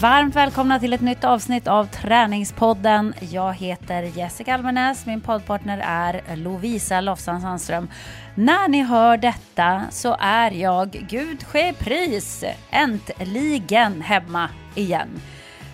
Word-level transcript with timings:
Varmt 0.00 0.36
välkomna 0.36 0.80
till 0.80 0.92
ett 0.92 1.00
nytt 1.00 1.24
avsnitt 1.24 1.68
av 1.68 1.84
Träningspodden. 1.84 3.14
Jag 3.20 3.54
heter 3.54 4.02
Jessica 4.02 4.54
Almenäs, 4.54 5.06
min 5.06 5.20
poddpartner 5.20 5.82
är 5.84 6.36
Lovisa 6.36 7.00
Lofsan 7.00 7.40
Sandström. 7.40 7.88
När 8.34 8.68
ni 8.68 8.82
hör 8.82 9.16
detta 9.16 9.82
så 9.90 10.16
är 10.20 10.50
jag, 10.50 10.90
gud 10.90 11.44
ske 11.44 11.72
pris, 11.72 12.44
äntligen 12.70 14.00
hemma 14.00 14.48
igen. 14.74 15.08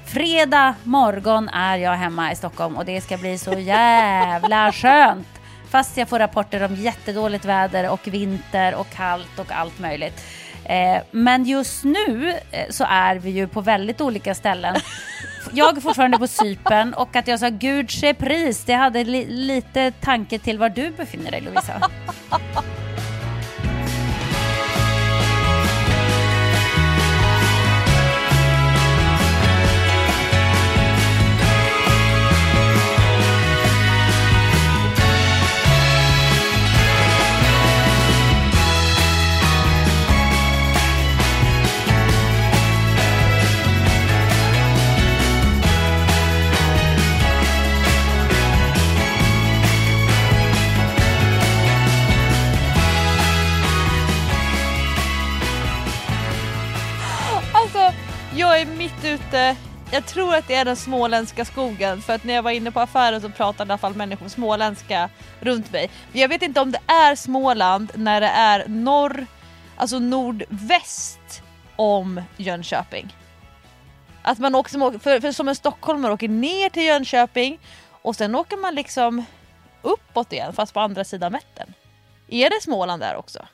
Fredag 0.06 0.74
morgon 0.82 1.48
är 1.48 1.76
jag 1.76 1.94
hemma 1.94 2.32
i 2.32 2.36
Stockholm 2.36 2.76
och 2.76 2.84
det 2.84 3.00
ska 3.00 3.16
bli 3.16 3.38
så 3.38 3.52
jävla 3.52 4.72
skönt. 4.72 5.40
Fast 5.70 5.96
jag 5.96 6.08
får 6.08 6.18
rapporter 6.18 6.62
om 6.62 6.74
jättedåligt 6.74 7.44
väder 7.44 7.90
och 7.90 8.08
vinter 8.08 8.74
och 8.74 8.90
kallt 8.90 9.38
och 9.38 9.52
allt 9.52 9.78
möjligt. 9.78 10.24
Eh, 10.68 11.02
men 11.10 11.44
just 11.44 11.84
nu 11.84 12.34
eh, 12.50 12.70
så 12.70 12.84
är 12.88 13.16
vi 13.16 13.30
ju 13.30 13.46
på 13.46 13.60
väldigt 13.60 14.00
olika 14.00 14.34
ställen. 14.34 14.76
Jag 15.52 15.76
är 15.76 15.80
fortfarande 15.80 16.18
på 16.18 16.26
Sypen 16.26 16.94
och 16.94 17.16
att 17.16 17.28
jag 17.28 17.40
sa 17.40 17.48
gud 17.48 17.90
pris, 18.14 18.64
det 18.64 18.72
hade 18.72 19.04
li 19.04 19.26
lite 19.26 19.90
tanke 19.90 20.38
till 20.38 20.58
var 20.58 20.68
du 20.68 20.90
befinner 20.90 21.30
dig 21.30 21.40
Lovisa. 21.40 21.90
Ute 59.16 59.56
jag 59.90 60.06
tror 60.06 60.34
att 60.34 60.48
det 60.48 60.54
är 60.54 60.64
den 60.64 60.76
småländska 60.76 61.44
skogen 61.44 62.02
för 62.02 62.14
att 62.14 62.24
när 62.24 62.34
jag 62.34 62.42
var 62.42 62.50
inne 62.50 62.70
på 62.70 62.80
affären 62.80 63.20
så 63.20 63.28
pratade 63.28 63.68
i 63.68 63.72
alla 63.72 63.78
fall 63.78 63.94
människor 63.94 64.28
småländska 64.28 65.10
runt 65.40 65.72
mig. 65.72 65.90
Jag 66.12 66.28
vet 66.28 66.42
inte 66.42 66.60
om 66.60 66.72
det 66.72 66.80
är 66.86 67.14
Småland 67.14 67.92
när 67.94 68.20
det 68.20 68.26
är 68.26 68.68
norr, 68.68 69.26
alltså 69.76 69.98
nordväst 69.98 71.42
om 71.76 72.22
Jönköping. 72.36 73.16
Att 74.22 74.38
man 74.38 74.54
också, 74.54 74.98
för, 74.98 75.20
för 75.20 75.32
som 75.32 75.48
en 75.48 75.54
stockholmare 75.54 76.12
åker 76.12 76.28
ner 76.28 76.68
till 76.68 76.84
Jönköping 76.84 77.58
och 77.90 78.16
sen 78.16 78.34
åker 78.34 78.56
man 78.56 78.74
liksom 78.74 79.24
uppåt 79.82 80.32
igen 80.32 80.52
fast 80.52 80.74
på 80.74 80.80
andra 80.80 81.04
sidan 81.04 81.32
Vättern. 81.32 81.72
Är 82.28 82.50
det 82.50 82.62
Småland 82.62 83.02
där 83.02 83.16
också? 83.16 83.46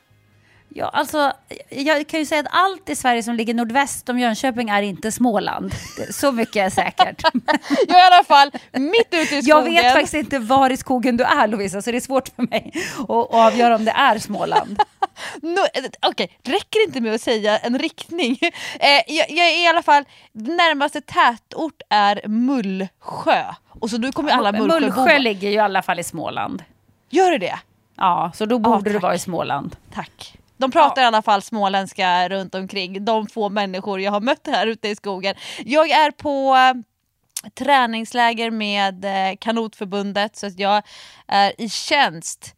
Ja, 0.75 0.89
alltså, 0.89 1.33
jag 1.69 2.07
kan 2.07 2.21
ju 2.21 2.27
säga 2.27 2.41
att 2.41 2.47
allt 2.51 2.89
i 2.89 2.97
Sverige 2.97 3.23
som 3.23 3.35
ligger 3.35 3.55
nordväst 3.55 4.09
om 4.09 4.19
Jönköping 4.19 4.69
är 4.69 4.83
inte 4.83 5.13
Småland. 5.13 5.75
Så 6.11 6.33
mycket 6.33 6.57
är 6.57 6.71
säkert. 6.71 7.23
jag 7.89 7.97
är 7.97 8.13
i 8.13 8.15
alla 8.15 8.25
fall 8.25 8.51
mitt 8.73 9.09
ute 9.11 9.37
i 9.37 9.43
skogen. 9.43 9.75
Jag 9.75 9.83
vet 9.83 9.93
faktiskt 9.93 10.15
inte 10.15 10.39
var 10.39 10.71
i 10.71 10.77
skogen 10.77 11.17
du 11.17 11.25
är 11.25 11.47
Lovisa, 11.47 11.83
så 11.83 11.91
det 11.91 11.97
är 11.97 12.01
svårt 12.01 12.29
för 12.29 12.43
mig 12.43 12.73
att 12.99 13.35
avgöra 13.35 13.75
om 13.75 13.85
det 13.85 13.91
är 13.91 14.19
Småland. 14.19 14.79
no, 15.43 15.61
Okej, 15.61 15.91
okay. 16.11 16.29
räcker 16.55 16.87
inte 16.87 17.01
med 17.01 17.15
att 17.15 17.21
säga 17.21 17.59
en 17.59 17.79
riktning. 17.79 18.39
Eh, 18.81 19.03
jag, 19.07 19.31
jag, 19.31 19.47
är 19.47 19.65
i 19.65 19.67
alla 19.67 19.83
fall, 19.83 20.05
närmaste 20.33 21.01
tätort 21.01 21.83
är 21.89 22.29
Mullsjö. 22.29 23.45
Och 23.81 23.91
så 23.91 23.99
nu 23.99 24.13
kommer 24.13 24.33
alla 24.33 24.53
Mullsjö 24.53 24.81
Mullsjö 24.81 25.19
ligger 25.19 25.49
ju 25.49 25.55
i 25.55 25.59
alla 25.59 25.83
fall 25.83 25.99
i 25.99 26.05
Småland. 26.05 26.65
Gör 27.11 27.31
det 27.31 27.39
det? 27.39 27.59
Ja, 27.97 28.33
så 28.35 28.47
då 28.47 28.59
borde 28.59 28.91
ah, 28.91 28.93
du 28.93 28.99
vara 28.99 29.15
i 29.15 29.19
Småland. 29.19 29.77
Tack. 29.95 30.39
De 30.63 30.71
pratar 30.71 31.03
ja. 31.03 31.07
i 31.07 31.07
alla 31.07 31.23
fall 31.23 31.43
småländska 31.43 32.29
runt 32.29 32.55
omkring, 32.55 33.05
de 33.05 33.27
få 33.27 33.49
människor 33.49 34.01
jag 34.01 34.13
har 34.13 34.21
mött 34.21 34.47
här 34.47 34.67
ute 34.67 34.89
i 34.89 34.97
skogen. 34.97 35.35
Jag 35.65 35.91
är 35.91 36.11
på 36.11 36.57
eh, 36.57 37.51
träningsläger 37.55 38.51
med 38.51 39.05
eh, 39.05 39.37
Kanotförbundet 39.41 40.37
så 40.37 40.47
att 40.47 40.59
jag 40.59 40.83
är 41.27 41.61
i 41.61 41.69
tjänst. 41.69 42.55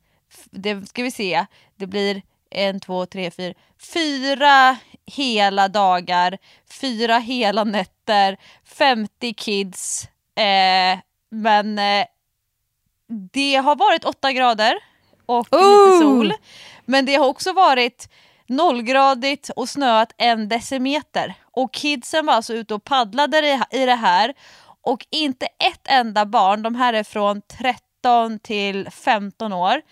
Det 0.51 0.89
ska 0.89 1.03
vi 1.03 1.11
se, 1.11 1.47
det 1.77 1.87
blir 1.87 2.23
en, 2.51 2.81
två, 2.81 3.07
tre, 3.07 3.31
fyra, 3.31 3.55
fyra 3.95 4.77
hela 5.07 5.69
dagar, 5.69 6.39
fyra 6.81 7.19
hela 7.19 7.65
nätter, 7.65 8.37
50 8.65 9.35
kids. 9.35 10.09
Eh, 10.37 10.99
men 11.31 11.79
eh, 11.79 12.07
det 13.33 13.57
har 13.57 13.77
varit 13.77 14.05
åtta 14.05 14.33
grader 14.33 14.75
och 15.27 15.53
oh! 15.53 15.59
lite 15.59 15.99
sol. 15.99 16.33
Men 16.85 17.07
det 17.07 17.15
har 17.15 17.27
också 17.27 17.53
varit 17.53 18.09
nollgradigt 18.47 19.51
och 19.57 19.69
snöat 19.69 20.13
en 20.17 20.49
decimeter. 20.49 21.35
Och 21.53 21.73
kidsen 21.73 22.27
var 22.27 22.35
alltså 22.35 22.55
ute 22.55 22.75
och 22.75 22.85
paddlade 22.85 23.67
i 23.71 23.87
det 23.87 23.95
här 23.95 24.35
och 24.83 25.07
inte 25.11 25.47
ett 25.47 25.89
enda 25.89 26.27
barn, 26.27 26.63
de 26.63 26.75
här 26.75 26.93
är 26.93 27.05
från 27.05 27.43
13 27.59 28.39
till 28.39 28.91
15 28.91 29.53
år, 29.53 29.83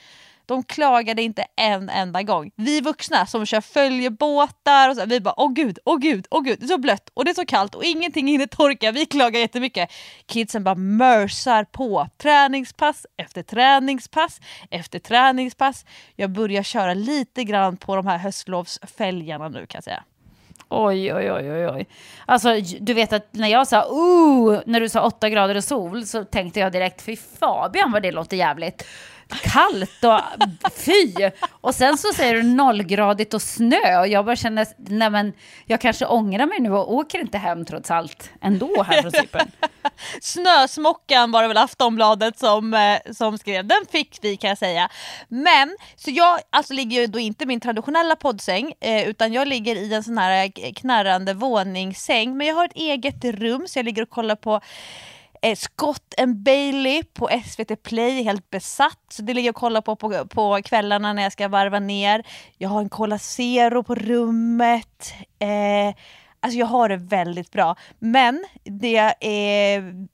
de 0.52 0.62
klagade 0.62 1.22
inte 1.22 1.44
en 1.56 1.88
enda 1.88 2.22
gång. 2.22 2.50
Vi 2.56 2.80
vuxna 2.80 3.26
som 3.26 3.46
kör 3.46 3.60
följebåtar 3.60 4.88
och 4.88 4.96
så, 4.96 5.06
vi 5.06 5.20
bara 5.20 5.34
åh 5.36 5.52
gud, 5.52 5.78
åh 5.84 5.98
gud, 5.98 6.26
åh 6.30 6.42
gud, 6.42 6.58
det 6.60 6.66
är 6.66 6.68
så 6.68 6.78
blött 6.78 7.10
och 7.14 7.24
det 7.24 7.30
är 7.30 7.34
så 7.34 7.46
kallt 7.46 7.74
och 7.74 7.84
ingenting 7.84 8.26
hinner 8.26 8.46
torka. 8.46 8.92
Vi 8.92 9.06
klagar 9.06 9.40
jättemycket. 9.40 9.90
Kidsen 10.26 10.64
bara 10.64 10.74
mörsar 10.74 11.64
på. 11.64 12.08
Träningspass 12.18 13.06
efter 13.16 13.42
träningspass 13.42 14.40
efter 14.70 14.98
träningspass. 14.98 15.84
Jag 16.16 16.30
börjar 16.30 16.62
köra 16.62 16.94
lite 16.94 17.44
grann 17.44 17.76
på 17.76 17.96
de 17.96 18.06
här 18.06 18.19
höstlovsfälgarna 18.19 19.48
nu 19.48 19.66
kan 19.66 19.76
jag 19.76 19.84
säga. 19.84 20.04
Oj, 20.69 21.14
oj, 21.14 21.32
oj, 21.32 21.52
oj, 21.52 21.69
oj. 21.69 21.86
Alltså, 22.26 22.60
du 22.80 22.94
vet 22.94 23.12
att 23.12 23.28
när 23.30 23.48
jag 23.48 23.69
sa 23.69 23.84
oh, 23.84 24.60
när 24.66 24.80
du 24.80 24.88
sa 24.88 25.02
åtta 25.02 25.28
grader 25.28 25.54
och 25.54 25.64
sol 25.64 26.06
så 26.06 26.24
tänkte 26.24 26.60
jag 26.60 26.72
direkt, 26.72 27.02
fy 27.02 27.16
Fabian 27.16 27.92
vad 27.92 28.02
det 28.02 28.12
låter 28.12 28.36
jävligt 28.36 28.86
kallt 29.43 30.04
och 30.04 30.20
fy. 30.72 31.15
Och 31.60 31.75
sen 31.75 31.98
så 31.98 32.12
säger 32.12 32.34
du 32.34 32.43
nollgradigt 32.43 33.34
och 33.34 33.43
snö 33.43 33.98
och 34.00 34.09
jag 34.09 34.25
bara 34.25 34.37
känner, 34.37 34.66
nej 34.76 35.10
men 35.10 35.32
jag 35.66 35.81
kanske 35.81 36.06
ångrar 36.06 36.47
mig 36.47 36.60
nu 36.60 36.70
och 36.70 36.94
åker 36.94 37.20
inte 37.20 37.38
hem 37.38 37.65
trots 37.65 37.91
allt 37.91 38.31
ändå 38.41 38.82
här 38.82 39.03
från 39.03 39.12
Cypern. 39.12 39.50
Snösmockan 40.20 41.32
var 41.32 41.43
det 41.43 41.48
väl 41.48 41.56
Aftonbladet 41.56 42.38
som, 42.38 42.75
eh, 42.75 43.12
som 43.12 43.38
skrev, 43.38 43.66
den 43.66 43.84
fick 43.91 44.19
vi 44.22 44.37
kan 44.37 44.48
jag 44.48 44.59
säga. 44.59 44.88
Men, 45.28 45.76
så 45.97 46.10
jag 46.10 46.38
alltså 46.50 46.75
ligger 46.75 47.00
ju 47.00 47.06
då 47.06 47.19
inte 47.19 47.44
i 47.44 47.47
min 47.47 47.60
traditionella 47.60 48.16
poddsäng 48.16 48.72
eh, 48.81 49.09
utan 49.09 49.32
jag 49.32 49.49
ligger 49.49 49.76
i 49.76 49.94
en 49.94 50.04
sån 50.04 50.19
här 50.19 50.72
knarrande 50.72 51.34
våningssäng 51.34 52.37
men 52.37 52.47
jag 52.47 52.54
har 52.54 52.64
ett 52.64 52.76
eget 52.76 53.25
rum 53.25 53.69
så 53.69 53.78
jag 53.78 53.84
ligger 53.84 54.03
och 54.03 54.10
kollar 54.10 54.37
på 54.37 54.60
eh, 55.42 55.56
Scott 55.56 56.14
and 56.19 56.36
Bailey 56.36 57.03
på 57.03 57.30
SVT 57.47 57.82
Play, 57.82 58.22
helt 58.22 58.50
besatt. 58.50 59.00
Så 59.08 59.22
det 59.22 59.34
ligger 59.34 59.48
jag 59.48 59.56
och 59.56 59.60
kollar 59.60 59.80
på, 59.80 59.97
på 59.97 60.26
på 60.26 60.60
kvällarna 60.64 61.12
när 61.12 61.22
jag 61.22 61.32
ska 61.32 61.48
varva 61.48 61.78
ner. 61.78 62.26
Jag 62.58 62.69
har 62.69 62.80
en 62.80 62.88
Cola 62.88 63.19
Zero 63.19 63.82
på 63.82 63.94
rummet. 63.94 65.14
Eh, 65.38 65.94
Alltså 66.44 66.58
jag 66.58 66.66
har 66.66 66.88
det 66.88 66.96
väldigt 66.96 67.50
bra. 67.50 67.76
Men 67.99 68.44
det 68.64 68.90
jag 68.90 69.14
är 69.20 70.06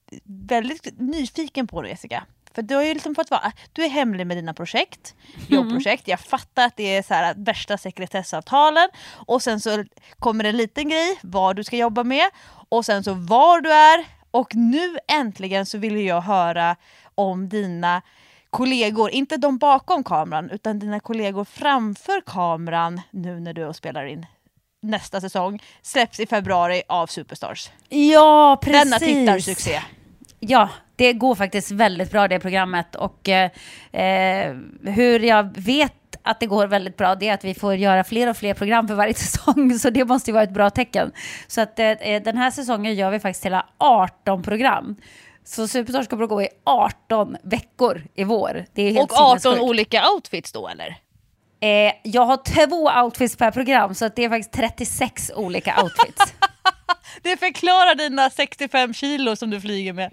väldigt 0.49 0.99
nyfiken 0.99 1.67
på 1.67 1.82
nu 1.82 1.88
Jessica. 1.88 2.25
För 2.55 2.62
du 2.62 2.75
har 2.75 2.82
ju 2.82 2.94
liksom 2.94 3.14
fått 3.14 3.31
vara, 3.31 3.53
du 3.73 3.85
är 3.85 3.88
hemlig 3.88 4.26
med 4.26 4.37
dina 4.37 4.55
projekt, 4.55 5.14
mm. 5.35 5.47
jobbprojekt. 5.49 6.08
Jag 6.08 6.20
fattar 6.20 6.67
att 6.67 6.76
det 6.76 6.97
är 6.97 7.03
så 7.03 7.14
här 7.14 7.35
värsta 7.37 7.79
sekretessavtalen. 7.79 8.88
Och 9.12 9.43
sen 9.43 9.61
så 9.61 9.85
kommer 10.19 10.44
en 10.44 10.56
liten 10.56 10.88
grej, 10.88 11.19
vad 11.23 11.56
du 11.56 11.64
ska 11.64 11.76
jobba 11.76 12.05
med. 12.05 12.31
Och 12.69 12.85
sen 12.85 13.05
så 13.05 13.14
var 13.14 13.61
du 13.61 13.73
är, 13.73 14.05
och 14.31 14.55
nu 14.55 14.99
äntligen 15.13 15.67
så 15.67 15.79
vill 15.79 16.05
jag 16.05 16.21
höra 16.21 16.77
om 17.15 17.49
dina 17.49 18.03
kollegor, 18.51 19.11
inte 19.11 19.37
de 19.37 19.59
bakom 19.59 20.05
kameran, 20.05 20.51
utan 20.51 20.79
dina 20.79 21.01
kollegor 21.01 21.45
framför 21.45 22.21
kameran 22.21 23.01
nu 23.11 23.41
när 23.41 23.53
du 23.53 23.73
spelar 23.73 24.07
in 24.07 24.27
nästa 24.81 25.21
säsong. 25.21 25.63
Släpps 25.83 26.21
i 26.21 26.27
februari 26.27 26.83
av 26.89 27.07
Superstars. 27.07 27.71
Ja, 27.89 28.59
precis. 28.63 28.85
Denna 28.85 28.99
tittarsuccé. 28.99 29.81
Ja, 30.41 30.69
det 30.97 31.13
går 31.13 31.35
faktiskt 31.35 31.71
väldigt 31.71 32.11
bra 32.11 32.29
det 32.29 32.41
programmet 32.41 32.95
och 32.95 33.29
eh, 33.29 33.51
eh 33.93 34.57
hur 34.83 35.21
jag 35.21 35.57
vet 35.57 36.07
att 36.29 36.41
det 36.41 36.47
går 36.47 36.67
väldigt 36.67 36.97
bra, 36.97 37.15
det 37.15 37.29
är 37.29 37.35
att 37.35 37.45
vi 37.45 37.55
får 37.55 37.75
göra 37.75 38.05
fler 38.05 38.31
och 38.31 38.37
fler 38.37 38.55
program 38.55 38.89
för 38.89 38.95
varje 38.95 39.15
säsong. 39.25 39.79
Så 39.79 39.91
det 39.91 40.05
måste 40.05 40.31
ju 40.31 40.35
vara 40.35 40.45
ett 40.45 40.55
bra 40.55 40.71
tecken. 40.71 41.13
Så 41.47 41.61
att 41.61 41.79
eh, 41.79 41.87
eh 41.87 42.23
den 42.23 42.37
här 42.37 42.51
säsongen 42.51 42.95
gör 42.95 43.11
vi 43.11 43.21
faktiskt 43.21 43.45
hela 43.45 43.67
18 43.79 44.43
program. 44.43 44.97
Så 45.45 45.69
Superstars 45.69 46.09
kommer 46.09 46.23
att 46.25 46.29
gå 46.29 46.43
i 46.43 46.49
18 46.65 47.37
veckor 47.43 48.03
i 48.15 48.25
vår. 48.25 48.65
Det 48.75 48.83
är 48.83 48.93
helt 48.93 49.13
och 49.13 49.19
18 49.19 49.61
olika 49.61 50.11
outfits 50.15 50.53
då 50.53 50.69
eller? 50.69 50.97
Eh, 51.61 51.93
jag 52.03 52.23
har 52.23 52.67
två 52.67 53.03
outfits 53.05 53.37
per 53.37 53.51
program 53.51 53.95
så 53.95 54.05
att 54.05 54.17
det 54.17 54.25
är 54.25 54.29
faktiskt 54.29 54.53
36 54.53 55.33
olika 55.35 55.83
outfits. 55.83 56.35
Det 57.23 57.37
förklarar 57.37 57.94
dina 57.94 58.31
65 58.31 58.94
kilo 58.94 59.37
som 59.37 59.50
du 59.50 59.61
flyger 59.61 59.93
med. 59.93 60.11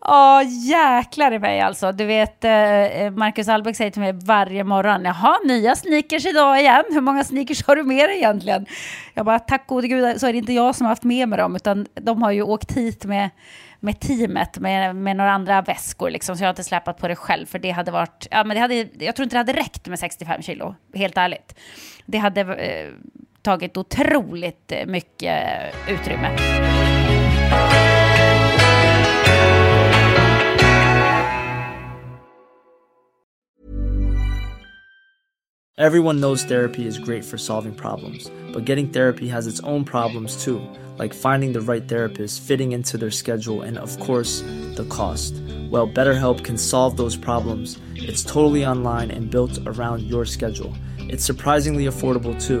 Ja, 0.00 0.42
jäklar 0.42 1.32
i 1.32 1.38
mig 1.38 1.60
alltså. 1.60 1.92
Du 1.92 2.04
vet, 2.04 2.44
eh, 2.44 2.52
eh, 2.52 3.10
Marcus 3.10 3.48
Albeck 3.48 3.76
säger 3.76 3.90
till 3.90 4.02
mig 4.02 4.12
varje 4.12 4.64
morgon, 4.64 5.04
jaha, 5.04 5.38
nya 5.44 5.76
sneakers 5.76 6.26
idag 6.26 6.60
igen. 6.60 6.84
Hur 6.90 7.00
många 7.00 7.24
sneakers 7.24 7.66
har 7.66 7.76
du 7.76 7.82
med 7.82 8.08
dig 8.08 8.16
egentligen? 8.16 8.66
Jag 9.14 9.26
bara, 9.26 9.38
tack 9.38 9.66
gode 9.66 9.88
gud 9.88 10.20
så 10.20 10.26
är 10.26 10.32
det 10.32 10.38
inte 10.38 10.52
jag 10.52 10.74
som 10.74 10.84
har 10.84 10.90
haft 10.90 11.04
med 11.04 11.28
mig 11.28 11.38
dem, 11.38 11.56
utan 11.56 11.86
de 11.94 12.22
har 12.22 12.30
ju 12.30 12.42
åkt 12.42 12.72
hit 12.72 13.04
med 13.04 13.30
med 13.82 14.00
teamet 14.00 14.58
med, 14.58 14.96
med 14.96 15.16
några 15.16 15.32
andra 15.32 15.62
väskor 15.62 16.10
liksom, 16.10 16.36
så 16.36 16.42
jag 16.42 16.46
har 16.46 16.52
inte 16.52 16.64
släpat 16.64 16.98
på 16.98 17.08
det 17.08 17.16
själv 17.16 17.46
för 17.46 17.58
det 17.58 17.70
hade 17.70 17.90
varit, 17.90 18.26
ja 18.30 18.44
men 18.44 18.54
det 18.54 18.60
hade, 18.60 18.88
jag 18.98 19.16
tror 19.16 19.24
inte 19.24 19.34
det 19.36 19.38
hade 19.38 19.52
räckt 19.52 19.88
med 19.88 19.98
65 19.98 20.42
kilo, 20.42 20.74
helt 20.94 21.16
ärligt. 21.16 21.58
Det 22.06 22.18
hade 22.18 22.40
eh, 22.40 22.88
tagit 23.42 23.76
otroligt 23.76 24.72
mycket 24.86 25.74
utrymme. 25.88 26.36
Everyone 35.80 36.20
knows 36.20 36.44
therapy 36.44 36.86
is 36.86 36.98
great 36.98 37.24
for 37.24 37.38
solving 37.38 37.74
problems, 37.74 38.30
but 38.52 38.66
getting 38.66 38.88
therapy 38.90 39.28
has 39.28 39.46
its 39.46 39.60
own 39.60 39.82
problems 39.82 40.44
too, 40.44 40.60
like 40.98 41.14
finding 41.14 41.52
the 41.52 41.62
right 41.62 41.88
therapist, 41.88 42.42
fitting 42.42 42.72
into 42.72 42.98
their 42.98 43.10
schedule, 43.10 43.62
and 43.62 43.78
of 43.78 43.98
course, 43.98 44.42
the 44.76 44.86
cost. 44.90 45.32
Well, 45.70 45.88
BetterHelp 45.88 46.44
can 46.44 46.58
solve 46.58 46.98
those 46.98 47.16
problems. 47.16 47.78
It's 47.94 48.22
totally 48.22 48.66
online 48.66 49.10
and 49.10 49.30
built 49.30 49.58
around 49.64 50.02
your 50.02 50.26
schedule. 50.26 50.74
It's 50.98 51.24
surprisingly 51.24 51.86
affordable 51.86 52.36
too. 52.38 52.60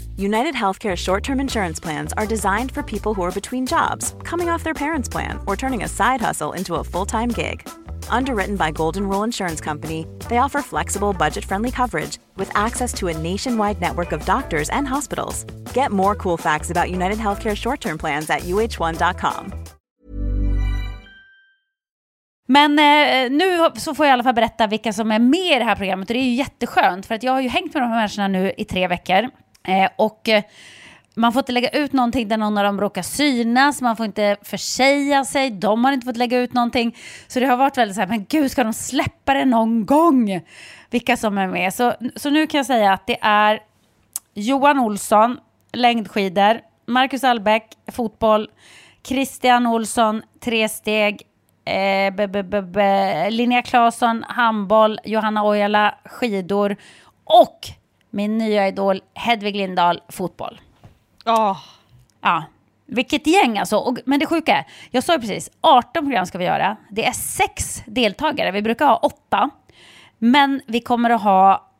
United 0.17 0.53
Healthcare 0.53 0.95
short 0.95 1.23
term 1.23 1.39
insurance 1.39 1.79
plans 1.79 2.13
are 2.13 2.25
designed 2.27 2.71
for 2.71 2.83
people 2.83 3.13
who 3.13 3.23
are 3.23 3.31
between 3.31 3.65
jobs, 3.65 4.13
coming 4.23 4.49
off 4.49 4.63
their 4.63 4.73
parents' 4.73 5.09
plan, 5.09 5.39
or 5.47 5.55
turning 5.55 5.83
a 5.83 5.87
side 5.87 6.21
hustle 6.21 6.51
into 6.53 6.75
a 6.75 6.83
full 6.83 7.05
time 7.05 7.29
gig. 7.29 7.67
Underwritten 8.09 8.55
by 8.55 8.71
Golden 8.71 9.07
Rule 9.07 9.23
Insurance 9.23 9.61
Company, 9.61 10.05
they 10.29 10.37
offer 10.37 10.61
flexible, 10.61 11.13
budget 11.13 11.45
friendly 11.45 11.71
coverage 11.71 12.19
with 12.35 12.51
access 12.55 12.93
to 12.93 13.07
a 13.07 13.17
nationwide 13.17 13.79
network 13.81 14.11
of 14.11 14.25
doctors 14.25 14.69
and 14.69 14.87
hospitals. 14.87 15.45
Get 15.73 15.91
more 15.91 16.15
cool 16.15 16.37
facts 16.37 16.71
about 16.71 16.91
United 16.91 17.17
Healthcare 17.17 17.55
short 17.55 17.81
term 17.81 17.97
plans 17.97 18.29
at 18.29 18.41
uh1.com. 18.41 19.53
Men 22.47 22.79
eh, 22.79 23.31
nu 23.31 23.69
så 23.75 23.95
får 23.95 24.05
jag 24.05 24.11
i 24.11 24.13
alla 24.13 24.23
fall 24.23 24.33
berätta 24.33 24.67
vilka 24.67 24.93
som 24.93 25.11
är 25.11 25.19
med 25.19 25.55
i 25.55 25.59
det 25.59 25.63
här 25.63 25.75
programmet 25.75 26.09
och 26.09 26.13
det 26.13 26.19
är 26.19 26.23
ju 26.23 26.33
jätteskönt 26.33 27.05
för 27.05 27.15
att 27.15 27.23
jag 27.23 27.31
har 27.31 27.41
ju 27.41 27.47
hängt 27.47 27.73
med 27.73 27.83
de 27.83 27.89
här 27.89 27.95
människorna 27.95 28.27
nu 28.27 28.53
i 28.57 28.65
tre 28.65 28.87
veckor. 28.87 29.29
Eh, 29.67 29.89
och 29.95 30.29
eh, 30.29 30.43
man 31.15 31.33
får 31.33 31.39
inte 31.39 31.51
lägga 31.51 31.69
ut 31.69 31.93
någonting 31.93 32.27
där 32.27 32.37
någon 32.37 32.57
av 32.57 32.63
dem 32.63 32.81
råkar 32.81 33.01
synas, 33.01 33.81
man 33.81 33.97
får 33.97 34.05
inte 34.05 34.37
försäga 34.41 35.25
sig, 35.25 35.49
de 35.51 35.85
har 35.85 35.91
inte 35.91 36.05
fått 36.05 36.17
lägga 36.17 36.39
ut 36.39 36.53
någonting. 36.53 36.97
Så 37.27 37.39
det 37.39 37.45
har 37.45 37.57
varit 37.57 37.77
väldigt 37.77 37.95
så 37.95 38.01
här, 38.01 38.07
men 38.07 38.25
gud, 38.29 38.51
ska 38.51 38.63
de 38.63 38.73
släppa 38.73 39.33
det 39.33 39.45
någon 39.45 39.85
gång? 39.85 40.41
Vilka 40.89 41.17
som 41.17 41.37
är 41.37 41.47
med. 41.47 41.73
Så, 41.73 41.93
så 42.15 42.29
nu 42.29 42.47
kan 42.47 42.57
jag 42.57 42.65
säga 42.65 42.93
att 42.93 43.07
det 43.07 43.17
är 43.21 43.59
Johan 44.33 44.79
Olsson, 44.79 45.37
längdskidor, 45.73 46.61
Marcus 46.85 47.23
Albeck, 47.23 47.63
fotboll, 47.91 48.49
Christian 49.03 49.67
Olsson, 49.67 50.21
tresteg, 50.39 51.21
eh, 51.65 53.29
Linnea 53.29 53.61
Claesson, 53.61 54.23
handboll, 54.27 54.99
Johanna 55.03 55.47
Ojala, 55.47 55.95
skidor 56.05 56.75
och 57.23 57.59
min 58.11 58.37
nya 58.37 58.67
idol 58.67 59.01
Hedvig 59.13 59.55
Lindahl, 59.55 60.01
fotboll. 60.09 60.61
Oh. 61.25 61.57
Ja, 62.21 62.43
vilket 62.85 63.27
gäng 63.27 63.57
alltså. 63.57 63.77
Och, 63.77 63.97
men 64.05 64.19
det 64.19 64.25
sjuka 64.25 64.57
är, 64.57 64.65
jag 64.91 65.03
sa 65.03 65.13
ju 65.13 65.19
precis, 65.19 65.51
18 65.61 66.03
program 66.03 66.25
ska 66.25 66.37
vi 66.37 66.45
göra. 66.45 66.77
Det 66.89 67.05
är 67.05 67.11
sex 67.11 67.83
deltagare, 67.85 68.51
vi 68.51 68.61
brukar 68.61 68.85
ha 68.85 68.97
åtta. 68.97 69.49
Men 70.17 70.61
vi 70.67 70.79
kommer 70.79 71.09
att 71.09 71.21
ha 71.21 71.71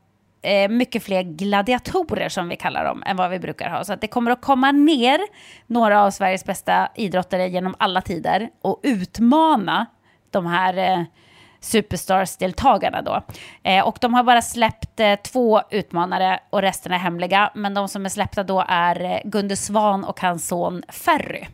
eh, 0.41 0.69
mycket 0.69 1.03
fler 1.03 1.23
gladiatorer 1.23 2.29
som 2.29 2.49
vi 2.49 2.55
kallar 2.55 2.85
dem 2.85 3.03
än 3.05 3.17
vad 3.17 3.29
vi 3.29 3.39
brukar 3.39 3.69
ha. 3.69 3.83
Så 3.83 3.93
att 3.93 4.01
det 4.01 4.07
kommer 4.07 4.31
att 4.31 4.41
komma 4.41 4.71
ner 4.71 5.19
några 5.67 6.03
av 6.03 6.11
Sveriges 6.11 6.45
bästa 6.45 6.89
idrottare 6.95 7.47
genom 7.47 7.75
alla 7.79 8.01
tider 8.01 8.49
och 8.61 8.79
utmana 8.83 9.85
de 10.29 10.45
här 10.45 10.77
eh, 10.77 11.03
Superstars-deltagarna 11.61 13.01
då. 13.01 13.23
Eh, 13.63 13.87
och 13.87 13.97
de 14.01 14.13
har 14.13 14.23
bara 14.23 14.41
släppt 14.41 14.99
eh, 14.99 15.15
två 15.15 15.61
utmanare 15.69 16.39
och 16.49 16.61
resten 16.61 16.91
är 16.91 16.97
hemliga. 16.97 17.51
Men 17.55 17.73
de 17.73 17.89
som 17.89 18.05
är 18.05 18.09
släppta 18.09 18.43
då 18.43 18.65
är 18.67 19.03
eh, 19.03 19.19
Gunde 19.23 19.55
Svan 19.55 20.03
och 20.03 20.21
hans 20.21 20.47
son 20.47 20.83
Ferry. 20.89 21.47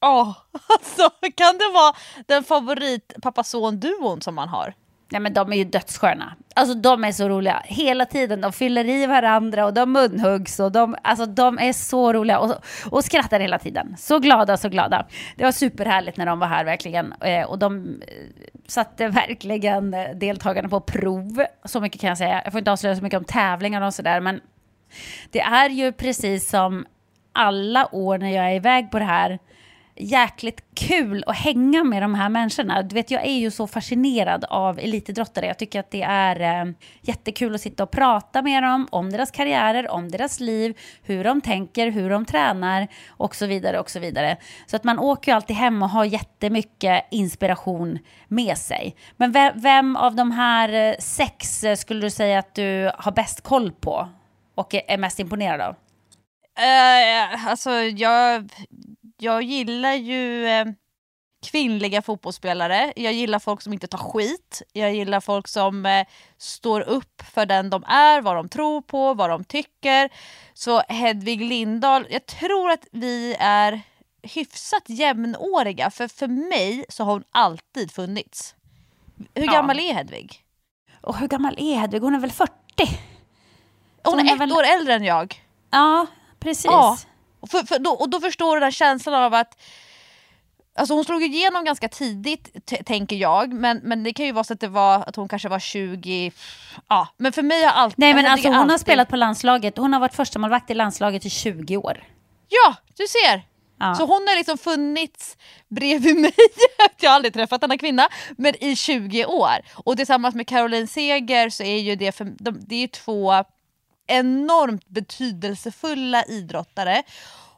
Ja, 0.00 0.20
oh, 0.20 0.36
alltså 0.68 1.10
kan 1.34 1.58
det 1.58 1.72
vara 1.74 1.94
den 2.26 2.44
favorit 2.44 3.12
pappa-son-duon 3.22 4.20
som 4.20 4.34
man 4.34 4.48
har? 4.48 4.74
Nej 5.10 5.20
men 5.20 5.34
de 5.34 5.52
är 5.52 5.56
ju 5.56 5.64
dödssköna. 5.64 6.36
Alltså 6.54 6.74
de 6.74 7.04
är 7.04 7.12
så 7.12 7.28
roliga. 7.28 7.62
Hela 7.64 8.06
tiden, 8.06 8.40
de 8.40 8.52
fyller 8.52 8.84
i 8.88 9.06
varandra 9.06 9.66
och 9.66 9.74
de 9.74 9.92
munhuggs 9.92 10.60
och 10.60 10.72
de, 10.72 10.96
alltså, 11.02 11.26
de 11.26 11.58
är 11.58 11.72
så 11.72 12.12
roliga 12.12 12.38
och, 12.38 12.54
och 12.90 13.04
skrattar 13.04 13.40
hela 13.40 13.58
tiden. 13.58 13.94
Så 13.98 14.18
glada, 14.18 14.56
så 14.56 14.68
glada. 14.68 15.06
Det 15.36 15.44
var 15.44 15.52
superhärligt 15.52 16.16
när 16.16 16.26
de 16.26 16.38
var 16.38 16.46
här 16.46 16.64
verkligen. 16.64 17.12
Eh, 17.12 17.46
och 17.46 17.58
de 17.58 17.86
eh, 17.86 18.12
satte 18.66 19.08
verkligen 19.08 19.94
eh, 19.94 20.10
deltagarna 20.14 20.68
på 20.68 20.80
prov. 20.80 21.44
Så 21.64 21.80
mycket 21.80 22.00
kan 22.00 22.08
jag 22.08 22.18
säga. 22.18 22.40
Jag 22.44 22.52
får 22.52 22.58
inte 22.58 22.72
avslöja 22.72 22.96
så 22.96 23.02
mycket 23.02 23.18
om 23.18 23.24
tävlingar 23.24 23.82
och 23.82 23.94
sådär 23.94 24.20
men 24.20 24.40
det 25.30 25.40
är 25.40 25.70
ju 25.70 25.92
precis 25.92 26.50
som 26.50 26.86
alla 27.32 27.94
år 27.94 28.18
när 28.18 28.30
jag 28.30 28.50
är 28.50 28.54
iväg 28.54 28.90
på 28.90 28.98
det 28.98 29.04
här 29.04 29.38
jäkligt 30.00 30.64
kul 30.74 31.24
att 31.26 31.36
hänga 31.36 31.84
med 31.84 32.02
de 32.02 32.14
här 32.14 32.28
människorna. 32.28 32.82
Du 32.82 32.94
vet, 32.94 33.10
jag 33.10 33.26
är 33.26 33.38
ju 33.38 33.50
så 33.50 33.66
fascinerad 33.66 34.44
av 34.44 34.78
elitidrottare. 34.78 35.46
Jag 35.46 35.58
tycker 35.58 35.80
att 35.80 35.90
det 35.90 36.02
är 36.02 36.40
eh, 36.40 36.72
jättekul 37.00 37.54
att 37.54 37.60
sitta 37.60 37.82
och 37.82 37.90
prata 37.90 38.42
med 38.42 38.62
dem 38.62 38.88
om 38.90 39.12
deras 39.12 39.30
karriärer, 39.30 39.90
om 39.90 40.10
deras 40.10 40.40
liv, 40.40 40.78
hur 41.02 41.24
de 41.24 41.40
tänker, 41.40 41.90
hur 41.90 42.10
de 42.10 42.24
tränar 42.24 42.88
och 43.08 43.34
så 43.34 43.46
vidare 43.46 43.80
och 43.80 43.90
så 43.90 44.00
vidare. 44.00 44.36
Så 44.66 44.76
att 44.76 44.84
man 44.84 44.98
åker 44.98 45.32
ju 45.32 45.36
alltid 45.36 45.56
hem 45.56 45.82
och 45.82 45.90
har 45.90 46.04
jättemycket 46.04 47.04
inspiration 47.10 47.98
med 48.28 48.58
sig. 48.58 48.96
Men 49.16 49.32
vem, 49.32 49.52
vem 49.56 49.96
av 49.96 50.14
de 50.14 50.30
här 50.30 50.72
eh, 50.72 50.94
sex 50.98 51.64
eh, 51.64 51.76
skulle 51.76 52.00
du 52.00 52.10
säga 52.10 52.38
att 52.38 52.54
du 52.54 52.90
har 52.98 53.12
bäst 53.12 53.40
koll 53.40 53.72
på 53.72 54.08
och 54.54 54.74
är 54.74 54.98
mest 54.98 55.18
imponerad 55.18 55.60
av? 55.60 55.76
Uh, 56.58 57.48
alltså 57.48 57.70
jag 57.70 58.50
jag 59.18 59.42
gillar 59.42 59.94
ju 59.94 60.46
eh, 60.46 60.66
kvinnliga 61.42 62.02
fotbollsspelare. 62.02 62.92
Jag 62.96 63.12
gillar 63.12 63.38
folk 63.38 63.62
som 63.62 63.72
inte 63.72 63.86
tar 63.86 63.98
skit. 63.98 64.62
Jag 64.72 64.94
gillar 64.94 65.20
folk 65.20 65.48
som 65.48 65.86
eh, 65.86 66.06
står 66.38 66.80
upp 66.80 67.22
för 67.32 67.46
den 67.46 67.70
de 67.70 67.84
är, 67.84 68.20
vad 68.20 68.36
de 68.36 68.48
tror 68.48 68.80
på, 68.80 69.14
vad 69.14 69.30
de 69.30 69.44
tycker. 69.44 70.10
Så 70.54 70.80
Hedvig 70.88 71.40
Lindahl, 71.40 72.06
jag 72.10 72.26
tror 72.26 72.70
att 72.70 72.86
vi 72.92 73.36
är 73.38 73.80
hyfsat 74.22 74.82
jämnåriga 74.86 75.90
för 75.90 76.08
för 76.08 76.28
mig 76.28 76.84
så 76.88 77.04
har 77.04 77.12
hon 77.12 77.24
alltid 77.30 77.90
funnits. 77.92 78.54
Hur 79.34 79.46
ja. 79.46 79.52
gammal 79.52 79.80
är 79.80 79.94
Hedvig? 79.94 80.44
Och 81.00 81.16
hur 81.16 81.28
gammal 81.28 81.54
är 81.58 81.74
Hedvig? 81.74 82.00
Hon 82.00 82.14
är 82.14 82.18
väl 82.18 82.32
40? 82.32 82.52
Hon, 82.76 82.88
hon 84.02 84.28
är, 84.28 84.32
ett 84.32 84.40
väl... 84.40 84.52
år 84.52 84.64
äldre 84.64 84.94
än 84.94 85.04
jag. 85.04 85.44
Ja, 85.70 86.06
precis. 86.38 86.64
Ja. 86.64 86.98
För, 87.50 87.66
för 87.66 87.78
då, 87.78 87.90
och 87.90 88.10
då 88.10 88.20
förstår 88.20 88.56
du 88.56 88.60
den 88.60 88.72
känslan 88.72 89.14
av 89.14 89.34
att 89.34 89.56
Alltså 90.78 90.94
hon 90.94 91.04
slog 91.04 91.22
igenom 91.22 91.64
ganska 91.64 91.88
tidigt, 91.88 92.66
tänker 92.86 93.16
jag. 93.16 93.52
Men, 93.52 93.80
men 93.84 94.02
det 94.02 94.12
kan 94.12 94.26
ju 94.26 94.32
vara 94.32 94.44
så 94.44 94.52
att 94.52 94.60
det 94.60 94.68
var 94.68 95.04
att 95.06 95.16
hon 95.16 95.28
kanske 95.28 95.48
var 95.48 95.58
20... 95.58 96.32
Ja, 96.88 97.08
men 97.16 97.32
för 97.32 97.42
mig 97.42 97.64
har 97.64 97.72
alltid... 97.72 97.98
Nej 97.98 98.14
men 98.14 98.26
alltså 98.26 98.48
hon 98.48 98.56
alltid... 98.56 98.70
har 98.70 98.78
spelat 98.78 99.08
på 99.08 99.16
landslaget. 99.16 99.78
Hon 99.78 99.92
har 99.92 100.00
varit 100.00 100.14
första 100.14 100.38
målvakt 100.38 100.70
i 100.70 100.74
landslaget 100.74 101.26
i 101.26 101.30
20 101.30 101.76
år. 101.76 102.04
Ja, 102.48 102.74
du 102.96 103.06
ser! 103.06 103.42
Ja. 103.78 103.94
Så 103.94 104.02
hon 104.02 104.26
har 104.28 104.36
liksom 104.36 104.58
funnits 104.58 105.36
bredvid 105.68 106.16
mig, 106.20 106.34
jag 107.00 107.10
har 107.10 107.14
aldrig 107.16 107.34
träffat 107.34 107.60
denna 107.60 107.78
kvinna, 107.78 108.08
men 108.36 108.64
i 108.64 108.76
20 108.76 109.26
år. 109.26 109.56
Och 109.74 109.96
tillsammans 109.96 110.34
med 110.34 110.48
Caroline 110.48 110.88
Seger 110.88 111.50
så 111.50 111.62
är 111.62 111.78
ju 111.78 111.96
det, 111.96 112.12
för, 112.12 112.24
de, 112.24 112.60
det 112.60 112.82
är 112.82 112.88
två 112.88 113.44
enormt 114.08 114.88
betydelsefulla 114.88 116.24
idrottare. 116.24 117.02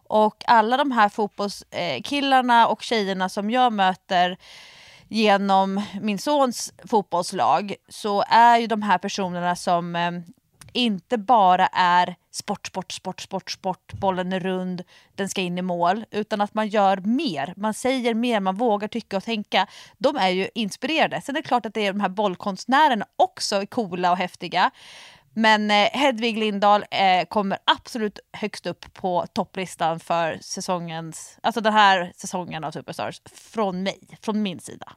Och 0.06 0.44
alla 0.46 0.76
de 0.76 0.90
här 0.90 1.08
fotbollskillarna 1.08 2.66
och 2.66 2.82
tjejerna 2.82 3.28
som 3.28 3.50
jag 3.50 3.72
möter 3.72 4.38
genom 5.08 5.82
min 6.00 6.18
sons 6.18 6.72
fotbollslag 6.84 7.74
så 7.88 8.24
är 8.28 8.58
ju 8.58 8.66
de 8.66 8.82
här 8.82 8.98
personerna 8.98 9.56
som 9.56 9.96
eh, 9.96 10.10
inte 10.72 11.18
bara 11.18 11.66
är 11.66 12.16
sport, 12.30 12.66
sport, 12.66 12.92
sport, 12.92 13.20
sport, 13.20 13.50
sport, 13.50 13.92
bollen 13.92 14.32
är 14.32 14.40
rund, 14.40 14.82
den 15.14 15.28
ska 15.28 15.40
in 15.40 15.58
i 15.58 15.62
mål, 15.62 16.04
utan 16.10 16.40
att 16.40 16.54
man 16.54 16.68
gör 16.68 16.96
mer. 16.96 17.54
Man 17.56 17.74
säger 17.74 18.14
mer, 18.14 18.40
man 18.40 18.56
vågar 18.56 18.88
tycka 18.88 19.16
och 19.16 19.24
tänka. 19.24 19.66
De 19.98 20.16
är 20.16 20.28
ju 20.28 20.48
inspirerade. 20.54 21.20
Sen 21.20 21.36
är 21.36 21.42
det 21.42 21.48
klart 21.48 21.66
att 21.66 21.74
det 21.74 21.86
är 21.86 21.92
de 21.92 22.00
här 22.00 22.08
bollkonstnärerna 22.08 23.06
också 23.16 23.56
är 23.56 23.66
coola 23.66 24.10
och 24.10 24.18
häftiga. 24.18 24.70
Men 25.34 25.70
eh, 25.70 25.76
Hedvig 25.76 26.38
Lindahl 26.38 26.84
eh, 26.90 27.24
kommer 27.28 27.58
absolut 27.64 28.18
högst 28.32 28.66
upp 28.66 28.94
på 28.94 29.26
topplistan 29.32 30.00
för 30.00 30.38
säsongens, 30.40 31.38
alltså 31.42 31.60
den 31.60 31.72
här 31.72 32.12
säsongen 32.16 32.64
av 32.64 32.70
Superstars 32.70 33.22
från 33.32 33.82
mig, 33.82 34.00
från 34.22 34.42
min 34.42 34.60
sida. 34.60 34.92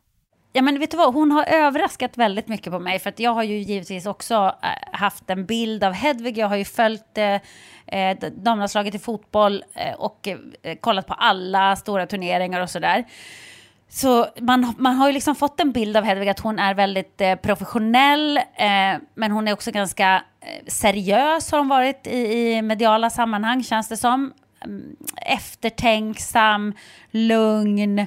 Ja 0.55 0.61
men 0.61 0.79
vet 0.79 0.91
du 0.91 0.97
vad, 0.97 1.13
hon 1.13 1.31
har 1.31 1.45
överraskat 1.45 2.17
väldigt 2.17 2.47
mycket 2.47 2.73
på 2.73 2.79
mig 2.79 2.99
för 2.99 3.09
att 3.09 3.19
jag 3.19 3.31
har 3.31 3.43
ju 3.43 3.57
givetvis 3.57 4.05
också 4.05 4.55
eh, 4.63 4.99
haft 4.99 5.29
en 5.29 5.45
bild 5.45 5.83
av 5.83 5.93
Hedvig. 5.93 6.37
Jag 6.37 6.47
har 6.47 6.55
ju 6.55 6.65
följt 6.65 7.17
eh, 7.17 7.39
eh 7.87 8.17
damlandslaget 8.31 8.95
i 8.95 8.99
fotboll 8.99 9.63
eh, 9.73 9.93
och 9.93 10.27
eh, 10.27 10.75
kollat 10.75 11.07
på 11.07 11.13
alla 11.13 11.75
stora 11.75 12.05
turneringar 12.05 12.61
och 12.61 12.69
sådär. 12.69 13.05
Så 13.95 14.27
man, 14.41 14.73
man 14.77 14.95
har 14.95 15.07
ju 15.07 15.13
liksom 15.13 15.35
fått 15.35 15.59
en 15.59 15.71
bild 15.71 15.97
av 15.97 16.03
Hedvig 16.03 16.29
att 16.29 16.39
hon 16.39 16.59
är 16.59 16.73
väldigt 16.73 17.21
eh, 17.21 17.35
professionell, 17.35 18.37
eh, 18.37 19.01
men 19.13 19.31
hon 19.31 19.47
är 19.47 19.53
också 19.53 19.71
ganska 19.71 20.23
eh, 20.41 20.65
seriös 20.67 21.51
har 21.51 21.59
hon 21.59 21.67
varit 21.67 22.07
i, 22.07 22.17
i 22.17 22.61
mediala 22.61 23.09
sammanhang 23.09 23.63
känns 23.63 23.89
det 23.89 23.97
som. 23.97 24.33
Mm, 24.65 24.95
eftertänksam, 25.25 26.73
lugn 27.11 27.99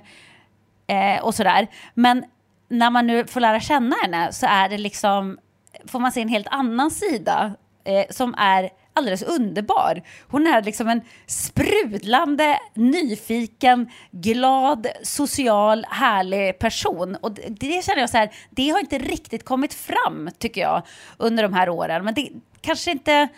eh, 0.87 1.23
och 1.23 1.35
sådär. 1.35 1.67
Men 1.95 2.25
när 2.69 2.91
man 2.91 3.07
nu 3.07 3.27
får 3.27 3.41
lära 3.41 3.61
känna 3.61 3.97
henne 4.03 4.33
så 4.33 4.47
är 4.47 4.69
det 4.69 4.79
liksom, 4.79 5.39
får 5.85 5.99
man 5.99 6.13
se 6.13 6.23
en 6.23 6.29
helt 6.29 6.49
annan 6.51 6.91
sida 6.91 7.55
eh, 7.85 8.05
som 8.11 8.35
är 8.39 8.71
alldeles 8.97 9.23
underbar. 9.23 10.03
Hon 10.29 10.47
är 10.47 10.63
liksom 10.63 10.89
en 10.89 11.01
sprudlande, 11.27 12.59
nyfiken, 12.75 13.91
glad, 14.11 14.87
social, 15.03 15.87
härlig 15.91 16.59
person. 16.59 17.17
Och 17.21 17.33
det, 17.33 17.49
det 17.49 17.85
känner 17.85 18.01
jag 18.01 18.11
så 18.11 18.17
här, 18.17 18.31
det 18.51 18.69
har 18.71 18.81
inte 18.81 18.99
riktigt 18.99 19.45
kommit 19.45 19.75
fram 19.75 20.31
tycker 20.39 20.61
jag 20.61 20.83
under 21.17 21.43
de 21.43 21.53
här 21.53 21.69
åren. 21.69 22.05
Men 22.05 22.15
det 22.15 22.29
kanske 22.61 22.91
inte 22.91 23.29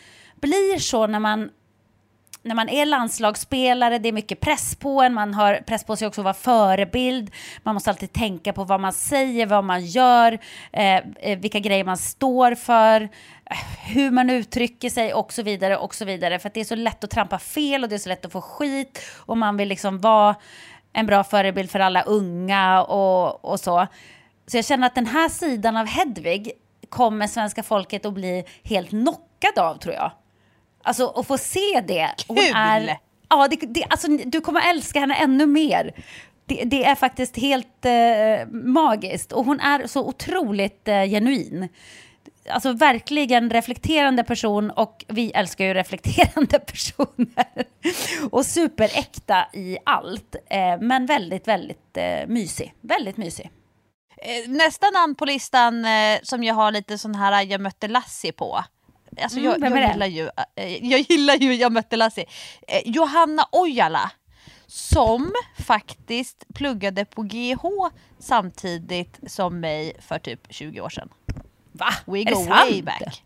blir 0.40 0.78
så 0.78 1.06
när 1.06 1.20
man 1.20 1.50
när 2.42 2.54
man 2.54 2.68
är 2.68 2.86
landslagsspelare, 2.86 3.98
det 3.98 4.08
är 4.08 4.12
mycket 4.12 4.40
press 4.40 4.76
på 4.76 5.02
en, 5.02 5.14
man 5.14 5.34
har 5.34 5.54
press 5.66 5.84
på 5.84 5.96
sig 5.96 6.08
också 6.08 6.20
att 6.20 6.24
vara 6.24 6.34
förebild, 6.34 7.30
man 7.62 7.74
måste 7.74 7.90
alltid 7.90 8.12
tänka 8.12 8.52
på 8.52 8.64
vad 8.64 8.80
man 8.80 8.92
säger, 8.92 9.46
vad 9.46 9.64
man 9.64 9.84
gör, 9.84 10.38
eh, 10.72 10.96
eh 10.96 11.38
vilka 11.38 11.58
grejer 11.58 11.84
man 11.84 11.96
står 11.96 12.54
för, 12.54 13.00
eh, 13.00 13.56
hur 13.86 14.10
man 14.10 14.30
uttrycker 14.30 14.90
sig 14.90 15.14
och 15.14 15.32
så 15.32 15.42
vidare 15.42 15.76
och 15.76 15.94
så 15.94 16.04
vidare. 16.04 16.38
För 16.38 16.50
det 16.54 16.60
är 16.60 16.64
så 16.64 16.74
lätt 16.74 17.04
att 17.04 17.10
trampa 17.10 17.38
fel 17.38 17.82
och 17.82 17.88
det 17.88 17.96
är 17.96 17.98
så 17.98 18.08
lätt 18.08 18.24
att 18.24 18.32
få 18.32 18.40
skit 18.40 19.02
och 19.16 19.38
man 19.38 19.56
vill 19.56 19.68
liksom 19.68 19.98
vara 19.98 20.36
en 20.92 21.06
bra 21.06 21.24
förebild 21.24 21.70
för 21.70 21.80
alla 21.80 22.02
unga 22.02 22.82
och, 22.82 23.44
och 23.44 23.60
så. 23.60 23.86
Så 24.46 24.56
jag 24.56 24.64
känner 24.64 24.86
att 24.86 24.94
den 24.94 25.06
här 25.06 25.28
sidan 25.28 25.76
av 25.76 25.86
Hedvig 25.86 26.52
kommer 26.88 27.26
svenska 27.26 27.62
folket 27.62 28.06
att 28.06 28.12
bli 28.14 28.44
helt 28.62 28.88
knockad 28.88 29.58
av 29.58 29.74
tror 29.78 29.94
jag. 29.94 30.12
Alltså 30.88 31.06
att 31.06 31.26
få 31.26 31.38
se 31.38 31.82
det. 31.86 32.14
Hon 32.28 32.36
Kul! 32.36 32.52
Är, 32.54 32.98
ja, 33.28 33.48
det, 33.48 33.56
det, 33.56 33.84
alltså, 33.90 34.08
du 34.08 34.40
kommer 34.40 34.70
älska 34.70 35.00
henne 35.00 35.14
ännu 35.14 35.46
mer. 35.46 35.92
Det, 36.46 36.64
det 36.64 36.84
är 36.84 36.94
faktiskt 36.94 37.36
helt 37.36 37.84
eh, 37.84 38.48
magiskt 38.52 39.32
och 39.32 39.44
hon 39.44 39.60
är 39.60 39.86
så 39.86 40.08
otroligt 40.08 40.88
eh, 40.88 41.04
genuin. 41.04 41.68
Alltså 42.50 42.72
verkligen 42.72 43.50
reflekterande 43.50 44.24
person 44.24 44.70
och 44.70 45.04
vi 45.08 45.32
älskar 45.32 45.64
ju 45.64 45.74
reflekterande 45.74 46.58
personer. 46.66 47.64
och 48.30 48.46
superäkta 48.46 49.46
i 49.52 49.78
allt. 49.86 50.36
Eh, 50.50 50.80
men 50.80 51.06
väldigt, 51.06 51.48
väldigt 51.48 51.96
eh, 51.96 52.26
mysig. 52.26 52.74
Väldigt 52.80 53.16
mysig. 53.16 53.50
Eh, 54.16 54.50
nästa 54.50 54.90
namn 54.90 55.14
på 55.14 55.24
listan 55.24 55.84
eh, 55.84 56.18
som 56.22 56.44
jag 56.44 56.54
har 56.54 56.72
lite 56.72 56.98
sån 56.98 57.14
här 57.14 57.42
jag 57.42 57.60
mötte 57.60 57.88
Lassie 57.88 58.32
på 58.32 58.64
Alltså 59.22 59.40
jag, 59.40 59.56
mm, 59.56 59.76
jag, 59.76 59.90
gillar 59.92 60.06
ju, 60.06 60.30
jag 60.80 61.00
gillar 61.00 61.34
ju 61.34 61.54
Jag 61.54 61.72
mötte 61.72 61.96
Lassie. 61.96 62.24
Eh, 62.68 62.82
Johanna 62.84 63.48
Ojala 63.52 64.10
som 64.66 65.32
faktiskt 65.58 66.44
pluggade 66.54 67.04
på 67.04 67.22
GH 67.22 67.64
samtidigt 68.18 69.20
som 69.26 69.60
mig 69.60 69.92
för 70.00 70.18
typ 70.18 70.46
20 70.50 70.80
år 70.80 70.88
sedan. 70.88 71.08
Va? 71.72 71.90
We 72.04 72.24
go 72.24 72.44
way 72.44 72.82
back. 72.82 73.24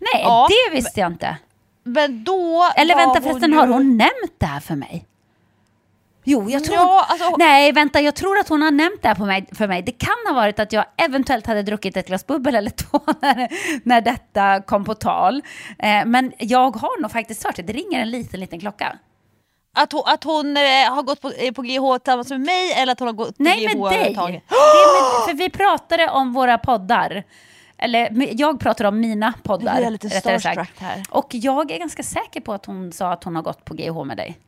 Nej, 0.00 0.22
ja, 0.22 0.48
det 0.48 0.74
visste 0.74 1.00
jag 1.00 1.12
inte. 1.12 1.36
Men 1.82 2.24
då 2.24 2.70
Eller 2.76 2.96
vänta 2.96 3.20
förresten, 3.20 3.52
ju... 3.52 3.58
har 3.58 3.66
hon 3.66 3.96
nämnt 3.96 4.34
det 4.38 4.46
här 4.46 4.60
för 4.60 4.76
mig? 4.76 5.06
Jo, 6.24 6.50
jag 6.50 6.64
tror... 6.64 6.76
Ja, 6.76 7.06
alltså... 7.08 7.36
Nej, 7.38 7.72
vänta, 7.72 8.00
jag 8.00 8.14
tror 8.14 8.38
att 8.38 8.48
hon 8.48 8.62
har 8.62 8.70
nämnt 8.70 9.02
det 9.02 9.08
här 9.08 9.14
på 9.14 9.26
mig, 9.26 9.46
för 9.52 9.68
mig. 9.68 9.82
Det 9.82 9.92
kan 9.92 10.16
ha 10.28 10.34
varit 10.34 10.58
att 10.58 10.72
jag 10.72 10.84
eventuellt 10.96 11.46
hade 11.46 11.62
druckit 11.62 11.96
ett 11.96 12.06
glas 12.06 12.26
bubbel 12.26 12.54
eller 12.54 12.70
två 12.70 13.00
när, 13.20 13.48
när 13.88 14.00
detta 14.00 14.62
kom 14.62 14.84
på 14.84 14.94
tal. 14.94 15.42
Eh, 15.78 16.04
men 16.06 16.32
jag 16.38 16.76
har 16.76 17.02
nog 17.02 17.10
faktiskt 17.10 17.44
hört 17.44 17.56
det. 17.56 17.62
Det 17.62 17.72
ringer 17.72 18.00
en 18.00 18.10
liten, 18.10 18.40
liten 18.40 18.60
klocka. 18.60 18.98
Att 19.76 19.92
hon, 19.92 20.02
att 20.06 20.24
hon 20.24 20.56
eh, 20.56 20.62
har 20.62 21.02
gått 21.02 21.20
på, 21.20 21.30
eh, 21.30 21.52
på 21.52 21.62
GH 21.62 21.98
tillsammans 21.98 22.30
med 22.30 22.40
mig 22.40 22.72
eller 22.72 22.92
att 22.92 22.98
hon 22.98 23.08
har 23.08 23.14
gått 23.14 23.36
på 23.36 23.42
Nej, 23.42 23.66
GH 23.66 23.78
med 23.78 23.90
dig. 23.90 24.14
Det 24.14 24.32
med, 24.32 24.40
för 25.28 25.34
vi 25.34 25.50
pratade 25.50 26.08
om 26.08 26.32
våra 26.32 26.58
poddar. 26.58 27.24
Eller 27.78 28.28
jag 28.40 28.60
pratar 28.60 28.84
om 28.84 29.00
mina 29.00 29.34
poddar. 29.42 29.74
Jag 29.74 29.86
är 29.86 29.90
lite 29.90 30.10
starstruck 30.10 30.70
här. 30.78 31.02
Och 31.10 31.26
jag 31.30 31.70
är 31.70 31.78
ganska 31.78 32.02
säker 32.02 32.40
på 32.40 32.52
att 32.52 32.66
hon 32.66 32.92
sa 32.92 33.12
att 33.12 33.24
hon 33.24 33.36
har 33.36 33.42
gått 33.42 33.64
på 33.64 33.74
GH 33.74 34.04
med 34.04 34.16
dig. 34.16 34.38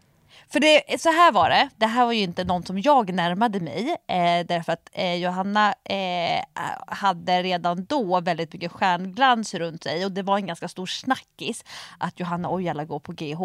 För 0.54 0.60
det, 0.60 1.00
så 1.00 1.10
här 1.10 1.32
var 1.32 1.50
det, 1.50 1.68
det 1.76 1.86
här 1.86 2.04
var 2.04 2.12
ju 2.12 2.22
inte 2.22 2.44
någon 2.44 2.62
som 2.62 2.80
jag 2.80 3.12
närmade 3.12 3.60
mig 3.60 3.90
eh, 3.90 4.46
därför 4.46 4.72
att 4.72 4.90
eh, 4.92 5.14
Johanna 5.14 5.74
eh, 5.84 6.44
hade 6.86 7.42
redan 7.42 7.84
då 7.84 8.20
väldigt 8.20 8.52
mycket 8.52 8.72
stjärnglans 8.72 9.54
runt 9.54 9.82
sig 9.82 10.04
och 10.04 10.12
det 10.12 10.22
var 10.22 10.36
en 10.36 10.46
ganska 10.46 10.68
stor 10.68 10.86
snackis 10.86 11.64
att 11.98 12.20
Johanna 12.20 12.54
Ojala 12.54 12.84
går 12.84 13.00
på 13.00 13.12
GH. 13.12 13.42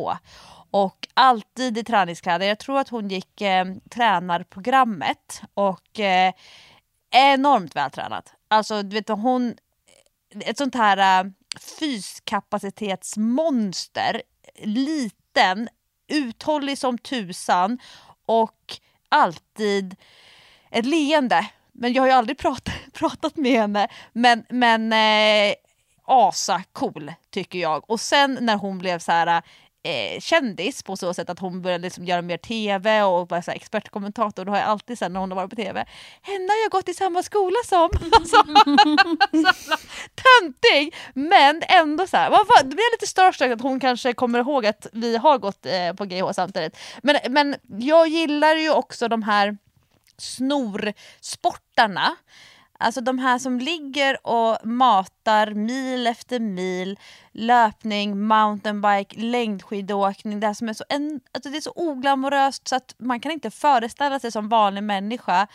Och 0.71 1.07
alltid 1.13 1.77
i 1.77 1.83
träningskläder, 1.83 2.47
jag 2.47 2.59
tror 2.59 2.79
att 2.79 2.89
hon 2.89 3.09
gick 3.09 3.41
eh, 3.41 3.65
tränarprogrammet 3.89 5.41
och 5.53 5.99
eh, 5.99 6.33
enormt 7.11 7.75
vältränad. 7.75 8.29
Alltså 8.47 8.83
du 8.83 8.95
vet 8.95 9.09
hon, 9.09 9.55
ett 10.39 10.57
sånt 10.57 10.75
här 10.75 11.25
eh, 11.25 11.31
fyskapacitetsmonster, 11.79 14.21
liten 14.63 15.69
uthållig 16.09 16.77
som 16.77 16.97
tusan 16.97 17.79
och 18.25 18.77
alltid 19.09 19.95
ett 20.71 20.85
leende. 20.85 21.45
Men 21.71 21.93
jag 21.93 22.03
har 22.03 22.07
ju 22.07 22.13
aldrig 22.13 22.37
pratat, 22.37 22.73
pratat 22.93 23.35
med 23.35 23.61
henne. 23.61 23.87
Men, 24.13 24.43
men 24.49 24.93
eh, 24.93 25.55
asa 26.05 26.63
cool 26.73 27.13
tycker 27.29 27.59
jag. 27.59 27.89
Och 27.89 27.99
sen 27.99 28.37
när 28.41 28.55
hon 28.55 28.77
blev 28.77 28.99
så 28.99 29.11
här 29.11 29.41
eh, 29.89 30.19
kändis 30.19 30.83
på 30.83 30.97
så 30.97 31.13
sätt 31.13 31.29
att 31.29 31.39
hon 31.39 31.61
började 31.61 31.81
liksom 31.81 32.05
göra 32.05 32.21
mer 32.21 32.37
tv 32.37 33.03
och 33.03 33.29
vara 33.29 33.41
så 33.41 33.51
expertkommentator. 33.51 34.45
Då 34.45 34.51
har 34.51 34.57
jag 34.59 34.67
alltid 34.67 34.97
sen 34.97 35.13
när 35.13 35.19
hon 35.19 35.31
har 35.31 35.35
varit 35.35 35.49
på 35.49 35.55
tv, 35.55 35.85
henne 36.21 36.47
har 36.51 36.61
jag 36.61 36.71
gått 36.71 36.89
i 36.89 36.93
samma 36.93 37.23
skola 37.23 37.57
som. 37.65 37.89
Alltså, 39.31 39.75
töntig! 40.15 40.95
Men 41.13 41.61
ändå 41.67 42.07
så 42.07 42.17
här, 42.17 42.29
vad, 42.29 42.45
det 42.63 42.75
blir 42.75 42.95
lite 42.95 43.07
starstruck 43.07 43.51
att 43.51 43.61
hon 43.61 43.79
kanske 43.79 44.13
kommer 44.13 44.39
ihåg 44.39 44.65
att 44.65 44.87
vi 44.93 45.17
har 45.17 45.37
gått 45.37 45.65
eh, 45.65 45.93
på 45.93 46.05
GH 46.05 46.33
samtidigt. 46.33 46.77
Men, 47.03 47.17
men 47.29 47.55
jag 47.79 48.07
gillar 48.07 48.55
ju 48.55 48.69
också 48.69 49.07
de 49.07 49.23
här 49.23 49.57
snorsportarna. 50.17 52.15
Alltså 52.81 53.01
de 53.01 53.19
här 53.19 53.39
som 53.39 53.59
ligger 53.59 54.27
och 54.27 54.67
matar 54.67 55.51
mil 55.53 56.07
efter 56.07 56.39
mil, 56.39 56.99
löpning, 57.31 58.27
mountainbike, 58.27 59.19
längdskidåkning. 59.19 60.39
Det, 60.39 60.47
här 60.47 60.53
som 60.53 60.69
är 60.69 60.73
så 60.73 60.83
en, 60.89 61.19
alltså 61.31 61.49
det 61.49 61.57
är 61.57 61.61
så 61.61 61.73
oglamoröst 61.75 62.67
så 62.67 62.75
att 62.75 62.95
man 62.97 63.19
kan 63.19 63.31
inte 63.31 63.51
föreställa 63.51 64.19
sig 64.19 64.31
som 64.31 64.49
vanlig 64.49 64.83
människa 64.83 65.47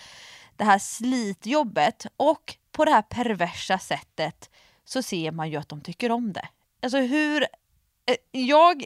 det 0.56 0.64
här 0.64 0.78
slitjobbet. 0.78 2.06
Och 2.16 2.56
på 2.72 2.84
det 2.84 2.90
här 2.90 3.02
perversa 3.02 3.78
sättet 3.78 4.50
så 4.84 5.02
ser 5.02 5.32
man 5.32 5.50
ju 5.50 5.56
att 5.56 5.68
de 5.68 5.80
tycker 5.80 6.10
om 6.10 6.32
det. 6.32 6.48
Alltså 6.82 6.98
hur 6.98 7.46
jag, 8.30 8.84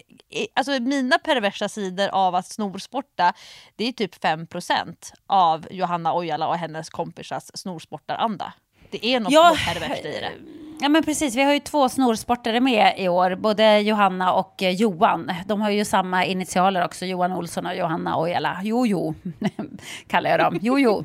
alltså 0.55 0.81
mina 0.81 1.19
perversa 1.19 1.69
sidor 1.69 2.09
av 2.09 2.35
att 2.35 2.47
snorsporta, 2.47 3.33
det 3.77 3.89
är 3.89 3.93
typ 3.93 4.25
5% 4.25 4.95
av 5.27 5.67
Johanna 5.71 6.17
Ojala 6.17 6.49
och 6.49 6.57
hennes 6.57 6.91
kompisars 6.91 7.45
snorsportaranda. 7.55 8.53
Det 8.91 9.07
är 9.07 9.21
något 9.21 9.33
ja, 9.33 9.57
perverst 9.67 10.05
i 10.05 10.09
det. 10.09 10.33
ja, 10.81 10.89
men 10.89 11.03
precis. 11.03 11.37
Vi 11.37 11.43
har 11.43 11.53
ju 11.53 11.61
två 11.61 11.89
snorsportare 11.89 12.61
med 12.61 12.95
i 12.99 13.09
år, 13.09 13.35
både 13.35 13.81
Johanna 13.81 14.33
och 14.33 14.63
eh, 14.63 14.71
Johan. 14.71 15.33
De 15.47 15.61
har 15.61 15.71
ju 15.71 15.85
samma 15.85 16.25
initialer 16.25 16.85
också, 16.85 17.07
Johan 17.07 17.33
Olsson 17.33 17.67
och 17.67 17.77
Johanna 17.77 18.21
Ojala. 18.21 18.61
Jojo, 18.63 19.15
kallar 20.07 20.31
jag 20.31 20.41
dem. 20.41 20.59
Jojo. 20.63 21.05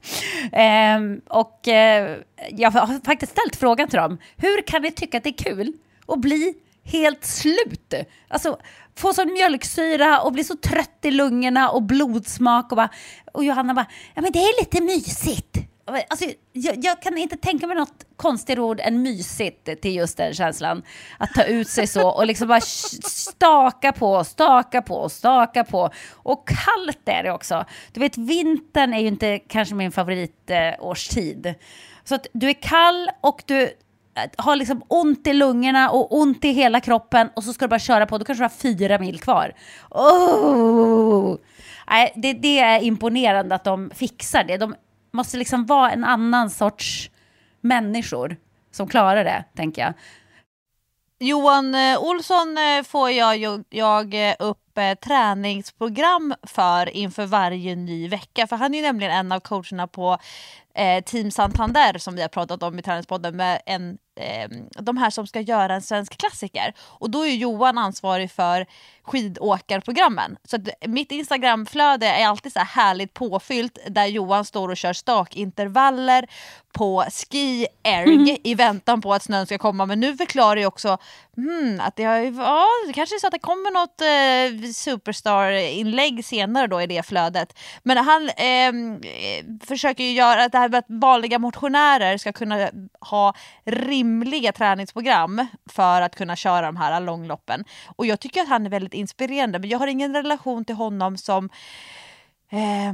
ehm, 0.52 1.20
och 1.28 1.68
eh, 1.68 2.16
jag 2.50 2.70
har 2.70 3.04
faktiskt 3.04 3.32
ställt 3.32 3.56
frågan 3.56 3.88
till 3.88 3.98
dem. 3.98 4.18
Hur 4.36 4.62
kan 4.62 4.82
ni 4.82 4.90
tycka 4.90 5.18
att 5.18 5.24
det 5.24 5.30
är 5.30 5.44
kul 5.44 5.72
att 6.06 6.18
bli 6.18 6.54
helt 6.84 7.24
slut. 7.24 7.94
Alltså 8.28 8.58
få 8.96 9.14
sån 9.14 9.32
mjölksyra 9.32 10.20
och 10.20 10.32
bli 10.32 10.44
så 10.44 10.56
trött 10.56 10.98
i 11.02 11.10
lungorna 11.10 11.70
och 11.70 11.82
blodsmak 11.82 12.72
och 12.72 12.76
bara... 12.76 12.88
Och 13.32 13.44
Johanna 13.44 13.74
bara, 13.74 13.86
ja 14.14 14.22
men 14.22 14.32
det 14.32 14.38
är 14.38 14.60
lite 14.60 14.82
mysigt. 14.82 15.58
Alltså, 16.08 16.24
jag, 16.52 16.84
jag, 16.84 17.02
kan 17.02 17.18
inte 17.18 17.36
tänka 17.36 17.66
mig 17.66 17.76
något 17.76 18.06
konstigare 18.16 18.60
ord 18.60 18.80
än 18.80 19.02
mysigt 19.02 19.82
till 19.82 19.96
just 19.96 20.16
den 20.16 20.34
känslan. 20.34 20.82
Att 21.18 21.34
ta 21.34 21.44
ut 21.44 21.68
sig 21.68 21.86
så 21.86 22.08
och 22.08 22.26
liksom 22.26 22.48
bara 22.48 22.60
staka 22.60 23.92
på, 23.92 24.24
staka 24.24 24.82
på, 24.82 25.08
staka 25.08 25.64
på. 25.64 25.90
Och 26.12 26.48
kallt 26.48 27.08
är 27.08 27.22
det 27.22 27.32
också. 27.32 27.64
Du 27.92 28.00
vet, 28.00 28.18
vintern 28.18 28.94
är 28.94 28.98
ju 28.98 29.06
inte 29.06 29.38
kanske 29.38 29.74
min 29.74 29.92
favoritårstid. 29.92 31.54
Så 32.04 32.14
att 32.14 32.26
du 32.32 32.48
är 32.48 32.62
kall 32.62 33.10
och 33.20 33.42
du 33.46 33.70
Eh, 34.14 34.30
har 34.36 34.56
liksom 34.56 34.82
ont 34.88 35.26
i 35.26 35.32
lungorna 35.32 35.90
och 35.90 36.18
ont 36.18 36.44
i 36.44 36.52
hela 36.52 36.80
kroppen 36.80 37.30
och 37.36 37.44
så 37.44 37.52
ska 37.52 37.64
du 37.64 37.68
bara 37.68 37.78
köra 37.78 38.06
på. 38.06 38.18
Då 38.18 38.24
kanske 38.24 38.42
du 38.42 38.44
har 38.44 38.76
fyra 38.76 38.98
mil 38.98 39.20
kvar. 39.20 39.52
Oh! 39.90 41.36
Nej, 41.90 42.12
det, 42.16 42.32
det 42.32 42.58
är 42.58 42.82
imponerande 42.82 43.54
att 43.54 43.64
de 43.64 43.90
fixar 43.94 44.44
det. 44.44 44.56
De 44.56 44.74
måste 45.10 45.36
liksom 45.36 45.66
vara 45.66 45.90
en 45.90 46.04
annan 46.04 46.50
sorts 46.50 47.10
människor 47.60 48.36
som 48.70 48.88
klarar 48.88 49.24
det, 49.24 49.44
tänker 49.56 49.82
jag. 49.82 49.94
Johan 51.18 51.74
eh, 51.74 51.98
Olsson 51.98 52.58
eh, 52.58 52.82
får 52.82 53.10
jag, 53.10 53.64
jag 53.70 54.14
upp 54.38 54.58
träningsprogram 55.04 56.34
för 56.42 56.96
inför 56.96 57.26
varje 57.26 57.76
ny 57.76 58.08
vecka. 58.08 58.46
För 58.46 58.56
han 58.56 58.74
är 58.74 58.78
ju 58.78 58.84
nämligen 58.84 59.12
en 59.12 59.32
av 59.32 59.40
coacherna 59.40 59.86
på 59.86 60.18
Eh, 60.74 61.04
Team 61.04 61.30
Santander 61.30 61.98
som 61.98 62.14
vi 62.14 62.22
har 62.22 62.28
pratat 62.28 62.62
om 62.62 62.78
i 62.78 62.82
Träningspodden 62.82 63.36
med 63.36 63.62
en 63.66 63.98
de 64.78 64.96
här 64.96 65.10
som 65.10 65.26
ska 65.26 65.40
göra 65.40 65.74
en 65.74 65.82
svensk 65.82 66.16
klassiker. 66.16 66.74
Och 66.80 67.10
då 67.10 67.26
är 67.26 67.30
Johan 67.30 67.78
ansvarig 67.78 68.30
för 68.30 68.66
skidåkarprogrammen. 69.02 70.36
Så 70.44 70.58
mitt 70.86 71.12
Instagramflöde 71.12 72.06
är 72.06 72.26
alltid 72.26 72.52
så 72.52 72.58
här 72.58 72.66
härligt 72.66 73.14
påfyllt 73.14 73.78
där 73.88 74.06
Johan 74.06 74.44
står 74.44 74.68
och 74.68 74.76
kör 74.76 74.92
stakintervaller 74.92 76.28
på 76.72 77.04
ski 77.10 77.66
erg 77.82 78.14
mm. 78.14 78.36
i 78.44 78.54
väntan 78.54 79.00
på 79.00 79.14
att 79.14 79.22
snön 79.22 79.46
ska 79.46 79.58
komma. 79.58 79.86
Men 79.86 80.00
nu 80.00 80.16
förklarar 80.16 80.56
jag 80.56 80.68
också 80.68 80.98
hmm, 81.36 81.80
att 81.80 81.96
det, 81.96 82.04
har, 82.04 82.16
ja, 82.16 82.66
det 82.86 82.92
kanske 82.92 83.16
är 83.16 83.18
så 83.18 83.26
att 83.26 83.32
det 83.32 83.38
kommer 83.38 83.70
något 83.70 84.00
eh, 84.00 84.72
superstar-inlägg 84.72 86.24
senare 86.24 86.66
då 86.66 86.80
i 86.80 86.86
det 86.86 87.06
flödet. 87.06 87.58
Men 87.82 87.96
han 87.96 88.28
eh, 88.28 88.72
försöker 89.66 90.04
ju 90.04 90.12
göra 90.12 90.48
det 90.48 90.58
här 90.58 90.68
med 90.68 90.78
att 90.78 90.84
vanliga 90.88 91.38
motionärer 91.38 92.18
ska 92.18 92.32
kunna 92.32 92.70
ha 93.00 93.34
rimliga 94.02 94.52
träningsprogram 94.52 95.46
för 95.66 96.02
att 96.02 96.16
kunna 96.16 96.36
köra 96.36 96.66
de 96.66 96.76
här 96.76 97.00
långloppen. 97.00 97.64
Och 97.96 98.06
jag 98.06 98.20
tycker 98.20 98.42
att 98.42 98.48
han 98.48 98.66
är 98.66 98.70
väldigt 98.70 98.94
inspirerande 98.94 99.58
men 99.58 99.68
jag 99.68 99.78
har 99.78 99.86
ingen 99.86 100.14
relation 100.14 100.64
till 100.64 100.74
honom 100.74 101.16
som 101.16 101.50
eh, 102.50 102.92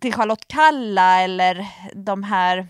till 0.00 0.14
Charlotte 0.14 0.48
Kalla 0.48 1.20
eller 1.20 1.66
de 1.94 2.22
här 2.22 2.68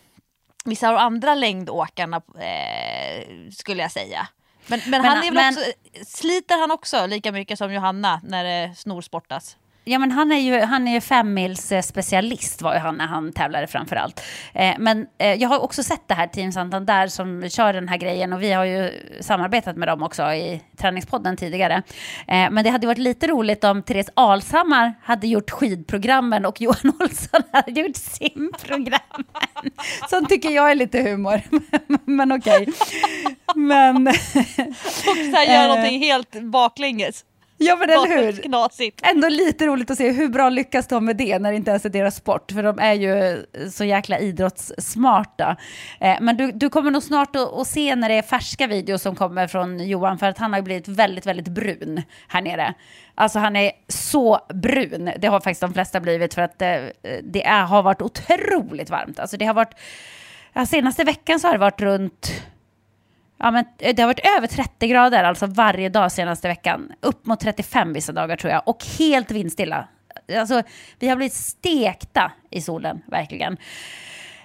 vissa 0.65 0.89
av 0.89 0.95
de 0.95 1.01
andra 1.01 1.35
längdåkarna 1.35 2.23
eh, 2.41 3.51
skulle 3.51 3.83
jag 3.83 3.93
säga. 3.93 4.29
Men, 4.67 4.81
men, 4.87 4.91
men 4.91 5.05
han 5.05 5.19
är 5.19 5.23
väl 5.23 5.35
men, 5.35 5.55
också, 5.55 5.73
sliter 6.07 6.61
han 6.61 6.71
också 6.71 7.07
lika 7.07 7.33
mycket 7.33 7.59
som 7.59 7.73
Johanna 7.73 8.21
när 8.25 8.45
det 8.45 8.75
snorsportas? 8.77 9.57
Ja, 9.85 9.99
men 9.99 10.11
han 10.11 10.33
är 10.33 10.39
ju, 10.39 10.61
han 10.61 10.89
är 10.89 10.93
ju 10.93 11.01
femmils 11.01 11.73
specialist 11.83 12.63
var 12.63 12.75
ju 12.75 12.81
han 12.81 12.97
när 12.97 13.07
han 13.07 13.33
tävlade 13.33 13.67
framför 13.67 13.97
allt. 13.97 14.23
Eh, 14.55 14.75
men 14.79 15.07
eh, 15.19 15.35
jag 15.35 15.49
har 15.49 15.59
också 15.59 15.83
sett 15.83 16.09
det 16.09 16.15
här 16.15 16.27
Team 16.27 16.53
Santander 16.53 17.09
som 17.09 17.49
kör 17.49 17.73
den 17.73 17.89
här 17.89 17.97
grejen 17.97 18.33
och 18.33 18.43
vi 18.43 18.53
har 18.53 18.65
ju 18.65 18.91
samarbetat 19.21 19.77
med 19.77 19.89
dem 19.89 20.03
också 20.03 20.23
i 20.33 20.63
träningspodden 20.77 21.37
tidigare. 21.37 21.83
Eh, 22.29 22.51
men 22.51 22.65
det 22.65 22.71
hade 22.71 22.87
varit 22.87 22.99
lite 22.99 23.27
roligt 23.27 23.65
om 23.65 23.83
Therese 23.83 24.11
Alshammar 24.15 24.95
hade 25.03 25.27
gjort 25.27 25.51
skidprogrammen 25.51 26.47
och 26.47 26.61
Johan 26.61 26.93
Olsson 27.01 27.43
hade 27.53 27.81
gjort 27.81 27.97
simprogrammen. 27.97 29.27
Sånt 30.11 30.29
tycker 30.29 30.51
jag 30.51 30.71
är 30.71 30.75
lite 30.75 31.03
humor, 31.03 31.41
men 32.05 32.33
okej. 32.33 32.69
Men... 33.55 34.09
och 34.09 34.15
så 35.05 35.37
här 35.37 35.55
göra 35.55 35.69
någonting 35.69 36.01
helt 36.01 36.43
baklänges. 36.43 37.25
Ja 37.57 37.77
men 37.77 37.91
eller 37.91 38.23
hur? 38.23 38.33
Knasigt. 38.33 39.01
Ändå 39.03 39.29
lite 39.29 39.67
roligt 39.67 39.91
att 39.91 39.99
se 39.99 40.11
hur 40.11 40.29
bra 40.29 40.49
lyckas 40.49 40.87
de 40.87 41.05
med 41.05 41.17
det 41.17 41.39
när 41.39 41.51
det 41.51 41.57
inte 41.57 41.71
ens 41.71 41.85
är 41.85 41.89
deras 41.89 42.17
sport, 42.17 42.53
för 42.53 42.63
de 42.63 42.79
är 42.79 42.93
ju 42.93 43.45
så 43.71 43.85
jäkla 43.85 44.19
idrottssmarta. 44.19 45.57
Eh, 46.01 46.17
men 46.21 46.37
du, 46.37 46.53
du 46.53 46.69
kommer 46.69 46.91
nog 46.91 47.03
snart 47.03 47.37
att, 47.37 47.67
se 47.67 47.97
när 47.97 48.09
det 48.09 48.15
är 48.15 48.23
färska 48.23 48.67
videos 48.67 49.03
som 49.03 49.17
kommer 49.17 49.47
från 49.47 49.89
Johan, 49.89 50.19
för 50.19 50.27
att 50.27 50.39
han 50.39 50.53
har 50.53 50.63
blivit 50.63 50.89
väldigt, 50.89 51.27
väldigt 51.27 51.49
brun 51.49 52.03
här 52.29 52.43
nere. 52.43 52.75
Alltså 53.15 53.39
han 53.39 53.57
är 53.57 53.73
så 53.89 54.41
brun, 54.55 55.11
det 55.19 55.27
har 55.27 55.41
faktiskt 55.41 55.61
de 55.61 55.75
flesta 55.75 56.01
blivit 56.01 56.35
för 56.35 56.43
att 56.43 56.59
det, 56.59 56.93
det 57.23 57.45
är, 57.45 57.63
har 57.63 57.83
varit 57.83 58.03
otroligt 58.03 58.91
varmt. 58.91 59.19
Alltså 59.19 59.37
det 59.37 59.45
har 59.45 59.55
varit, 59.55 59.75
senaste 60.69 61.05
veckan 61.05 61.41
så 61.41 61.49
har 61.49 61.53
det 61.53 61.59
varit 61.59 61.81
runt 61.81 62.43
Ja, 63.43 63.51
men 63.51 63.65
eh, 63.79 63.95
det 63.95 64.03
har 64.03 64.07
varit 64.07 64.37
över 64.37 64.47
30 64.47 64.87
grader 64.87 65.25
alltså 65.25 65.47
varje 65.47 65.89
dag 65.89 66.13
senaste 66.13 66.49
veckan. 66.49 66.93
Upp 67.01 67.27
mot 67.27 67.41
35 67.41 67.93
vissa 67.93 68.13
dagar 68.13 68.37
tror 68.37 68.53
jag. 68.53 68.63
Och 68.67 68.85
helt 68.99 69.31
vindstilla. 69.31 69.89
Alltså, 70.39 70.63
vi 70.99 71.09
har 71.09 71.17
blivit 71.17 71.33
stekta 71.33 72.33
i 72.51 72.61
solen, 72.61 73.03
verkligen. 73.07 73.57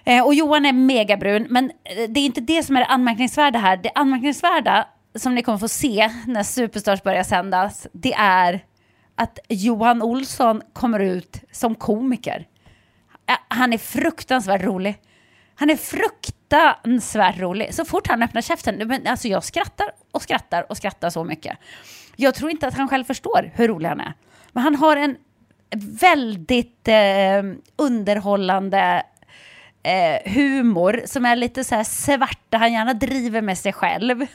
Eh, 0.03 0.25
och 0.25 0.33
Johan 0.33 0.65
är 0.65 0.73
megabrun, 0.73 1.47
men 1.49 1.65
eh, 1.83 2.09
det 2.09 2.19
är 2.19 2.25
inte 2.25 2.41
det 2.41 2.63
som 2.63 2.75
är 2.75 2.79
det 2.79 2.85
anmärkningsvärda 2.85 3.59
här. 3.59 3.77
Det 3.77 3.91
anmärkningsvärda 3.95 4.87
som 5.15 5.35
ni 5.35 5.41
kommer 5.41 5.57
få 5.57 5.67
se 5.67 6.11
när 6.27 6.43
Superstars 6.43 7.03
börjar 7.03 7.23
sändas, 7.23 7.87
det 7.91 8.13
är 8.13 8.63
att 9.15 9.39
Johan 9.49 10.01
Olsson 10.01 10.61
kommer 10.73 10.99
ut 10.99 11.41
som 11.51 11.75
komiker. 11.75 12.47
Eh, 13.29 13.37
han 13.47 13.73
är 13.73 13.77
fruktansvärt 13.77 14.63
rolig. 14.63 14.95
Han 15.55 15.69
är 15.69 15.75
fruktansvärt 16.49 17.39
rolig. 17.39 17.73
Så 17.73 17.85
fort 17.85 18.07
han 18.07 18.23
öppnar 18.23 18.41
käften, 18.41 18.87
men 18.87 19.07
alltså 19.07 19.27
jag 19.27 19.43
skrattar 19.43 19.87
och 20.11 20.21
skrattar 20.21 20.65
och 20.69 20.77
skrattar 20.77 21.09
så 21.09 21.23
mycket. 21.23 21.57
Jag 22.15 22.35
tror 22.35 22.51
inte 22.51 22.67
att 22.67 22.77
han 22.77 22.87
själv 22.87 23.03
förstår 23.03 23.51
hur 23.55 23.67
rolig 23.67 23.89
han 23.89 23.99
är. 23.99 24.13
Men 24.51 24.63
han 24.63 24.75
har 24.75 24.97
en 24.97 25.17
väldigt 26.01 26.87
eh, 26.87 27.43
underhållande 27.75 29.03
eh, 29.83 30.31
humor 30.31 31.01
som 31.05 31.25
är 31.25 31.35
lite 31.35 31.63
så 31.63 31.75
här 31.75 31.83
svarta, 31.83 32.57
han 32.57 32.73
gärna 32.73 32.93
driver 32.93 33.41
med 33.41 33.57
sig 33.57 33.73
själv. 33.73 34.25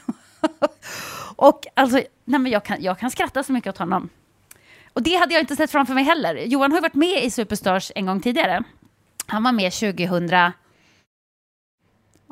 och 1.35 1.67
alltså, 1.73 1.97
nej 2.25 2.39
men 2.39 2.51
jag 2.51 2.63
kan, 2.63 2.83
jag 2.83 2.99
kan 2.99 3.11
skratta 3.11 3.43
så 3.43 3.51
mycket 3.53 3.69
åt 3.69 3.77
honom. 3.77 4.09
Och 4.93 5.03
det 5.03 5.15
hade 5.15 5.33
jag 5.33 5.41
inte 5.41 5.55
sett 5.55 5.71
framför 5.71 5.93
mig 5.93 6.03
heller. 6.03 6.35
Johan 6.35 6.71
har 6.71 6.77
ju 6.77 6.81
varit 6.81 6.93
med 6.93 7.23
i 7.23 7.31
Superstars 7.31 7.91
en 7.95 8.05
gång 8.05 8.21
tidigare. 8.21 8.63
Han 9.27 9.43
var 9.43 9.51
med 9.51 9.71
2000 9.71 10.53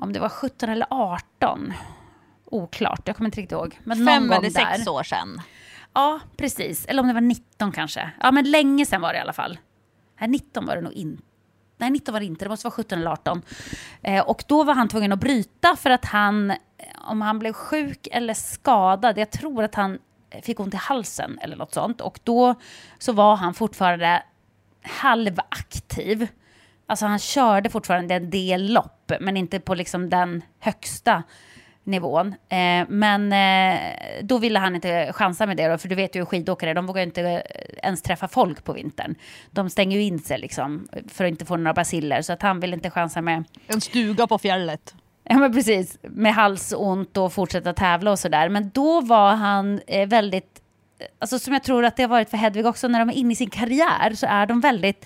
om 0.01 0.13
det 0.13 0.19
var 0.19 0.29
17 0.29 0.69
eller 0.69 0.87
18. 0.89 1.73
Oklart, 2.45 3.01
jag 3.05 3.15
kommer 3.15 3.27
inte 3.27 3.41
riktigt 3.41 3.51
ihåg. 3.51 3.79
Men 3.83 4.05
Fem 4.05 4.31
eller 4.31 4.49
sex 4.49 4.87
år 4.87 5.03
sedan. 5.03 5.41
Ja, 5.93 6.19
precis. 6.37 6.85
Eller 6.85 7.01
om 7.01 7.07
det 7.07 7.13
var 7.13 7.21
19 7.21 7.71
kanske. 7.71 8.11
Ja, 8.19 8.31
men 8.31 8.51
länge 8.51 8.85
sedan 8.85 9.01
var 9.01 9.13
det 9.13 9.17
i 9.17 9.21
alla 9.21 9.33
fall. 9.33 9.59
Nej, 10.19 10.29
19 10.29 10.65
var 10.65 10.75
det 10.75 10.81
nog 10.81 10.93
inte. 10.93 11.23
Nej, 11.77 11.89
19 11.89 12.13
var 12.13 12.19
det 12.19 12.25
inte. 12.25 12.45
Det 12.45 12.49
måste 12.49 12.67
vara 12.67 12.73
17 12.73 12.99
eller 12.99 13.11
18. 13.11 13.41
Eh, 14.01 14.23
och 14.23 14.43
då 14.47 14.63
var 14.63 14.73
han 14.73 14.87
tvungen 14.87 15.11
att 15.11 15.19
bryta 15.19 15.75
för 15.75 15.89
att 15.89 16.05
han, 16.05 16.53
om 16.97 17.21
han 17.21 17.39
blev 17.39 17.53
sjuk 17.53 18.07
eller 18.11 18.33
skadad, 18.33 19.17
jag 19.17 19.31
tror 19.31 19.63
att 19.63 19.75
han 19.75 19.99
fick 20.41 20.59
ont 20.59 20.73
i 20.73 20.77
halsen 20.77 21.39
eller 21.41 21.55
något 21.55 21.73
sånt. 21.73 22.01
Och 22.01 22.19
då 22.23 22.55
så 22.99 23.13
var 23.13 23.35
han 23.35 23.53
fortfarande 23.53 24.23
halvaktiv. 24.83 26.27
Alltså 26.91 27.05
han 27.05 27.19
körde 27.19 27.69
fortfarande 27.69 28.15
en 28.15 28.29
del 28.29 28.73
lopp, 28.73 29.11
men 29.19 29.37
inte 29.37 29.59
på 29.59 29.75
liksom 29.75 30.09
den 30.09 30.43
högsta 30.59 31.23
nivån. 31.83 32.27
Eh, 32.27 32.87
men 32.89 33.33
eh, 33.33 33.79
då 34.21 34.37
ville 34.37 34.59
han 34.59 34.75
inte 34.75 35.13
chansa 35.13 35.45
med 35.45 35.57
det 35.57 35.67
då, 35.67 35.77
för 35.77 35.87
du 35.87 35.95
vet 35.95 36.15
ju 36.15 36.19
hur 36.19 36.25
skidåkare 36.25 36.73
de 36.73 36.87
vågar 36.87 37.03
inte 37.03 37.43
ens 37.83 38.01
träffa 38.01 38.27
folk 38.27 38.63
på 38.63 38.73
vintern. 38.73 39.15
De 39.51 39.69
stänger 39.69 39.97
ju 39.97 40.03
in 40.03 40.19
sig 40.19 40.39
liksom 40.39 40.87
för 41.07 41.23
att 41.23 41.29
inte 41.29 41.45
få 41.45 41.57
några 41.57 41.73
basiller, 41.73 42.21
så 42.21 42.33
att 42.33 42.41
han 42.41 42.59
vill 42.59 42.73
inte 42.73 42.89
chansa 42.89 43.21
med... 43.21 43.43
En 43.67 43.81
stuga 43.81 44.27
på 44.27 44.37
fjället. 44.37 44.95
Ja 45.23 45.37
men 45.37 45.53
precis, 45.53 45.97
med 46.01 46.33
halsont 46.33 47.17
och 47.17 47.33
fortsätta 47.33 47.73
tävla 47.73 48.11
och 48.11 48.19
sådär. 48.19 48.49
Men 48.49 48.69
då 48.69 49.01
var 49.01 49.35
han 49.35 49.81
eh, 49.87 50.07
väldigt, 50.07 50.61
alltså 51.19 51.39
som 51.39 51.53
jag 51.53 51.63
tror 51.63 51.85
att 51.85 51.97
det 51.97 52.03
har 52.03 52.09
varit 52.09 52.29
för 52.29 52.37
Hedvig 52.37 52.65
också, 52.65 52.87
när 52.87 52.99
de 52.99 53.09
är 53.09 53.13
inne 53.13 53.33
i 53.33 53.35
sin 53.35 53.49
karriär 53.49 54.13
så 54.13 54.27
är 54.29 54.45
de 54.45 54.61
väldigt 54.61 55.05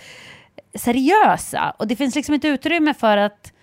seriösa. 0.74 1.76
Och 1.78 1.88
det 1.88 1.96
finns 1.96 2.16
liksom 2.16 2.36
inte 2.36 2.48
utrymme 2.48 2.94
för 2.94 3.18
att 3.18 3.54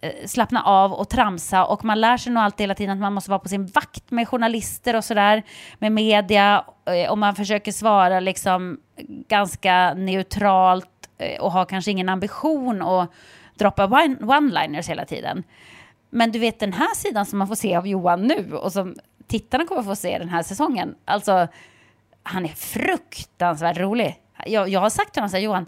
eh, 0.00 0.26
slappna 0.26 0.62
av 0.62 0.92
och 0.92 1.08
tramsa 1.08 1.64
och 1.64 1.84
man 1.84 2.00
lär 2.00 2.16
sig 2.16 2.32
nog 2.32 2.42
alltid 2.42 2.64
hela 2.64 2.74
tiden 2.74 2.92
att 2.92 3.00
man 3.00 3.12
måste 3.12 3.30
vara 3.30 3.38
på 3.38 3.48
sin 3.48 3.66
vakt 3.66 4.10
med 4.10 4.28
journalister 4.28 4.96
och 4.96 5.04
sådär, 5.04 5.42
med 5.78 5.92
media 5.92 6.64
eh, 6.84 7.10
och 7.10 7.18
man 7.18 7.34
försöker 7.34 7.72
svara 7.72 8.20
liksom 8.20 8.80
ganska 9.28 9.94
neutralt 9.94 11.08
eh, 11.18 11.40
och 11.40 11.52
har 11.52 11.64
kanske 11.64 11.90
ingen 11.90 12.08
ambition 12.08 12.82
att 12.82 13.10
droppa 13.54 13.86
one-liners 13.86 14.88
hela 14.88 15.04
tiden. 15.04 15.42
Men 16.10 16.32
du 16.32 16.38
vet 16.38 16.58
den 16.58 16.72
här 16.72 16.94
sidan 16.94 17.26
som 17.26 17.38
man 17.38 17.48
får 17.48 17.54
se 17.54 17.76
av 17.76 17.86
Johan 17.86 18.22
nu 18.22 18.54
och 18.54 18.72
som 18.72 18.94
tittarna 19.26 19.66
kommer 19.66 19.82
få 19.82 19.96
se 19.96 20.18
den 20.18 20.28
här 20.28 20.42
säsongen, 20.42 20.94
alltså 21.04 21.48
han 22.22 22.44
är 22.44 22.48
fruktansvärt 22.48 23.78
rolig. 23.78 24.20
Jag, 24.46 24.68
jag 24.68 24.80
har 24.80 24.90
sagt 24.90 25.12
till 25.12 25.20
honom 25.20 25.30
så 25.30 25.36
här, 25.36 25.44
Johan, 25.44 25.66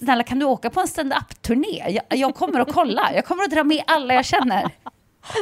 snälla 0.00 0.22
kan 0.22 0.38
du 0.38 0.44
åka 0.44 0.70
på 0.70 0.80
en 0.80 0.88
stand-up-turné? 0.88 1.90
Jag, 1.90 2.18
jag, 2.18 2.34
kommer 2.34 2.60
att 2.60 2.72
kolla, 2.72 3.14
jag 3.14 3.24
kommer 3.24 3.44
att 3.44 3.50
dra 3.50 3.64
med 3.64 3.82
alla 3.86 4.14
jag 4.14 4.24
känner. 4.24 4.70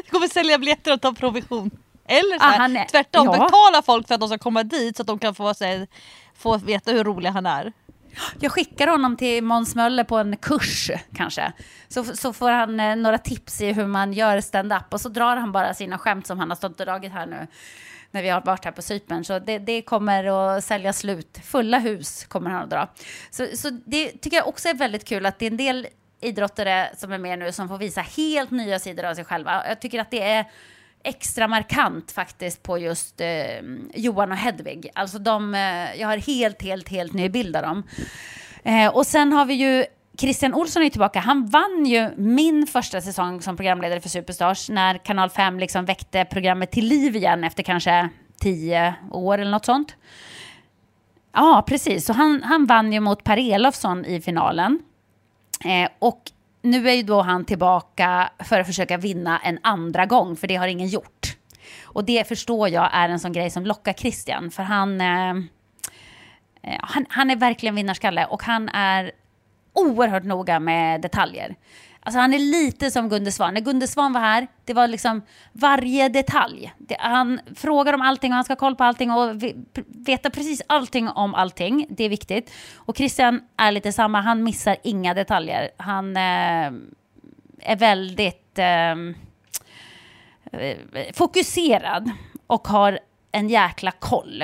Du 0.05 0.11
kommer 0.11 0.29
sälja 0.29 0.59
biljetter 0.59 0.93
och 0.93 1.01
ta 1.01 1.13
provision. 1.13 1.71
Eller 2.07 2.39
så 2.39 2.45
här, 2.45 2.61
ah, 2.61 2.81
är, 2.81 2.89
tvärtom, 2.89 3.27
ja. 3.27 3.33
betala 3.33 3.83
folk 3.83 4.09
för 4.09 4.15
att 4.15 4.21
de 4.21 4.29
ska 4.29 4.39
komma 4.39 4.63
dit 4.63 4.97
så 4.97 5.03
att 5.03 5.07
de 5.07 5.19
kan 5.19 5.35
få, 5.35 5.45
här, 5.45 5.87
få 6.37 6.57
veta 6.57 6.93
hur 6.93 7.05
rolig 7.05 7.31
han 7.31 7.47
är. 7.47 7.73
Jag 8.41 8.53
skickar 8.53 8.87
honom 8.87 9.17
till 9.17 9.45
Måns 9.45 9.75
Möller 9.75 10.05
på 10.05 10.17
en 10.17 10.37
kurs 10.37 10.91
kanske. 11.15 11.53
Så, 11.89 12.05
så 12.05 12.33
får 12.33 12.51
han 12.51 12.81
eh, 12.81 12.97
några 12.97 13.19
tips 13.19 13.61
i 13.61 13.73
hur 13.73 13.87
man 13.87 14.13
gör 14.13 14.41
stand-up 14.41 14.95
och 14.95 15.01
så 15.01 15.09
drar 15.09 15.37
han 15.37 15.53
bara 15.53 15.75
sina 15.75 15.99
skämt 15.99 16.27
som 16.27 16.39
han 16.39 16.51
har 16.51 16.57
stått 16.57 16.81
och 16.81 16.87
dragit 16.87 17.13
här 17.13 17.27
nu 17.27 17.47
när 18.11 18.23
vi 18.23 18.29
har 18.29 18.41
varit 18.41 18.65
här 18.65 18.73
på 18.73 18.83
Cypern. 18.83 19.25
Så 19.25 19.39
det, 19.39 19.59
det, 19.59 19.83
kommer 19.83 20.25
att 20.25 20.65
sälja 20.65 20.93
slut. 20.93 21.39
Fulla 21.45 21.79
hus 21.79 22.25
kommer 22.25 22.51
han 22.51 22.63
att 22.63 22.71
dra. 22.71 22.89
Så, 23.31 23.47
så 23.55 23.71
det 23.71 24.09
tycker 24.09 24.37
jag 24.37 24.49
också 24.49 24.69
är 24.69 24.75
väldigt 24.75 25.05
kul 25.05 25.27
att 25.27 25.39
det 25.39 25.47
är 25.47 25.51
en 25.51 25.57
del 25.57 25.87
idrottare 26.21 26.91
som 26.97 27.13
är 27.13 27.19
med 27.19 27.39
nu 27.39 27.53
som 27.53 27.69
får 27.69 27.79
visa 27.79 28.01
helt 28.01 28.51
nya 28.51 28.79
sidor 28.79 29.05
av 29.05 29.15
sig 29.15 29.25
själva. 29.25 29.69
Jag 29.69 29.81
tycker 29.81 30.01
att 30.01 30.11
det 30.11 30.23
är 30.23 30.45
extra 31.03 31.49
markant 31.49 32.13
faktiskt 32.13 32.63
på 32.63 32.79
just 32.79 33.21
eh, 33.21 33.61
Johan 33.95 34.33
och 34.33 34.39
Hedvig. 34.39 34.91
Alltså 34.95 35.19
de, 35.19 35.55
eh, 35.55 36.01
jag 36.01 36.09
har 36.09 36.17
helt, 36.17 36.63
helt, 36.63 36.89
helt 36.89 37.13
ny 37.13 37.29
bild 37.29 37.57
av 37.57 37.63
dem. 37.63 37.83
Eh, 38.65 38.97
och 38.97 39.07
sen 39.07 39.33
har 39.33 39.45
vi 39.45 39.55
ju 39.55 39.85
Christian 40.21 40.55
Olsson 40.55 40.83
är 40.83 40.91
tillbaka. 40.91 41.21
Han 41.21 41.47
vann 41.47 41.87
ju 41.87 42.11
min 42.17 42.67
första 42.67 43.01
säsong 43.01 43.43
som 43.43 43.57
programledare 43.57 44.01
för 44.01 44.09
Superstars 44.09 44.69
när 44.69 44.99
Kanal 44.99 45.31
5 45.31 45.59
liksom 45.59 45.85
väckte 45.85 46.25
programmet 46.25 46.71
till 46.71 46.87
liv 46.87 47.17
igen 47.17 47.45
efter 47.45 47.63
kanske 47.63 48.09
tio 48.41 48.95
år 49.11 49.39
eller 49.39 49.51
något 49.51 49.65
sånt. 49.65 49.97
Ja, 51.33 51.65
precis. 51.67 52.07
Så 52.07 52.13
han, 52.13 52.43
han 52.43 52.67
vann 52.67 52.93
ju 52.93 53.01
mot 53.01 53.25
Per 53.25 53.53
Elofsson 53.53 54.05
i 54.05 54.21
finalen. 54.21 54.79
Eh, 55.65 55.91
och 55.99 56.23
nu 56.63 56.89
är 56.89 56.95
ju 56.95 57.03
då 57.03 57.21
han 57.23 57.45
tillbaka 57.45 58.31
för 58.39 58.61
att 58.61 58.67
försöka 58.67 58.97
vinna 58.97 59.39
en 59.39 59.59
andra 59.63 60.07
gång, 60.07 60.37
för 60.37 60.47
det 60.47 60.57
har 60.57 60.67
ingen 60.67 60.89
gjort. 60.89 61.37
Och 61.83 62.05
det 62.05 62.29
förstår 62.29 62.69
jag 62.69 62.91
är 62.93 63.09
en 63.09 63.21
sån 63.21 63.33
grej 63.33 63.51
som 63.51 63.67
lockar 63.67 63.93
Christian, 63.93 64.51
för 64.51 64.63
han, 64.63 65.01
eh, 65.01 65.31
eh 66.63 66.81
han, 66.81 67.07
han 67.09 67.31
är 67.31 67.37
verkligen 67.37 67.75
vinnarskalle 67.75 68.27
och 68.27 68.43
han 68.43 68.69
är 68.69 69.13
oerhört 69.73 70.25
noga 70.25 70.61
med 70.61 71.01
detaljer. 71.01 71.57
Alltså 72.03 72.21
han 72.21 72.35
är 72.35 72.39
lite 72.39 72.91
som 72.91 73.09
Gunde 73.09 73.33
Svan. 73.33 73.55
När 73.55 73.61
Gunde 73.61 73.89
Svan 73.89 74.13
var 74.13 74.21
här, 74.21 74.47
det 74.65 74.75
var 74.75 74.89
liksom 74.89 75.23
varje 75.53 76.09
detalj. 76.09 76.73
Det, 76.79 76.97
han 77.01 77.41
frågar 77.55 77.93
om 77.93 78.03
allting 78.03 78.33
och 78.33 78.35
han 78.35 78.45
ska 78.45 78.53
ha 78.53 78.59
koll 78.59 78.77
på 78.77 78.85
allting 78.85 79.11
och 79.11 79.43
veta 79.87 80.31
precis 80.31 80.63
allting 80.67 81.09
om 81.09 81.35
allting. 81.35 81.87
Det 81.91 82.05
är 82.05 82.09
viktigt. 82.09 82.53
Och 82.77 82.97
Christian 82.97 83.41
är 83.57 83.73
lite 83.73 83.93
samma, 83.93 84.21
han 84.21 84.43
missar 84.43 84.77
inga 84.83 85.15
detaljer. 85.15 85.71
Han 85.77 86.17
eh, 86.17 86.73
är 87.61 87.77
väldigt 87.77 88.59
eh, 88.59 88.93
eh 90.61 90.77
fokuserad 91.13 92.11
och 92.47 92.69
har 92.69 92.99
en 93.33 93.49
jäkla 93.49 93.91
koll. 93.91 94.43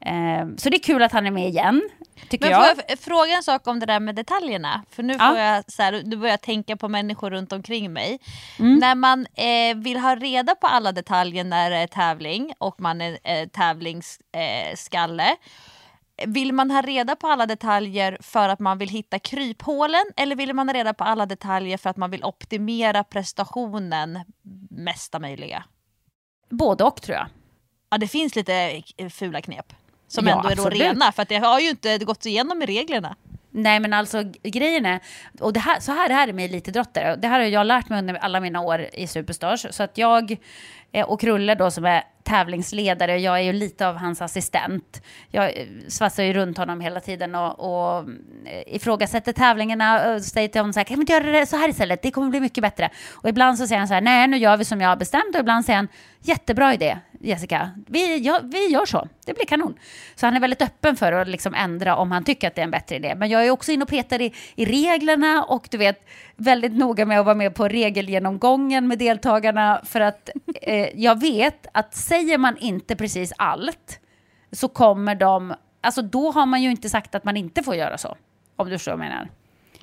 Eh, 0.00 0.46
så 0.56 0.70
det 0.70 0.76
är 0.76 0.82
kul 0.82 1.02
att 1.02 1.12
han 1.12 1.26
är 1.26 1.30
med 1.30 1.48
igen. 1.48 1.90
Tycker 2.28 2.50
Men 2.50 2.52
jag. 2.52 2.76
får 2.76 2.84
jag 2.88 2.98
fråga 2.98 3.36
en 3.36 3.42
sak 3.42 3.66
om 3.66 3.80
det 3.80 3.86
där 3.86 4.00
med 4.00 4.14
detaljerna? 4.14 4.84
För 4.90 5.02
nu 5.02 5.12
ja. 5.18 5.28
får 5.28 5.38
jag 5.38 5.72
så 5.72 5.82
här, 5.82 6.02
nu 6.04 6.16
börjar 6.16 6.32
jag 6.32 6.40
tänka 6.40 6.76
på 6.76 6.88
människor 6.88 7.30
runt 7.30 7.52
omkring 7.52 7.92
mig. 7.92 8.18
Mm. 8.58 8.78
När 8.78 8.94
man 8.94 9.26
eh, 9.34 9.76
vill 9.76 9.98
ha 9.98 10.16
reda 10.16 10.54
på 10.54 10.66
alla 10.66 10.92
detaljer 10.92 11.44
när 11.44 11.70
det 11.70 11.76
är 11.76 11.86
tävling 11.86 12.52
och 12.58 12.80
man 12.80 13.00
är 13.00 13.18
eh, 13.24 13.48
tävlingsskalle. 13.48 15.28
Eh, 15.28 15.36
vill 16.26 16.52
man 16.52 16.70
ha 16.70 16.82
reda 16.82 17.16
på 17.16 17.28
alla 17.28 17.46
detaljer 17.46 18.18
för 18.20 18.48
att 18.48 18.60
man 18.60 18.78
vill 18.78 18.88
hitta 18.88 19.18
kryphålen 19.18 20.04
eller 20.16 20.36
vill 20.36 20.54
man 20.54 20.68
ha 20.68 20.74
reda 20.74 20.94
på 20.94 21.04
alla 21.04 21.26
detaljer 21.26 21.78
för 21.78 21.90
att 21.90 21.96
man 21.96 22.10
vill 22.10 22.24
optimera 22.24 23.04
prestationen 23.04 24.20
mesta 24.70 25.18
möjliga? 25.18 25.64
Både 26.50 26.84
och 26.84 27.02
tror 27.02 27.16
jag. 27.16 27.26
Ja 27.90 27.98
det 27.98 28.08
finns 28.08 28.36
lite 28.36 28.82
eh, 28.96 29.08
fula 29.08 29.40
knep. 29.40 29.72
Som 30.08 30.26
ja, 30.26 30.36
ändå 30.36 30.48
är 30.48 30.56
då 30.56 30.68
rena, 30.68 31.12
för 31.12 31.24
det 31.28 31.36
har 31.36 31.60
ju 31.60 31.70
inte 31.70 31.98
gått 31.98 32.26
igenom 32.26 32.62
i 32.62 32.66
reglerna. 32.66 33.16
Nej 33.50 33.80
men 33.80 33.92
alltså 33.92 34.22
grejen 34.42 34.86
är, 34.86 35.00
och 35.40 35.52
det 35.52 35.60
här, 35.60 35.80
så 35.80 35.92
här 35.92 36.10
är 36.10 36.26
det 36.26 36.32
med 36.32 36.44
elitidrottare, 36.44 37.16
det 37.16 37.28
här 37.28 37.40
har 37.40 37.46
jag 37.46 37.66
lärt 37.66 37.88
mig 37.88 37.98
under 37.98 38.14
alla 38.14 38.40
mina 38.40 38.60
år 38.60 38.86
i 38.92 39.06
Superstars, 39.06 39.66
så 39.70 39.82
att 39.82 39.98
jag 39.98 40.36
eh, 40.92 41.06
och 41.06 41.20
Krulle 41.20 41.54
då 41.54 41.70
som 41.70 41.84
är 41.84 42.02
tävlingsledare, 42.24 43.18
jag 43.18 43.38
är 43.38 43.42
ju 43.42 43.52
lite 43.52 43.88
av 43.88 43.96
hans 43.96 44.22
assistent. 44.22 45.02
Jag 45.30 45.44
eh, 45.44 45.66
svassar 45.88 46.22
ju 46.22 46.32
runt 46.32 46.58
honom 46.58 46.80
hela 46.80 47.00
tiden 47.00 47.34
och, 47.34 47.60
och 47.60 48.08
eh, 48.44 48.74
ifrågasätter 48.74 49.32
tävlingarna 49.32 50.14
och 50.14 50.22
säger 50.22 50.48
till 50.48 50.60
honom 50.60 50.72
så 50.72 50.80
här, 50.80 50.84
kan 50.84 50.96
vi 50.96 51.00
inte 51.00 51.12
göra 51.12 51.30
det 51.30 51.46
så 51.46 51.56
här 51.56 51.68
istället, 51.68 52.02
det 52.02 52.10
kommer 52.10 52.28
bli 52.30 52.40
mycket 52.40 52.62
bättre. 52.62 52.90
Och 53.12 53.28
ibland 53.28 53.58
så 53.58 53.66
säger 53.66 53.78
han 53.78 53.88
så 53.88 53.94
här, 53.94 54.00
nej 54.00 54.26
nu 54.28 54.36
gör 54.36 54.56
vi 54.56 54.64
som 54.64 54.80
jag 54.80 54.88
har 54.88 54.96
bestämt 54.96 55.34
och 55.34 55.40
ibland 55.40 55.64
säger 55.64 55.76
han, 55.76 55.88
jättebra 56.24 56.74
idé 56.74 56.98
Jessica, 57.24 57.70
vi, 57.86 58.18
ja, 58.18 58.40
vi 58.42 58.66
gör 58.66 58.86
så, 58.86 59.08
det 59.26 59.34
blir 59.34 59.46
kanon. 59.46 59.74
Så 60.14 60.26
han 60.26 60.36
är 60.36 60.40
väldigt 60.40 60.62
öppen 60.62 60.96
för 60.96 61.12
att 61.12 61.28
liksom 61.28 61.54
ändra 61.54 61.96
om 61.96 62.12
han 62.12 62.24
tycker 62.24 62.48
att 62.48 62.54
det 62.54 62.60
är 62.60 62.64
en 62.64 62.70
bättre 62.70 62.96
idé. 62.96 63.14
Men 63.14 63.28
jag 63.28 63.46
är 63.46 63.50
också 63.50 63.72
inne 63.72 63.82
och 63.82 63.88
petar 63.88 64.20
i, 64.20 64.32
i 64.54 64.64
reglerna 64.64 65.44
och 65.44 65.68
du 65.70 65.78
vet, 65.78 66.06
väldigt 66.36 66.72
noga 66.72 67.06
med 67.06 67.20
att 67.20 67.26
vara 67.26 67.34
med 67.34 67.54
på 67.54 67.68
regelgenomgången 67.68 68.88
med 68.88 68.98
deltagarna 68.98 69.80
för 69.84 70.00
att 70.00 70.30
eh, 70.62 70.88
jag 70.94 71.20
vet 71.20 71.66
att 71.72 71.94
säger 71.94 72.38
man 72.38 72.56
inte 72.56 72.96
precis 72.96 73.32
allt 73.38 74.00
så 74.52 74.68
kommer 74.68 75.14
de, 75.14 75.54
alltså 75.80 76.02
då 76.02 76.30
har 76.30 76.46
man 76.46 76.62
ju 76.62 76.70
inte 76.70 76.88
sagt 76.88 77.14
att 77.14 77.24
man 77.24 77.36
inte 77.36 77.62
får 77.62 77.74
göra 77.74 77.98
så. 77.98 78.16
Om 78.56 78.70
du 78.70 78.78
förstår 78.78 78.92
vad 78.92 79.04
jag 79.04 79.10
menar. 79.10 79.28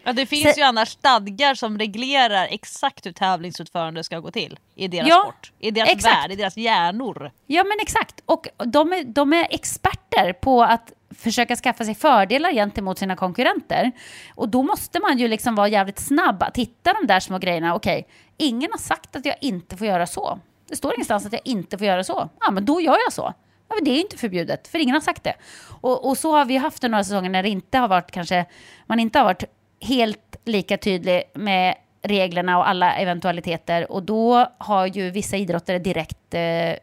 Ja, 0.03 0.13
det 0.13 0.25
finns 0.25 0.53
så, 0.53 0.59
ju 0.59 0.63
annars 0.63 0.89
stadgar 0.89 1.55
som 1.55 1.77
reglerar 1.77 2.47
exakt 2.51 3.05
hur 3.05 3.11
tävlingsutförande 3.11 4.03
ska 4.03 4.19
gå 4.19 4.31
till 4.31 4.59
i 4.75 4.87
deras 4.87 5.07
ja, 5.07 5.21
sport, 5.23 5.51
i 5.59 5.71
deras 5.71 5.89
exakt. 5.89 6.15
värld, 6.15 6.31
i 6.31 6.35
deras 6.35 6.57
hjärnor. 6.57 7.31
Ja 7.47 7.63
men 7.63 7.77
exakt, 7.81 8.21
och 8.25 8.47
de 8.57 8.93
är, 8.93 9.03
de 9.03 9.33
är 9.33 9.47
experter 9.49 10.33
på 10.33 10.63
att 10.63 10.93
försöka 11.17 11.55
skaffa 11.55 11.85
sig 11.85 11.95
fördelar 11.95 12.51
gentemot 12.51 12.99
sina 12.99 13.15
konkurrenter. 13.15 13.91
Och 14.35 14.49
då 14.49 14.63
måste 14.63 14.99
man 14.99 15.17
ju 15.17 15.27
liksom 15.27 15.55
vara 15.55 15.67
jävligt 15.67 15.99
snabb 15.99 16.43
att 16.43 16.57
hitta 16.57 16.93
de 16.93 17.07
där 17.07 17.19
små 17.19 17.37
grejerna. 17.37 17.75
Okej, 17.75 18.07
ingen 18.37 18.71
har 18.71 18.79
sagt 18.79 19.15
att 19.15 19.25
jag 19.25 19.35
inte 19.41 19.77
får 19.77 19.87
göra 19.87 20.07
så. 20.07 20.39
Det 20.69 20.75
står 20.75 20.93
ingenstans 20.93 21.25
att 21.25 21.33
jag 21.33 21.41
inte 21.45 21.77
får 21.77 21.87
göra 21.87 22.03
så. 22.03 22.29
Ja, 22.39 22.51
men 22.51 22.65
då 22.65 22.81
gör 22.81 22.97
jag 23.05 23.13
så. 23.13 23.33
Ja, 23.69 23.75
men 23.75 23.83
det 23.83 23.91
är 23.91 24.01
inte 24.01 24.17
förbjudet, 24.17 24.67
för 24.67 24.79
ingen 24.79 24.93
har 24.93 25.01
sagt 25.01 25.23
det. 25.23 25.33
Och, 25.81 26.09
och 26.09 26.17
så 26.17 26.31
har 26.31 26.45
vi 26.45 26.57
haft 26.57 26.81
det 26.81 26.87
några 26.87 27.03
säsonger 27.03 27.29
när 27.29 27.43
det 27.43 27.49
inte 27.49 27.77
har 27.77 27.87
varit 27.87 28.11
kanske, 28.11 28.45
man 28.87 28.99
inte 28.99 29.19
har 29.19 29.25
varit 29.25 29.43
helt 29.81 30.35
lika 30.45 30.77
tydlig 30.77 31.23
med 31.33 31.75
reglerna 32.01 32.57
och 32.57 32.69
alla 32.69 32.95
eventualiteter 32.95 33.91
och 33.91 34.03
då 34.03 34.47
har 34.57 34.85
ju 34.85 35.09
vissa 35.09 35.37
idrottare 35.37 35.79
direkt 35.79 36.33
eh, 36.33 36.41
eh 36.41 36.75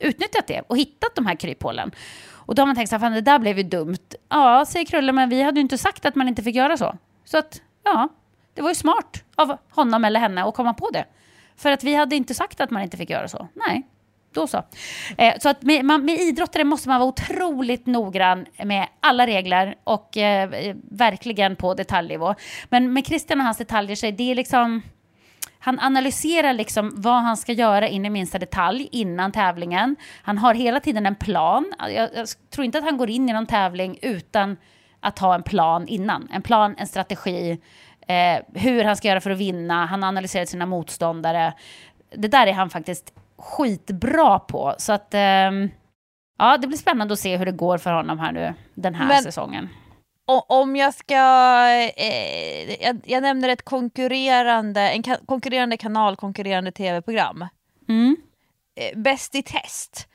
utnyttjat 0.00 0.46
det 0.46 0.62
och 0.66 0.76
hittat 0.76 1.14
de 1.14 1.26
här 1.26 1.34
kryphålen. 1.34 1.90
Och 2.46 2.54
då 2.54 2.62
har 2.62 2.66
man 2.66 2.76
tänkt 2.76 2.88
så 2.88 2.96
här, 2.96 3.10
det 3.10 3.20
där 3.20 3.38
blev 3.38 3.58
ju 3.58 3.62
dumt. 3.62 4.14
Ja, 4.28 4.64
säger 4.68 4.86
Krulle, 4.86 5.12
men 5.12 5.28
vi 5.28 5.42
hade 5.42 5.60
ju 5.60 5.62
inte 5.62 5.78
sagt 5.78 6.06
att 6.06 6.14
man 6.14 6.28
inte 6.28 6.42
fick 6.42 6.54
göra 6.54 6.76
så. 6.76 6.96
Så 7.24 7.38
att, 7.38 7.62
ja, 7.84 8.08
det 8.54 8.62
var 8.62 8.68
ju 8.68 8.74
smart 8.74 9.24
av 9.34 9.58
honom 9.70 10.04
eller 10.04 10.20
henne 10.20 10.44
att 10.44 10.54
komma 10.54 10.74
på 10.74 10.90
det. 10.90 11.04
För 11.56 11.72
att 11.72 11.84
vi 11.84 11.94
hade 11.94 12.16
inte 12.16 12.34
sagt 12.34 12.60
att 12.60 12.70
man 12.70 12.82
inte 12.82 12.96
fick 12.96 13.10
göra 13.10 13.28
så. 13.28 13.48
Nej, 13.54 13.86
då 14.36 14.46
så. 14.46 14.62
Eh, 15.18 15.34
så 15.38 15.48
att 15.48 15.62
med, 15.62 15.84
man, 15.84 16.04
med 16.04 16.20
idrottare 16.20 16.64
måste 16.64 16.88
man 16.88 17.00
vara 17.00 17.08
otroligt 17.08 17.86
noggrann 17.86 18.46
med 18.64 18.86
alla 19.00 19.26
regler 19.26 19.74
och 19.84 20.16
eh, 20.16 20.74
verkligen 20.90 21.56
på 21.56 21.74
detaljnivå. 21.74 22.34
Men 22.68 22.92
med 22.92 23.06
Christian 23.06 23.40
och 23.40 23.44
hans 23.44 23.58
detaljer 23.58 23.96
så 23.96 24.06
är 24.06 24.12
det 24.12 24.34
liksom... 24.34 24.82
Han 25.58 25.80
analyserar 25.80 26.52
liksom 26.52 26.92
vad 26.96 27.22
han 27.22 27.36
ska 27.36 27.52
göra 27.52 27.88
in 27.88 28.04
i 28.04 28.10
minsta 28.10 28.38
detalj 28.38 28.88
innan 28.92 29.32
tävlingen. 29.32 29.96
Han 30.22 30.38
har 30.38 30.54
hela 30.54 30.80
tiden 30.80 31.06
en 31.06 31.14
plan. 31.14 31.72
Jag, 31.78 32.08
jag 32.14 32.28
tror 32.50 32.64
inte 32.64 32.78
att 32.78 32.84
han 32.84 32.96
går 32.96 33.10
in 33.10 33.28
i 33.28 33.32
någon 33.32 33.46
tävling 33.46 33.98
utan 34.02 34.56
att 35.00 35.18
ha 35.18 35.34
en 35.34 35.42
plan 35.42 35.88
innan. 35.88 36.28
En 36.32 36.42
plan, 36.42 36.74
en 36.78 36.86
strategi, 36.86 37.58
eh, 38.08 38.38
hur 38.54 38.84
han 38.84 38.96
ska 38.96 39.08
göra 39.08 39.20
för 39.20 39.30
att 39.30 39.38
vinna. 39.38 39.86
Han 39.86 40.04
analyserar 40.04 40.44
sina 40.44 40.66
motståndare. 40.66 41.52
Det 42.14 42.28
där 42.28 42.46
är 42.46 42.52
han 42.52 42.70
faktiskt 42.70 43.12
skitbra 43.38 44.38
på. 44.38 44.74
Så 44.78 44.92
att, 44.92 45.14
um, 45.14 45.70
ja, 46.38 46.56
det 46.60 46.66
blir 46.66 46.78
spännande 46.78 47.12
att 47.12 47.20
se 47.20 47.36
hur 47.36 47.46
det 47.46 47.52
går 47.52 47.78
för 47.78 47.92
honom 47.92 48.18
här 48.18 48.32
nu 48.32 48.54
den 48.74 48.94
här 48.94 49.08
Men, 49.08 49.22
säsongen. 49.22 49.68
om 50.48 50.76
jag 50.76 50.94
ska, 50.94 51.14
eh, 51.96 52.82
jag, 52.82 53.00
jag, 53.04 53.22
nämner 53.22 53.48
ett 53.48 53.62
konkurrerande, 53.62 54.80
en 54.80 55.02
ka 55.02 55.16
konkurrerande 55.26 55.76
kanal, 55.76 56.16
konkurrerande 56.16 56.72
tv-program. 56.72 57.46
Mm. 57.88 58.16
Eh, 58.76 58.98
Bäst 58.98 59.34
i 59.34 59.42
test. 59.42 60.08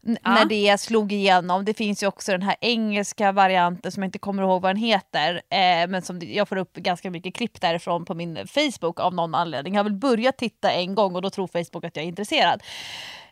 Ja. 0.00 0.16
När 0.24 0.44
det 0.44 0.80
slog 0.80 1.12
igenom. 1.12 1.64
Det 1.64 1.74
finns 1.74 2.02
ju 2.02 2.06
också 2.06 2.32
den 2.32 2.42
här 2.42 2.56
engelska 2.60 3.32
varianten 3.32 3.92
som 3.92 4.02
jag 4.02 4.08
inte 4.08 4.18
kommer 4.18 4.42
ihåg 4.42 4.62
vad 4.62 4.70
den 4.70 4.82
heter. 4.82 5.34
Eh, 5.34 5.88
men 5.88 6.02
som 6.02 6.20
jag 6.22 6.48
får 6.48 6.56
upp 6.56 6.74
ganska 6.74 7.10
mycket 7.10 7.34
klipp 7.34 7.60
därifrån 7.60 8.04
på 8.04 8.14
min 8.14 8.46
Facebook 8.46 9.00
av 9.00 9.14
någon 9.14 9.34
anledning. 9.34 9.74
Jag 9.74 9.78
har 9.78 9.90
väl 9.90 9.98
börjat 9.98 10.36
titta 10.36 10.72
en 10.72 10.94
gång 10.94 11.14
och 11.14 11.22
då 11.22 11.30
tror 11.30 11.46
Facebook 11.46 11.84
att 11.84 11.96
jag 11.96 12.04
är 12.04 12.08
intresserad. 12.08 12.62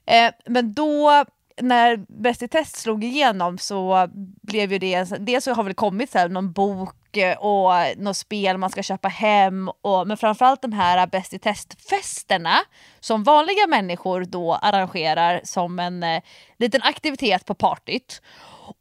Eh, 0.06 0.30
men 0.46 0.74
då 0.74 1.24
när 1.60 1.96
Bäst 2.08 2.42
i 2.42 2.48
test 2.48 2.76
slog 2.76 3.04
igenom 3.04 3.58
så 3.58 4.08
blev 4.42 4.72
ju 4.72 4.78
det, 4.78 5.04
dels 5.18 5.44
så 5.44 5.52
har 5.52 5.62
väl 5.62 5.74
kommit 5.74 6.10
så 6.10 6.18
här, 6.18 6.28
någon 6.28 6.52
bok 6.52 6.96
Eh, 7.16 7.38
och 7.38 7.72
något 7.96 8.16
spel 8.16 8.58
man 8.58 8.70
ska 8.70 8.82
köpa 8.82 9.08
hem, 9.08 9.68
och, 9.82 10.06
men 10.06 10.16
framförallt 10.16 10.62
de 10.62 10.72
här 10.72 11.06
Bäst 11.06 11.34
i 11.34 11.38
test-festerna 11.38 12.58
som 13.00 13.24
vanliga 13.24 13.66
människor 13.66 14.24
då 14.24 14.54
arrangerar 14.54 15.40
som 15.44 15.78
en 15.78 16.02
eh, 16.02 16.22
liten 16.58 16.82
aktivitet 16.82 17.44
på 17.44 17.54
partyt. 17.54 18.22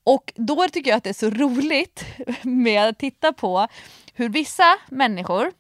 Och 0.04 0.34
då 0.36 0.68
tycker 0.68 0.92
jag 0.92 0.98
att 0.98 1.04
det 1.04 1.10
är 1.10 1.14
så 1.14 1.30
roligt 1.30 2.06
med 2.42 2.84
att 2.88 3.00
titta 3.00 3.34
på 3.34 3.68
hur 4.14 4.30
vissa 4.30 4.78
människor 4.90 5.52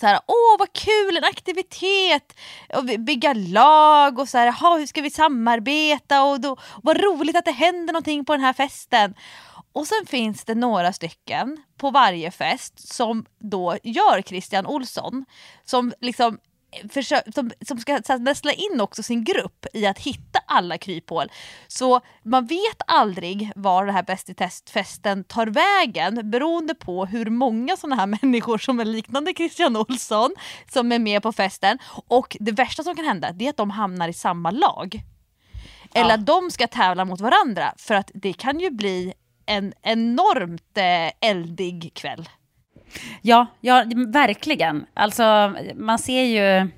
så 0.00 0.06
här, 0.06 0.20
åh 0.26 0.58
vad 0.58 0.72
kul, 0.72 1.16
en 1.16 1.24
aktivitet, 1.24 2.36
och 2.74 2.84
bygga 2.84 3.32
lag 3.32 4.18
och 4.18 4.28
så 4.28 4.38
här, 4.38 4.78
hur 4.78 4.86
ska 4.86 5.02
vi 5.02 5.10
samarbeta 5.10 6.22
och 6.22 6.40
då, 6.40 6.56
vad 6.82 6.96
roligt 6.96 7.36
att 7.36 7.44
det 7.44 7.52
händer 7.52 7.92
någonting 7.92 8.24
på 8.24 8.32
den 8.32 8.40
här 8.40 8.52
festen. 8.52 9.14
Och 9.72 9.86
sen 9.86 10.06
finns 10.06 10.44
det 10.44 10.54
några 10.54 10.92
stycken 10.92 11.56
på 11.76 11.90
varje 11.90 12.30
fest 12.30 12.94
som 12.94 13.26
då 13.38 13.78
gör 13.82 14.22
Christian 14.22 14.66
Olsson. 14.66 15.24
Som 15.64 15.92
liksom 16.00 16.38
försö- 16.72 17.32
som, 17.34 17.50
som 17.60 17.78
ska 17.78 18.00
nästla 18.18 18.52
in 18.52 18.80
också 18.80 19.02
sin 19.02 19.24
grupp 19.24 19.66
i 19.72 19.86
att 19.86 19.98
hitta 19.98 20.38
alla 20.46 20.78
kryphål. 20.78 21.32
Så 21.68 22.00
man 22.22 22.46
vet 22.46 22.82
aldrig 22.86 23.52
var 23.56 23.86
det 23.86 23.92
här 23.92 24.02
Bäst 24.02 24.30
i 24.30 24.34
testfesten 24.34 25.24
tar 25.24 25.46
vägen 25.46 26.30
beroende 26.30 26.74
på 26.74 27.06
hur 27.06 27.30
många 27.30 27.76
sådana 27.76 27.96
här 27.96 28.06
människor 28.22 28.58
som 28.58 28.80
är 28.80 28.84
liknande 28.84 29.32
Christian 29.36 29.76
Olsson 29.76 30.34
som 30.72 30.92
är 30.92 30.98
med 30.98 31.22
på 31.22 31.32
festen. 31.32 31.78
Och 32.06 32.36
det 32.40 32.52
värsta 32.52 32.82
som 32.82 32.96
kan 32.96 33.04
hända 33.04 33.28
är 33.38 33.50
att 33.50 33.56
de 33.56 33.70
hamnar 33.70 34.08
i 34.08 34.12
samma 34.12 34.50
lag. 34.50 35.02
Eller 35.94 36.10
ja. 36.10 36.14
att 36.14 36.26
de 36.26 36.50
ska 36.50 36.66
tävla 36.66 37.04
mot 37.04 37.20
varandra 37.20 37.74
för 37.76 37.94
att 37.94 38.10
det 38.14 38.32
kan 38.32 38.60
ju 38.60 38.70
bli 38.70 39.14
en 39.48 39.72
enormt 39.82 40.78
eh, 40.78 41.30
eldig 41.30 41.94
kväll. 41.94 42.28
Ja, 43.22 43.46
ja, 43.60 43.84
verkligen. 44.06 44.86
Alltså, 44.94 45.54
man 45.74 45.98
ser 45.98 46.22
ju... 46.22 46.70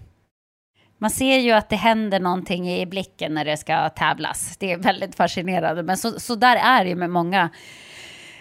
Man 0.98 1.11
ser 1.11 1.38
ju 1.38 1.52
att 1.52 1.68
det 1.68 1.76
händer 1.76 2.20
någonting 2.20 2.70
i 2.70 2.87
blicken 2.87 3.35
när 3.35 3.44
det 3.44 3.56
ska 3.56 3.88
tävlas. 3.88 4.56
Det 4.56 4.72
är 4.72 4.76
väldigt 4.78 5.14
fascinerande. 5.14 5.83
Men 5.83 5.96
så, 5.96 6.20
så 6.20 6.35
där 6.35 6.56
är 6.56 6.85
det 6.85 6.90
ju 6.90 6.96
med 6.96 7.11
många 7.11 7.50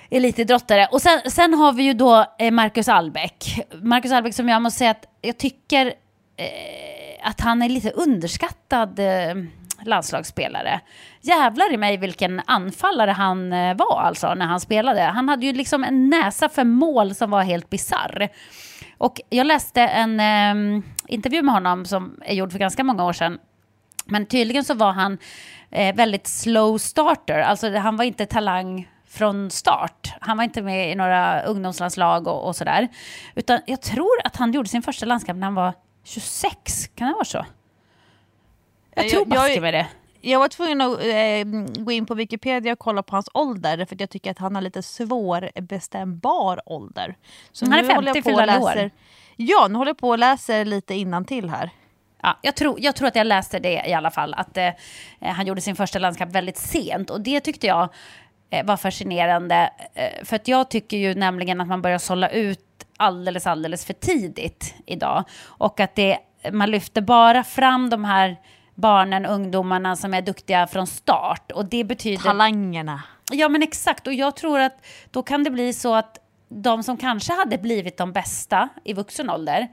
elitidrottare. 0.09 0.87
Och 0.91 1.01
sen, 1.01 1.19
sen 1.25 1.53
har 1.53 1.73
vi 1.73 1.83
ju 1.83 1.93
då 1.93 2.25
eh, 2.39 2.51
Marcus 2.51 2.89
Albeck. 2.89 3.65
Marcus 3.81 4.11
Albeck 4.11 4.33
som 4.35 4.49
jag 4.49 4.61
måste 4.61 4.77
säga 4.77 4.91
att 4.91 5.05
jag 5.21 5.37
tycker 5.37 5.85
eh, 6.37 7.27
att 7.27 7.41
han 7.41 7.61
är 7.61 7.69
lite 7.69 7.89
underskattad. 7.89 8.99
Eh, 8.99 9.35
landslagsspelare. 9.85 10.79
Jävlar 11.21 11.73
i 11.73 11.77
mig 11.77 11.97
vilken 11.97 12.41
anfallare 12.45 13.11
han 13.11 13.53
eh, 13.53 13.75
var 13.77 14.01
alltså 14.01 14.33
när 14.33 14.45
han 14.45 14.59
spelade. 14.59 15.01
Han 15.01 15.29
hade 15.29 15.45
ju 15.45 15.53
liksom 15.53 15.83
en 15.83 16.09
näsa 16.09 16.49
för 16.49 16.63
mål 16.63 17.15
som 17.15 17.31
var 17.31 17.43
helt 17.43 17.69
bizarr. 17.69 18.29
Och 18.97 19.21
jag 19.29 19.47
läste 19.47 19.81
en 19.81 20.19
eh, 20.19 20.83
intervju 21.07 21.41
med 21.41 21.53
honom 21.53 21.85
som 21.85 22.19
är 22.25 22.33
gjord 22.33 22.51
för 22.51 22.59
ganska 22.59 22.83
många 22.83 23.05
år 23.05 23.13
sedan. 23.13 23.39
Men 24.05 24.25
tydligen 24.25 24.63
så 24.63 24.73
var 24.73 24.91
han 24.91 25.17
eh, 25.71 25.95
väldigt 25.95 26.27
slow 26.27 26.77
starter, 26.77 27.39
alltså 27.39 27.75
han 27.75 27.97
var 27.97 28.03
inte 28.03 28.25
talang 28.25 28.89
från 29.07 29.51
start. 29.51 30.13
Han 30.21 30.37
var 30.37 30.43
inte 30.43 30.61
med 30.61 30.91
i 30.91 30.95
några 30.95 31.41
ungdomslandslag 31.41 32.27
och, 32.27 32.47
och 32.47 32.55
sådär. 32.55 32.87
Utan 33.35 33.59
jag 33.65 33.81
tror 33.81 34.19
att 34.23 34.35
han 34.35 34.51
gjorde 34.51 34.69
sin 34.69 34.81
första 34.81 35.05
landskamp 35.05 35.39
när 35.39 35.47
han 35.47 35.55
var 35.55 35.73
26, 36.03 36.87
kan 36.95 37.07
det 37.07 37.13
vara 37.13 37.25
så? 37.25 37.45
Jag 39.03 39.09
tror 39.09 39.25
baske 39.25 39.61
med 39.61 39.73
det. 39.73 39.87
Jag 40.21 40.39
var 40.39 40.47
tvungen 40.47 40.81
att 40.81 40.99
eh, 40.99 41.83
gå 41.83 41.91
in 41.91 42.05
på 42.05 42.13
Wikipedia 42.13 42.73
och 42.73 42.79
kolla 42.79 43.03
på 43.03 43.15
hans 43.15 43.29
ålder 43.33 43.85
för 43.85 43.95
jag 43.99 44.09
tycker 44.09 44.31
att 44.31 44.37
han 44.37 44.55
har 44.55 44.61
lite 44.61 44.83
svårbestämbar 44.83 46.61
ålder. 46.65 47.15
Så 47.51 47.65
han 47.65 47.73
är 47.73 47.83
50 47.83 48.21
fyllda 48.21 48.59
år. 48.59 48.89
Ja, 49.35 49.67
nu 49.67 49.77
håller 49.77 49.89
jag 49.89 49.97
på 49.97 50.09
och 50.09 50.19
läser 50.19 50.65
lite 50.65 50.93
innan 50.93 51.25
till 51.25 51.49
här. 51.49 51.69
Ja, 52.21 52.37
jag, 52.41 52.55
tror, 52.55 52.79
jag 52.79 52.95
tror 52.95 53.07
att 53.07 53.15
jag 53.15 53.27
läste 53.27 53.59
det 53.59 53.83
i 53.87 53.93
alla 53.93 54.11
fall, 54.11 54.33
att 54.33 54.57
eh, 54.57 54.69
han 55.19 55.47
gjorde 55.47 55.61
sin 55.61 55.75
första 55.75 55.99
landskamp 55.99 56.35
väldigt 56.35 56.57
sent. 56.57 57.09
Och 57.09 57.21
det 57.21 57.39
tyckte 57.39 57.67
jag 57.67 57.89
eh, 58.49 58.65
var 58.65 58.77
fascinerande. 58.77 59.69
Eh, 59.93 60.25
för 60.25 60.35
att 60.35 60.47
jag 60.47 60.69
tycker 60.69 60.97
ju 60.97 61.15
nämligen 61.15 61.61
att 61.61 61.67
man 61.67 61.81
börjar 61.81 61.97
sålla 61.97 62.29
ut 62.29 62.59
alldeles, 62.97 63.47
alldeles 63.47 63.85
för 63.85 63.93
tidigt 63.93 64.75
idag. 64.85 65.23
Och 65.43 65.79
att 65.79 65.95
det, 65.95 66.17
man 66.51 66.71
lyfter 66.71 67.01
bara 67.01 67.43
fram 67.43 67.89
de 67.89 68.05
här 68.05 68.37
barnen, 68.79 69.25
ungdomarna 69.25 69.95
som 69.95 70.13
är 70.13 70.21
duktiga 70.21 70.67
från 70.67 70.87
start. 70.87 71.51
Och 71.51 71.65
det 71.65 71.83
betyder... 71.83 72.23
Talangerna. 72.23 73.03
Ja 73.31 73.49
men 73.49 73.63
exakt, 73.63 74.07
och 74.07 74.13
jag 74.13 74.35
tror 74.35 74.59
att 74.59 74.85
då 75.11 75.23
kan 75.23 75.43
det 75.43 75.51
bli 75.51 75.73
så 75.73 75.95
att 75.95 76.17
de 76.49 76.83
som 76.83 76.97
kanske 76.97 77.33
hade 77.33 77.57
blivit 77.57 77.97
de 77.97 78.11
bästa 78.11 78.69
i 78.83 78.93
vuxen 78.93 79.29
ålder 79.29 79.67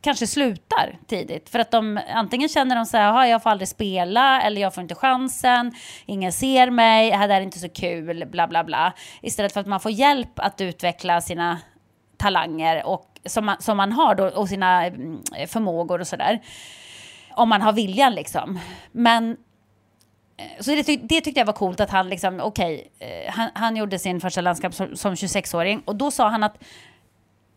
kanske 0.00 0.26
slutar 0.26 0.98
tidigt. 1.06 1.48
För 1.48 1.58
att 1.58 1.70
de 1.70 2.00
antingen 2.14 2.48
känner 2.48 2.76
de 2.76 2.86
så 2.86 2.96
här, 2.96 3.26
jag 3.26 3.42
får 3.42 3.50
aldrig 3.50 3.68
spela 3.68 4.42
eller 4.42 4.60
jag 4.60 4.74
får 4.74 4.82
inte 4.82 4.94
chansen, 4.94 5.74
ingen 6.06 6.32
ser 6.32 6.70
mig, 6.70 7.10
det 7.10 7.16
här 7.16 7.28
är 7.28 7.40
inte 7.40 7.58
så 7.58 7.68
kul, 7.68 8.26
bla 8.26 8.46
bla 8.46 8.64
bla. 8.64 8.92
Istället 9.22 9.52
för 9.52 9.60
att 9.60 9.66
man 9.66 9.80
får 9.80 9.90
hjälp 9.90 10.38
att 10.38 10.60
utveckla 10.60 11.20
sina 11.20 11.58
talanger 12.16 12.86
och, 12.86 13.06
som, 13.24 13.46
man, 13.46 13.56
som 13.60 13.76
man 13.76 13.92
har 13.92 14.14
då, 14.14 14.24
och 14.24 14.48
sina 14.48 14.86
mm, 14.86 15.22
förmågor 15.48 16.00
och 16.00 16.06
sådär 16.06 16.40
om 17.36 17.48
man 17.48 17.62
har 17.62 17.72
viljan 17.72 18.14
liksom. 18.14 18.58
Men 18.92 19.36
eh, 20.36 20.62
så 20.62 20.70
det, 20.70 20.82
det, 20.82 21.20
tyckte 21.20 21.40
jag 21.40 21.46
var 21.46 21.52
coolt 21.52 21.80
att 21.80 21.90
han 21.90 22.08
liksom, 22.08 22.40
okej, 22.40 22.90
okay, 22.96 23.08
eh, 23.08 23.32
han, 23.32 23.50
han, 23.54 23.76
gjorde 23.76 23.98
sin 23.98 24.20
första 24.20 24.40
landskamp 24.40 24.74
som, 24.74 24.96
som 24.96 25.14
26-åring 25.14 25.82
och 25.84 25.96
då 25.96 26.10
sa 26.10 26.28
han 26.28 26.42
att 26.42 26.64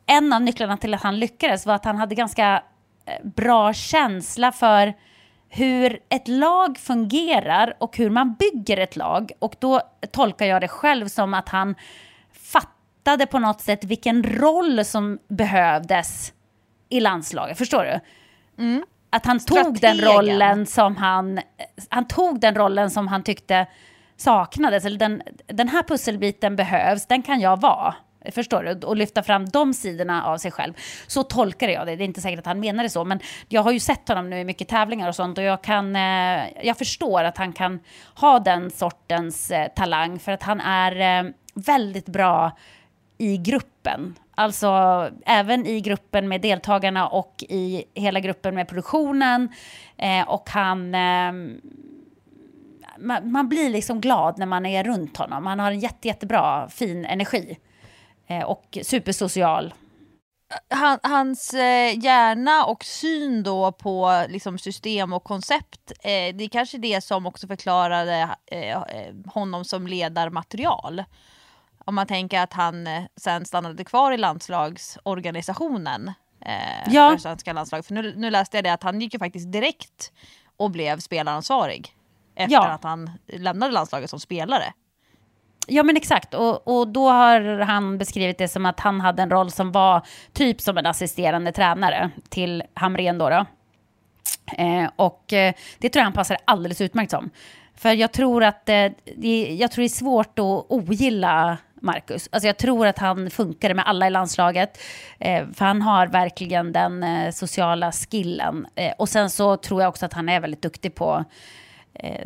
en 0.06 0.34
av 0.34 0.42
nycklarna 0.42 0.78
till 0.78 0.94
att 0.94 1.02
han 1.02 1.20
lyckades 1.20 1.66
var 1.66 1.76
att 1.76 1.86
han 1.86 1.98
hade 1.98 2.16
ganska 2.16 2.64
eh, 3.06 3.28
bra 3.28 3.74
känsla 3.74 4.52
för 4.52 4.94
hur 5.50 6.00
ett 6.10 6.28
lag 6.28 6.78
fungerar 6.78 7.74
och 7.78 7.98
hur 7.98 8.10
man 8.10 8.34
bygger 8.34 8.78
ett 8.78 8.96
lag. 8.96 9.32
Och 9.40 9.56
då 9.60 9.82
tolkar 10.12 10.46
jag 10.46 10.62
det 10.62 10.68
själv 10.68 11.08
som 11.08 11.34
att 11.34 11.50
han 11.50 11.76
fattade 12.32 13.26
på 13.26 13.40
något 13.40 13.62
sätt 13.62 13.84
vilken 13.84 14.24
roll 14.24 14.86
som 14.86 15.20
behövdes 15.28 16.34
i 16.90 17.00
landslaget. 17.00 17.58
Förstår 17.58 17.84
du? 17.84 18.00
Mm 18.64 18.84
att 19.10 19.26
han 19.26 19.40
tog 19.40 19.80
den 19.80 20.02
rollen 20.02 20.66
som 20.66 20.98
han, 20.98 21.40
han 21.90 22.08
tog 22.08 22.40
den 22.40 22.56
rollen 22.56 22.92
som 22.92 23.08
han 23.08 23.24
tyckte 23.24 23.68
saknades, 24.18 24.86
eller 24.86 25.00
den, 25.00 25.22
den 25.48 25.68
här 25.68 25.84
pusselbiten 25.84 26.56
behövs, 26.56 27.06
den 27.06 27.22
kan 27.22 27.40
jag 27.40 27.62
vara. 27.62 27.96
Förstår 28.32 28.64
du? 28.64 28.88
Och 28.88 28.96
lyfta 28.96 29.24
fram 29.24 29.50
de 29.50 29.74
sidorna 29.74 30.24
av 30.24 30.38
sig 30.38 30.52
själv. 30.52 30.74
Så 31.08 31.24
tolkar 31.24 31.68
jag 31.70 31.88
det. 31.88 31.96
Det 31.96 32.04
är 32.04 32.06
inte 32.06 32.22
säkert 32.22 32.40
att 32.40 32.46
han 32.46 32.60
menar 32.60 32.84
det 32.84 32.90
så, 32.90 33.06
men 33.06 33.20
jag 33.48 33.62
har 33.62 33.72
ju 33.72 33.80
sett 33.80 34.08
honom 34.08 34.30
nu 34.30 34.40
i 34.40 34.44
mycket 34.44 34.68
tävlingar 34.68 35.08
och 35.08 35.16
sånt 35.16 35.38
och 35.38 35.44
jag 35.44 35.64
kan, 35.64 35.96
eh, 35.96 36.64
jag 36.64 36.78
förstår 36.78 37.24
att 37.24 37.38
han 37.38 37.54
kan 37.54 37.80
ha 38.16 38.40
den 38.40 38.72
sortens 38.72 39.52
eh, 39.52 39.68
talang 39.68 40.20
för 40.20 40.32
att 40.32 40.44
han 40.44 40.62
är 40.62 41.20
eh, 41.20 41.32
väldigt 41.54 42.06
bra 42.06 42.58
i 43.18 43.38
gruppen. 43.38 44.16
Alltså 44.40 44.70
även 45.26 45.66
i 45.66 45.82
gruppen 45.82 46.28
med 46.28 46.42
deltagarna 46.42 47.08
och 47.08 47.44
i 47.50 47.84
hela 47.94 48.20
gruppen 48.20 48.56
med 48.56 48.68
produktionen. 48.68 49.50
Eh, 49.98 50.30
och 50.30 50.50
han... 50.50 50.96
Eh, 50.96 51.32
man, 52.98 53.32
man, 53.32 53.50
blir 53.50 53.70
liksom 53.70 54.02
glad 54.02 54.38
när 54.38 54.46
man 54.46 54.66
är 54.66 54.84
runt 54.84 55.18
honom. 55.18 55.46
Han 55.46 55.60
har 55.60 55.72
en 55.72 55.80
jätte, 55.80 56.08
jättebra, 56.08 56.70
fin 56.70 57.06
energi. 57.06 57.58
Eh, 58.28 58.44
och 58.44 58.78
supersocial. 58.84 59.74
Han, 60.70 61.00
hans 61.04 61.54
eh, 61.54 62.00
hjärna 62.00 62.66
och 62.66 62.84
syn 62.84 63.44
då 63.44 63.72
på 63.72 64.26
liksom, 64.30 64.58
system 64.58 65.14
och 65.14 65.24
koncept, 65.24 65.92
eh, 65.92 66.36
det 66.36 66.44
är 66.44 66.50
kanske 66.50 66.78
det 66.78 67.04
som 67.04 67.26
också 67.26 67.48
förklarade 67.48 68.30
eh, 68.46 68.82
honom 69.26 69.66
som 69.66 69.88
ledarmaterial 69.88 71.04
om 71.90 71.96
man 71.96 72.08
tänker 72.08 72.40
att 72.40 72.54
han 72.54 72.88
eh, 72.88 73.04
sen 73.16 73.46
stannade 73.46 73.84
kvar 73.84 74.12
i 74.12 74.18
landslagsorganisationen 74.18 76.08
eh, 76.46 76.94
ja. 76.94 77.10
för 77.12 77.18
svenska 77.18 77.54
landslag. 77.54 77.86
För 77.86 77.94
nu, 77.94 78.14
nu 78.16 78.30
läste 78.30 78.58
jag 78.58 78.64
det 78.64 78.74
att 78.74 78.84
han 78.84 79.02
gick 79.02 79.14
ju 79.14 79.20
faktiskt 79.20 79.52
direkt 79.52 80.12
och 80.58 80.72
blev 80.72 81.00
spelaransvarig 81.00 81.96
efter 82.36 82.54
ja. 82.54 82.68
att 82.68 82.84
han 82.84 83.12
lämnade 83.28 83.74
landslaget 83.74 84.10
som 84.10 84.20
spelare. 84.20 84.74
Ja 85.68 85.84
men 85.84 85.98
exakt, 85.98 86.34
och, 86.34 86.80
och 86.80 86.88
då 86.88 87.10
har 87.10 87.60
han 87.60 87.98
beskrivit 87.98 88.38
det 88.38 88.48
som 88.48 88.66
att 88.66 88.80
han 88.80 89.02
hade 89.02 89.24
en 89.24 89.30
roll 89.30 89.52
som 89.52 89.72
var 89.72 90.02
typ 90.34 90.62
som 90.62 90.78
en 90.78 90.86
assisterande 90.86 91.52
tränare 91.52 92.10
till 92.30 92.64
Hamrén 92.74 93.18
då. 93.18 93.30
då. 93.30 93.46
Eh, 94.58 94.90
och 94.96 95.34
eh, 95.34 95.54
det 95.78 95.90
tror 95.90 96.00
jag 96.00 96.06
han 96.06 96.14
passar 96.14 96.38
alldeles 96.46 96.82
utmärkt 96.82 97.12
som. 97.12 97.30
För 97.80 97.94
jag 97.94 98.12
tror 98.12 98.44
att 98.44 98.70
eh, 98.70 98.92
det, 99.16 99.56
jag 99.60 99.72
tror 99.72 99.82
det 99.82 99.86
är 99.86 99.90
svårt 99.90 100.40
att 100.40 100.66
ogilla 100.70 101.58
Marcus. 101.82 102.30
Alltså 102.32 102.48
jag 102.48 102.58
tror 102.58 102.88
att 102.88 103.00
han 103.00 103.30
funkar 103.30 103.74
med 103.74 103.88
alla 103.88 104.08
i 104.08 104.10
landslaget. 104.10 104.78
Eh, 105.20 105.48
för 105.54 105.66
han 105.66 105.82
har 105.82 106.08
verkligen 106.08 106.72
den 106.72 107.04
eh, 107.04 107.32
sociala 107.32 107.92
skillen. 107.92 108.68
Eh, 108.76 108.94
och 108.98 109.10
sen 109.10 109.30
så 109.30 109.58
tror 109.58 109.82
jag 109.82 109.90
också 109.90 110.06
att 110.06 110.14
han 110.14 110.30
är 110.30 110.40
väldigt 110.40 110.62
duktig 110.62 110.96
på 110.96 111.26
eh, 111.94 112.26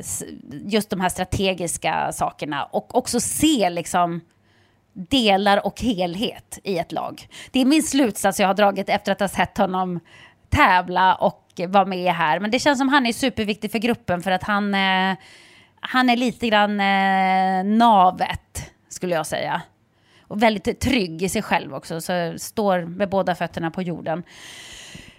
just 0.65 0.89
de 0.89 1.01
här 1.01 1.09
strategiska 1.09 2.11
sakerna. 2.11 2.63
Och 2.63 2.95
också 2.95 3.19
se 3.19 3.69
liksom 3.69 4.21
delar 4.93 5.65
och 5.65 5.81
helhet 5.81 6.59
i 6.63 6.77
ett 6.77 6.91
lag. 6.91 7.27
Det 7.51 7.59
är 7.59 7.65
min 7.65 7.83
slutsats 7.83 8.39
jag 8.39 8.47
har 8.47 8.53
dragit 8.53 8.89
efter 8.89 9.11
att 9.11 9.19
ha 9.19 9.27
sett 9.27 9.57
honom 9.57 9.99
tävla 10.49 11.15
och 11.15 11.61
vara 11.67 11.85
med 11.85 12.13
här. 12.13 12.39
Men 12.39 12.51
det 12.51 12.59
känns 12.59 12.79
som 12.79 12.89
han 12.89 13.05
är 13.05 13.13
superviktig 13.13 13.71
för 13.71 13.79
gruppen 13.79 14.23
för 14.23 14.31
att 14.31 14.43
han, 14.43 14.73
eh, 14.73 15.17
han 15.79 16.09
är 16.09 16.15
lite 16.15 16.47
grann 16.47 16.79
eh, 16.79 17.77
navet 17.77 18.42
skulle 18.93 19.15
jag 19.15 19.27
säga. 19.27 19.61
Och 20.27 20.43
väldigt 20.43 20.79
trygg 20.79 21.23
i 21.23 21.29
sig 21.29 21.41
själv 21.41 21.75
också, 21.75 22.01
så 22.01 22.33
står 22.37 22.81
med 22.81 23.09
båda 23.09 23.35
fötterna 23.35 23.71
på 23.71 23.81
jorden. 23.81 24.23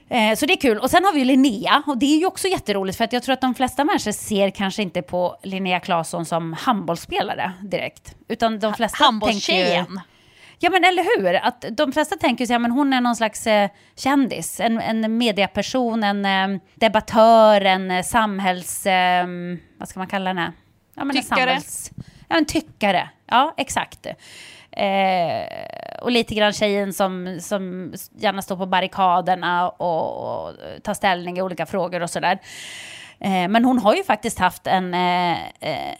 Eh, 0.08 0.34
så 0.36 0.46
det 0.46 0.52
är 0.52 0.60
kul. 0.60 0.78
Och 0.78 0.90
sen 0.90 1.04
har 1.04 1.12
vi 1.12 1.24
Linnea 1.24 1.82
och 1.86 1.98
det 1.98 2.06
är 2.06 2.18
ju 2.18 2.26
också 2.26 2.48
jätteroligt 2.48 2.98
för 2.98 3.04
att 3.04 3.12
jag 3.12 3.22
tror 3.22 3.32
att 3.32 3.40
de 3.40 3.54
flesta 3.54 3.84
människor 3.84 4.12
ser 4.12 4.50
kanske 4.50 4.82
inte 4.82 5.02
på 5.02 5.36
Linnea 5.42 5.80
Claesson 5.80 6.24
som 6.24 6.52
handbollsspelare 6.52 7.52
direkt. 7.62 8.16
Utan 8.28 8.58
de 8.58 8.74
flesta 8.74 9.04
Handbollstjejen. 9.04 9.84
tänker 9.86 9.92
ju, 9.92 10.00
Ja 10.58 10.70
men 10.70 10.84
eller 10.84 11.16
hur, 11.16 11.34
att 11.34 11.64
de 11.70 11.92
flesta 11.92 12.16
tänker 12.16 12.46
sig 12.46 12.56
att 12.56 12.62
hon 12.62 12.92
är 12.92 13.00
någon 13.00 13.16
slags 13.16 13.46
eh, 13.46 13.70
kändis, 13.96 14.60
en, 14.60 14.80
en 14.80 15.18
mediaperson, 15.18 16.04
en 16.04 16.24
eh, 16.24 16.60
debattör, 16.74 17.60
en 17.60 17.90
eh, 17.90 18.02
samhälls... 18.02 18.86
Eh, 18.86 19.26
vad 19.78 19.88
ska 19.88 20.00
man 20.00 20.06
kalla 20.06 20.30
henne? 20.30 20.52
Ja, 20.94 21.04
men 21.04 21.16
en 21.16 21.22
Tyckare. 21.22 21.40
samhälls, 21.40 21.90
ja, 22.28 22.36
en 22.36 22.44
tyckare, 22.44 23.08
ja 23.26 23.54
exakt. 23.56 24.06
Eh, 24.70 25.98
och 26.02 26.10
lite 26.10 26.34
grann 26.34 26.52
tjejen 26.52 26.92
som, 26.92 27.38
som 27.40 27.92
gärna 28.16 28.42
står 28.42 28.56
på 28.56 28.66
barrikaderna 28.66 29.68
och, 29.68 30.46
och 30.46 30.52
tar 30.82 30.94
ställning 30.94 31.38
i 31.38 31.42
olika 31.42 31.66
frågor 31.66 32.02
och 32.02 32.10
sådär. 32.10 32.38
Eh, 33.20 33.48
Men 33.48 33.64
hon 33.64 33.78
har 33.78 33.94
ju 33.94 34.04
faktiskt 34.04 34.38
haft 34.38 34.66
en, 34.66 34.94
eh, 34.94 35.36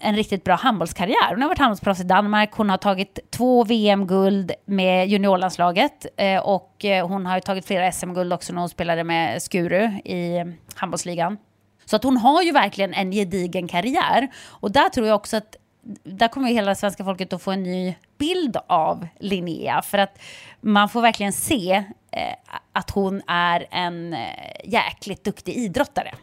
en 0.00 0.16
riktigt 0.16 0.44
bra 0.44 0.54
handbollskarriär. 0.54 1.30
Hon 1.30 1.42
har 1.42 1.48
varit 1.48 1.58
handbollsproffs 1.58 2.00
i 2.00 2.04
Danmark, 2.04 2.52
hon 2.52 2.70
har 2.70 2.76
tagit 2.76 3.18
två 3.30 3.64
VM-guld 3.64 4.52
med 4.64 5.08
juniorlandslaget 5.08 6.06
eh, 6.16 6.40
och 6.40 6.84
eh, 6.84 7.08
hon 7.08 7.26
har 7.26 7.34
ju 7.34 7.40
tagit 7.40 7.66
flera 7.66 7.92
SM-guld 7.92 8.32
också 8.32 8.52
när 8.52 8.60
hon 8.60 8.68
spelade 8.68 9.04
med 9.04 9.42
Skuru 9.42 9.84
i 10.04 10.44
handbollsligan. 10.74 11.38
Så 11.84 11.96
att 11.96 12.04
hon 12.04 12.16
har 12.16 12.42
ju 12.42 12.52
verkligen 12.52 12.94
en 12.94 13.12
gedigen 13.12 13.68
karriär. 13.68 14.28
Och 14.50 14.72
där 14.72 14.88
tror 14.88 15.06
jag 15.06 15.16
också 15.16 15.36
att 15.36 15.56
där 16.04 16.28
kommer 16.28 16.48
ju 16.48 16.54
hela 16.54 16.74
svenska 16.74 17.04
folket 17.04 17.32
att 17.32 17.42
få 17.42 17.50
en 17.50 17.62
ny 17.62 17.94
bild 18.18 18.56
av 18.66 19.06
Linnea. 19.20 19.82
För 19.82 19.98
att 19.98 20.18
man 20.60 20.88
får 20.88 21.02
verkligen 21.02 21.32
se 21.32 21.84
eh, 22.10 22.34
att 22.72 22.90
hon 22.90 23.22
är 23.26 23.66
en 23.70 24.12
eh, 24.14 24.20
jäkligt 24.64 25.24
duktig 25.24 25.56
idrottare. 25.56 26.14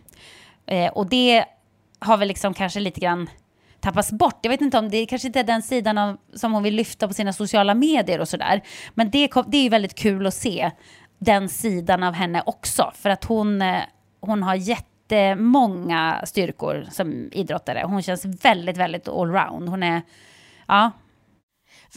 Eh, 0.65 0.91
och 0.91 1.09
det 1.09 1.45
har 1.99 2.17
väl 2.17 2.27
liksom 2.27 2.53
kanske 2.53 2.79
lite 2.79 2.99
grann 2.99 3.29
tappats 3.79 4.11
bort. 4.11 4.39
Jag 4.41 4.49
vet 4.49 4.61
inte 4.61 4.77
om 4.77 4.89
det 4.89 5.05
kanske 5.05 5.27
inte 5.27 5.39
är 5.39 5.43
den 5.43 5.61
sidan 5.61 5.97
av, 5.97 6.17
som 6.33 6.53
hon 6.53 6.63
vill 6.63 6.75
lyfta 6.75 7.07
på 7.07 7.13
sina 7.13 7.33
sociala 7.33 7.73
medier 7.73 8.19
och 8.19 8.27
sådär. 8.29 8.61
Men 8.93 9.11
det, 9.11 9.27
kom- 9.27 9.45
det 9.47 9.57
är 9.57 9.63
ju 9.63 9.69
väldigt 9.69 9.95
kul 9.95 10.27
att 10.27 10.33
se 10.33 10.71
den 11.17 11.49
sidan 11.49 12.03
av 12.03 12.13
henne 12.13 12.43
också. 12.45 12.91
För 12.95 13.09
att 13.09 13.23
hon, 13.23 13.61
eh, 13.61 13.81
hon 14.19 14.43
har 14.43 14.55
jättemånga 15.11 16.21
styrkor 16.25 16.85
som 16.91 17.29
idrottare. 17.31 17.83
Hon 17.85 18.01
känns 18.01 18.25
väldigt, 18.25 18.77
väldigt 18.77 19.07
allround. 19.07 19.69
Hon 19.69 19.83
är, 19.83 20.01
ja, 20.67 20.91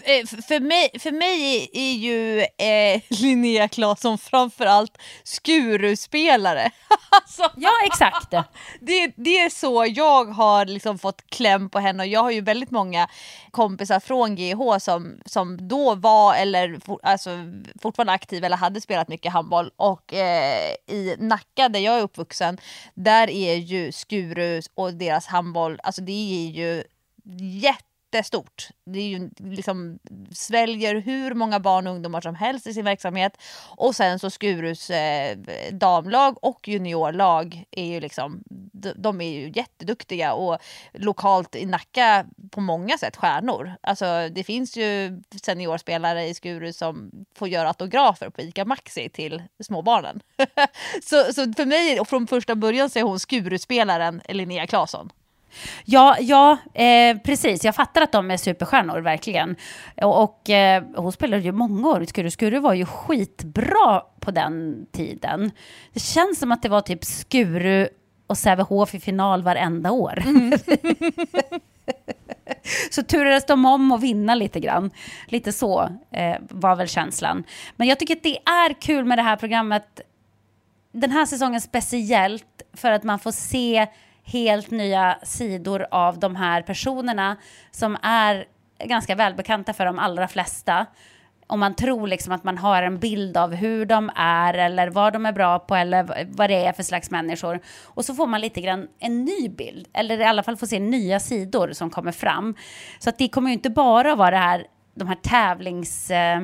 Eh, 0.03 0.27
För 0.27 0.61
mig, 0.61 0.91
för 0.99 1.13
mig 1.13 1.69
är- 1.73 1.93
ju 1.95 2.41
eh, 2.41 3.01
Linnea 3.21 3.69
Claesson 3.69 4.19
framförallt 4.19 4.99
Skuru-spelare. 5.25 6.71
alltså, 7.11 7.51
ja 7.57 7.71
exakt. 7.87 8.31
det, 8.81 9.13
det 9.17 9.39
är 9.41 9.51
så 9.51 9.87
jag 9.89 10.25
har 10.25 10.67
liksom 10.67 10.99
fått 10.99 11.31
kläm 11.31 11.71
på 11.71 11.79
henne 11.79 12.03
och 12.03 12.07
jag 12.07 12.23
har 12.23 12.31
ju 12.31 12.41
väldigt 12.41 12.71
många 12.71 13.09
kompisar 13.51 14.01
från 14.01 14.37
GH 14.37 14.79
som, 14.81 15.21
som 15.27 15.69
då 15.69 15.95
var 15.95 16.35
eller 16.35 16.81
for, 16.85 17.01
alltså, 17.03 17.31
fortfarande 17.83 18.13
aktiva 18.13 18.47
eller 18.47 18.57
hade 18.57 18.81
spelat 18.81 19.09
mycket 19.09 19.33
handboll 19.33 19.71
och 19.77 20.15
eh, 20.15 20.75
i 20.89 21.17
Nacka 21.19 21.69
där 21.69 21.81
jag 21.81 21.99
är 21.99 22.03
uppvuxen 22.03 22.59
där 22.95 23.31
är 23.31 23.55
ju 23.55 23.93
Skuru 23.93 24.63
och 24.75 24.95
deras 24.95 25.27
handboll, 25.27 25.81
alltså 25.83 26.03
det 26.03 26.13
är 26.13 26.51
ju 26.51 26.85
jättestort. 28.15 28.69
Det 28.85 28.99
är 28.99 29.09
ju 29.09 29.31
liksom 29.39 29.99
sväljer 30.33 30.95
hur 30.95 31.35
många 31.35 31.61
barn 31.61 31.87
och 31.87 31.93
ungdomar 31.93 32.21
som 32.21 32.35
helst 32.35 32.67
i 32.67 32.75
sin 32.75 32.85
verksamhet. 32.85 33.39
Och 33.77 33.97
sen 33.97 34.19
så 34.19 34.31
Skurus 34.31 34.91
eh, 34.91 35.39
damlag 35.73 36.45
och 36.45 36.69
juniorlag 36.69 37.65
är 37.71 37.85
ju 37.85 38.01
liksom, 38.01 38.43
de, 38.73 38.93
de 38.97 39.21
är 39.21 39.31
ju 39.31 39.53
jätteduktiga 39.55 40.33
och 40.33 40.59
lokalt 40.93 41.57
i 41.57 41.67
Nacka 41.67 42.27
på 42.51 42.61
många 42.61 42.99
sätt 42.99 43.17
stjärnor. 43.17 43.73
Alltså 43.81 44.29
det 44.33 44.45
finns 44.45 44.77
ju 44.77 45.23
seniorspelare 45.43 46.27
i 46.27 46.35
Skuru 46.35 46.73
som 46.73 47.11
får 47.35 47.49
göra 47.49 47.69
autografer 47.69 48.31
på 48.31 48.41
ICA 48.41 48.65
Maxi 48.65 49.09
till 49.09 49.43
småbarnen. 49.63 50.21
så, 51.03 51.33
så 51.33 51.53
för 51.53 51.67
mig, 51.67 52.01
och 52.01 52.09
från 52.09 52.27
första 52.27 52.55
början 52.55 52.91
så 52.91 52.99
är 52.99 53.03
hon 53.03 53.21
Skuruspelaren 53.21 54.23
Linnea 54.29 54.67
Claesson. 54.67 55.11
Ja, 55.85 56.17
ja 56.21 56.59
eh, 56.75 57.19
precis. 57.19 57.65
Jag 57.65 57.75
fattar 57.75 58.03
att 58.03 58.13
de 58.13 58.31
är 58.31 58.37
superstjärnor, 58.37 59.01
verkligen. 59.01 59.57
Och, 60.03 60.23
och 60.23 60.51
eh, 60.51 60.83
hon 60.97 61.13
spelade 61.13 61.43
ju 61.43 61.53
många 61.53 61.89
år 61.89 62.03
i 62.03 62.07
Skuru. 62.07 62.31
Skuru 62.31 62.59
var 62.59 62.75
ju 62.75 62.87
skitbra 62.87 64.03
på 64.21 64.31
den 64.31 64.87
tiden. 64.93 65.51
Det 65.93 66.01
känns 66.01 66.39
som 66.39 66.53
att 66.53 66.63
det 66.63 66.69
var 66.69 66.81
typ 66.81 67.05
Skuru 67.05 67.89
och 68.27 68.39
Sävehof 68.39 68.95
i 68.95 69.01
final 69.01 69.43
varenda 69.43 69.91
år. 69.91 70.19
så 72.91 73.03
turades 73.03 73.47
de 73.47 73.65
om 73.65 73.93
att 73.93 74.03
vinna 74.03 74.35
lite 74.35 74.61
grann. 74.61 74.91
Lite 75.27 75.53
så 75.53 75.89
eh, 76.11 76.37
var 76.51 76.77
väl 76.77 76.89
känslan. 76.89 77.45
Men 77.77 77.89
jag 77.89 77.99
tycker 77.99 78.17
att 78.17 78.23
det 78.23 78.39
är 78.39 78.81
kul 78.81 79.05
med 79.05 79.19
det 79.19 79.23
här 79.23 79.37
programmet. 79.37 80.01
Den 80.93 81.11
här 81.11 81.27
säsongen 81.27 81.61
speciellt 81.61 82.63
för 82.73 82.91
att 82.91 83.03
man 83.03 83.19
får 83.19 83.33
se 83.33 83.87
helt 84.25 84.71
nya 84.71 85.19
sidor 85.23 85.87
av 85.91 86.19
de 86.19 86.37
här 86.37 86.63
personerna 86.63 87.37
som 87.71 87.97
är 88.03 88.45
ganska 88.85 89.15
välbekanta 89.15 89.73
för 89.73 89.85
de 89.85 89.99
allra 89.99 90.29
flesta. 90.29 90.87
Om 91.47 91.61
man 91.61 91.75
tror 91.75 92.07
liksom 92.07 92.33
att 92.33 92.45
man 92.45 92.59
har 92.59 92.83
en 92.83 92.99
bild 92.99 93.37
av 93.37 93.55
hur 93.55 93.87
de 93.87 94.11
är 94.17 94.55
eller 94.55 94.91
vad 94.91 95.13
de 95.13 95.27
är 95.27 95.33
bra 95.33 95.59
på 95.59 95.75
eller 95.75 96.27
vad 96.29 96.51
det 96.51 96.67
är 96.67 96.73
för 96.73 96.83
slags 96.83 97.11
människor. 97.11 97.61
Och 97.85 98.05
så 98.05 98.15
får 98.15 98.27
man 98.27 98.41
lite 98.41 98.61
grann 98.61 98.89
en 98.99 99.25
ny 99.25 99.49
bild, 99.49 99.89
eller 99.93 100.21
i 100.21 100.25
alla 100.25 100.43
fall 100.43 100.57
får 100.57 100.67
se 100.67 100.79
nya 100.81 101.21
sidor 101.21 101.73
som 101.73 101.91
kommer 101.91 102.13
fram. 102.13 102.55
Så 102.99 103.09
att 103.09 103.19
det 103.19 103.29
kommer 103.29 103.49
ju 103.49 103.55
inte 103.55 103.71
bara 103.71 104.15
vara 104.15 104.31
det 104.31 104.37
här, 104.37 104.67
de 104.95 105.09
här 105.09 105.17
tävlings... 105.23 106.11
Eh, 106.11 106.43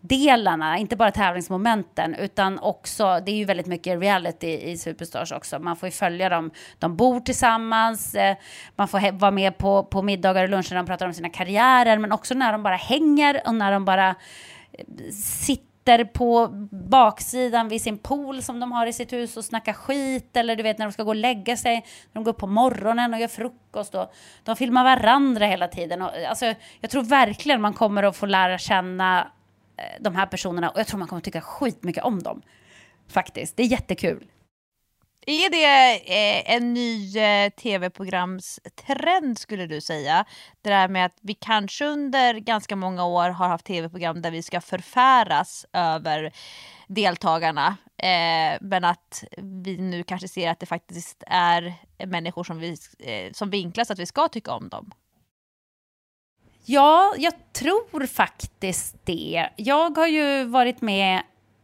delarna, 0.00 0.78
inte 0.78 0.96
bara 0.96 1.10
tävlingsmomenten, 1.10 2.14
utan 2.14 2.58
också, 2.58 3.20
det 3.26 3.32
är 3.32 3.36
ju 3.36 3.44
väldigt 3.44 3.66
mycket 3.66 4.00
reality 4.00 4.46
i 4.46 4.78
Superstars 4.78 5.32
också. 5.32 5.58
Man 5.58 5.76
får 5.76 5.86
ju 5.86 5.90
följa 5.90 6.28
dem, 6.28 6.50
de 6.78 6.96
bor 6.96 7.20
tillsammans, 7.20 8.14
eh, 8.14 8.36
man 8.76 8.88
får 8.88 9.12
vara 9.12 9.30
med 9.30 9.58
på, 9.58 9.84
på 9.84 10.02
middagar 10.02 10.42
och 10.42 10.48
luncher 10.48 10.74
när 10.74 10.82
de 10.82 10.86
pratar 10.86 11.06
om 11.06 11.14
sina 11.14 11.28
karriärer, 11.28 11.98
men 11.98 12.12
också 12.12 12.34
när 12.34 12.52
de 12.52 12.62
bara 12.62 12.76
hänger 12.76 13.42
och 13.46 13.54
när 13.54 13.72
de 13.72 13.84
bara 13.84 14.08
eh, 14.72 14.84
sitter 15.12 16.04
på 16.04 16.48
baksidan 16.70 17.68
vid 17.68 17.82
sin 17.82 17.98
pool 17.98 18.42
som 18.42 18.60
de 18.60 18.72
har 18.72 18.86
i 18.86 18.92
sitt 18.92 19.12
hus 19.12 19.36
och 19.36 19.44
snackar 19.44 19.72
skit 19.72 20.36
eller 20.36 20.56
du 20.56 20.62
vet 20.62 20.78
när 20.78 20.86
de 20.86 20.92
ska 20.92 21.02
gå 21.02 21.10
och 21.10 21.16
lägga 21.16 21.56
sig, 21.56 21.74
när 21.74 22.12
de 22.12 22.24
går 22.24 22.32
upp 22.32 22.38
på 22.38 22.46
morgonen 22.46 23.14
och 23.14 23.20
gör 23.20 23.28
frukost 23.28 23.94
och 23.94 24.12
de 24.44 24.56
filmar 24.56 24.84
varandra 24.84 25.46
hela 25.46 25.68
tiden. 25.68 26.02
Och, 26.02 26.10
alltså, 26.28 26.54
jag 26.80 26.90
tror 26.90 27.02
verkligen 27.02 27.60
man 27.60 27.72
kommer 27.72 28.02
att 28.02 28.16
få 28.16 28.26
lära 28.26 28.58
känna 28.58 29.26
Eh, 29.80 30.02
de 30.02 30.16
här 30.16 30.26
personerna 30.26 30.70
och 30.70 30.80
jag 30.80 30.86
tror 30.86 30.98
man 30.98 31.08
kommer 31.08 31.22
tycka 31.22 31.40
skitmycket 31.40 32.04
om 32.04 32.22
dem. 32.22 32.42
Faktiskt, 33.08 33.56
det 33.56 33.62
är 33.62 33.66
jättekul. 33.66 34.26
Är 35.26 35.50
det 35.50 35.92
eh, 35.94 36.54
en 36.54 36.74
ny 36.74 37.18
eh, 37.18 37.50
tv-programstrend 37.50 39.38
skulle 39.38 39.66
du 39.66 39.80
säga? 39.80 40.24
Det 40.62 40.70
där 40.70 40.88
med 40.88 41.06
att 41.06 41.18
vi 41.20 41.34
kanske 41.34 41.84
under 41.84 42.34
ganska 42.34 42.76
många 42.76 43.04
år 43.04 43.30
har 43.30 43.48
haft 43.48 43.66
tv-program 43.66 44.22
där 44.22 44.30
vi 44.30 44.42
ska 44.42 44.60
förfäras 44.60 45.66
över 45.72 46.32
deltagarna. 46.86 47.76
Eh, 47.96 48.58
men 48.60 48.84
att 48.84 49.24
vi 49.36 49.76
nu 49.76 50.02
kanske 50.02 50.28
ser 50.28 50.50
att 50.50 50.60
det 50.60 50.66
faktiskt 50.66 51.24
är 51.26 51.74
människor 52.06 52.44
som, 52.44 52.58
vi, 52.58 52.76
eh, 52.98 53.32
som 53.32 53.50
vinklas 53.50 53.90
att 53.90 53.98
vi 53.98 54.06
ska 54.06 54.28
tycka 54.28 54.52
om 54.52 54.68
dem. 54.68 54.90
Ja, 56.72 57.14
jag 57.18 57.32
tror 57.52 58.06
faktiskt 58.06 58.96
det. 59.04 59.48
Jag 59.56 59.96
har 59.96 60.06
ju 60.06 60.44
varit 60.44 60.80
med 60.80 61.22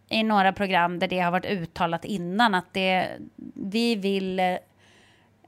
i 0.09 0.23
några 0.23 0.53
program 0.53 0.99
där 0.99 1.09
det 1.09 1.21
har 1.21 1.31
varit 1.31 1.45
uttalat 1.45 2.05
innan 2.05 2.55
att 2.55 2.73
det, 2.73 3.09
vi 3.55 3.95
vill 3.95 4.41
eh, 4.41 4.57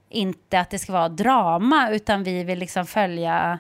inte 0.09 0.61
att 0.61 0.70
det 0.70 0.78
ska 0.78 0.92
vara 0.92 1.09
drama 1.09 1.90
utan 1.90 2.22
vi 2.22 2.44
vill 2.44 2.59
liksom 2.59 2.86
följa 2.86 3.59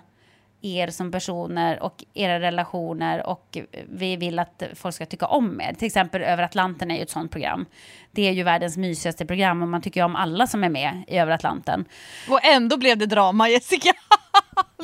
er 0.62 0.88
som 0.88 1.12
personer 1.12 1.82
och 1.82 2.04
era 2.14 2.40
relationer 2.40 3.26
och 3.26 3.58
vi 3.88 4.16
vill 4.16 4.38
att 4.38 4.62
folk 4.74 4.94
ska 4.94 5.06
tycka 5.06 5.26
om 5.26 5.60
er. 5.60 5.72
Till 5.72 5.86
exempel 5.86 6.22
Över 6.22 6.42
Atlanten 6.42 6.90
är 6.90 6.96
ju 6.96 7.02
ett 7.02 7.10
sånt 7.10 7.32
program. 7.32 7.66
Det 8.10 8.28
är 8.28 8.32
ju 8.32 8.42
världens 8.42 8.76
mysigaste 8.76 9.26
program 9.26 9.62
och 9.62 9.68
man 9.68 9.82
tycker 9.82 10.02
om 10.02 10.16
alla 10.16 10.46
som 10.46 10.64
är 10.64 10.68
med 10.68 11.02
i 11.06 11.18
Över 11.18 11.32
Atlanten. 11.32 11.84
Och 12.28 12.44
ändå 12.44 12.76
blev 12.76 12.98
det 12.98 13.06
drama 13.06 13.48
Jessica. 13.48 13.92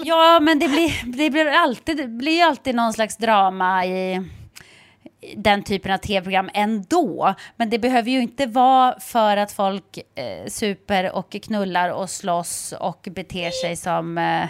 ja, 0.05 0.41
men 0.41 0.59
det 0.59 0.69
blir, 0.69 1.17
det 1.17 1.31
blir 1.31 1.47
alltid, 1.47 1.97
det 1.97 2.09
blir 2.09 2.45
alltid 2.45 2.75
någon 2.75 2.93
slags 2.93 3.17
drama 3.17 3.87
i 3.87 4.29
den 5.37 5.63
typen 5.63 5.93
av 5.93 5.99
tv-program 5.99 6.51
ändå. 6.55 7.35
Men 7.57 7.71
det 7.71 7.79
behöver 7.79 8.11
ju 8.11 8.23
inte 8.23 8.47
vara 8.47 9.01
för 9.01 9.37
att 9.37 9.53
folk 9.53 9.99
eh, 9.99 10.49
super 10.49 11.13
och 11.13 11.37
knullar 11.43 11.91
och 11.91 12.11
slåss 12.11 12.75
och 12.81 13.09
beter 13.11 13.51
sig 13.51 13.77
som 13.77 14.19
eh, 14.19 14.49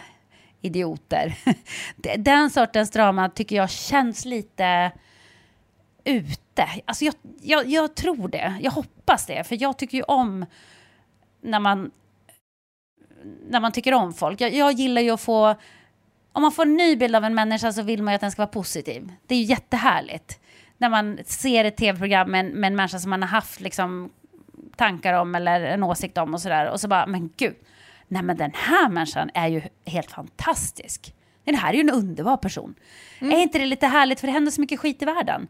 idioter. 0.65 1.35
Den 2.19 2.51
sortens 2.51 2.91
drama 2.91 3.29
tycker 3.29 3.57
jag 3.57 3.71
känns 3.71 4.25
lite 4.25 4.93
ute. 6.05 6.69
Alltså 6.85 7.05
jag, 7.05 7.15
jag, 7.43 7.67
jag 7.67 7.95
tror 7.95 8.29
det. 8.29 8.55
Jag 8.61 8.71
hoppas 8.71 9.27
det. 9.27 9.45
För 9.45 9.63
jag 9.63 9.79
tycker 9.79 9.99
ju 9.99 10.05
om 10.05 10.47
när 11.41 11.61
man, 11.61 11.91
när 13.49 13.61
man 13.61 13.73
tycker 13.73 13.95
om 13.95 14.15
folk. 14.15 14.41
Jag, 14.41 14.55
jag 14.55 14.73
gillar 14.73 15.03
ju 15.03 15.11
att 15.11 15.21
få... 15.21 15.55
Om 16.33 16.43
man 16.43 16.53
får 16.53 16.63
en 16.63 16.77
ny 16.77 16.97
bild 16.97 17.17
av 17.17 17.25
en 17.25 17.35
människa 17.35 17.73
så 17.73 17.83
vill 17.83 18.03
man 18.03 18.13
ju 18.13 18.15
att 18.15 18.21
den 18.21 18.31
ska 18.31 18.43
vara 18.43 18.49
positiv. 18.49 19.13
Det 19.27 19.35
är 19.35 19.39
ju 19.39 19.45
jättehärligt. 19.45 20.41
När 20.79 20.89
man 20.89 21.19
ser 21.25 21.65
ett 21.65 21.77
tv-program 21.77 22.31
med, 22.31 22.45
med 22.45 22.69
en 22.69 22.77
människa 22.77 22.99
som 22.99 23.11
man 23.11 23.23
har 23.23 23.29
haft 23.29 23.61
liksom, 23.61 24.11
tankar 24.77 25.15
om 25.15 25.35
eller 25.35 25.61
en 25.61 25.83
åsikt 25.83 26.19
om 26.19 26.35
och 26.35 26.41
sådär. 26.41 26.71
Och 26.71 26.81
så 26.81 26.89
bara, 26.89 27.07
men 27.07 27.31
gud, 27.37 27.55
nej 28.15 28.23
men 28.23 28.37
den 28.37 28.51
här 28.55 28.89
människan 28.89 29.31
är 29.35 29.49
ju 29.49 29.63
helt 29.85 30.11
fantastisk. 30.11 31.15
Den 31.45 31.55
här 31.55 31.69
är 31.69 31.75
ju 31.75 31.81
en 31.81 31.91
underbar 31.91 32.37
person. 32.37 32.75
Mm. 33.19 33.37
Är 33.37 33.43
inte 33.43 33.59
det 33.59 33.67
lite 33.67 33.87
härligt 33.87 34.21
för 34.21 34.27
det 34.27 34.33
händer 34.33 34.53
så 34.53 34.61
mycket 34.61 34.81
skit 34.81 35.03
i 35.03 35.05
världen? 35.05 35.49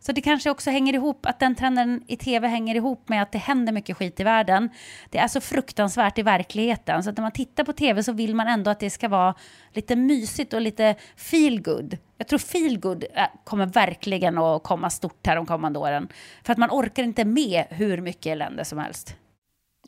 Så 0.00 0.12
det 0.12 0.20
kanske 0.20 0.50
också 0.50 0.70
hänger 0.70 0.94
ihop, 0.94 1.26
att 1.26 1.40
den 1.40 1.54
trenden 1.54 2.04
i 2.06 2.16
tv 2.16 2.48
hänger 2.48 2.74
ihop 2.74 3.08
med 3.08 3.22
att 3.22 3.32
det 3.32 3.38
händer 3.38 3.72
mycket 3.72 3.96
skit 3.96 4.20
i 4.20 4.24
världen. 4.24 4.70
Det 5.10 5.18
är 5.18 5.28
så 5.28 5.40
fruktansvärt 5.40 6.18
i 6.18 6.22
verkligheten, 6.22 7.02
så 7.02 7.10
att 7.10 7.16
när 7.16 7.22
man 7.22 7.32
tittar 7.32 7.64
på 7.64 7.72
tv 7.72 8.02
så 8.02 8.12
vill 8.12 8.34
man 8.34 8.48
ändå 8.48 8.70
att 8.70 8.80
det 8.80 8.90
ska 8.90 9.08
vara 9.08 9.34
lite 9.72 9.96
mysigt 9.96 10.52
och 10.52 10.60
lite 10.60 10.94
feel 11.16 11.62
good. 11.62 11.98
Jag 12.18 12.28
tror 12.28 12.38
feel 12.38 12.78
good 12.80 13.04
äh, 13.14 13.26
kommer 13.44 13.66
verkligen 13.66 14.38
att 14.38 14.62
komma 14.62 14.90
stort 14.90 15.26
här 15.26 15.36
de 15.36 15.46
kommande 15.46 15.78
åren. 15.78 16.08
För 16.44 16.52
att 16.52 16.58
man 16.58 16.70
orkar 16.70 17.02
inte 17.02 17.24
med 17.24 17.64
hur 17.70 18.00
mycket 18.00 18.26
elände 18.26 18.64
som 18.64 18.78
helst. 18.78 19.16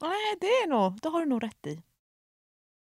Nej, 0.00 0.36
det 0.40 0.46
är 0.46 0.68
nog, 0.68 0.98
det 1.02 1.08
har 1.08 1.20
du 1.20 1.26
nog 1.26 1.42
rätt 1.42 1.66
i. 1.66 1.78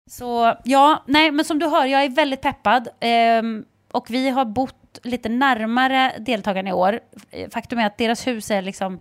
Så 0.09 0.57
ja, 0.65 1.03
nej, 1.07 1.31
men 1.31 1.45
som 1.45 1.59
du 1.59 1.67
hör, 1.67 1.85
jag 1.85 2.05
är 2.05 2.09
väldigt 2.09 2.41
peppad. 2.41 2.89
Ehm, 3.01 3.65
och 3.93 4.11
vi 4.11 4.29
har 4.29 4.45
bott 4.45 4.99
lite 5.03 5.29
närmare 5.29 6.13
deltagarna 6.19 6.71
i 6.71 6.73
år. 6.73 7.01
Faktum 7.51 7.79
är 7.79 7.87
att 7.87 7.99
deras 7.99 8.27
hus 8.27 8.51
är 8.51 8.63
liksom 8.63 9.01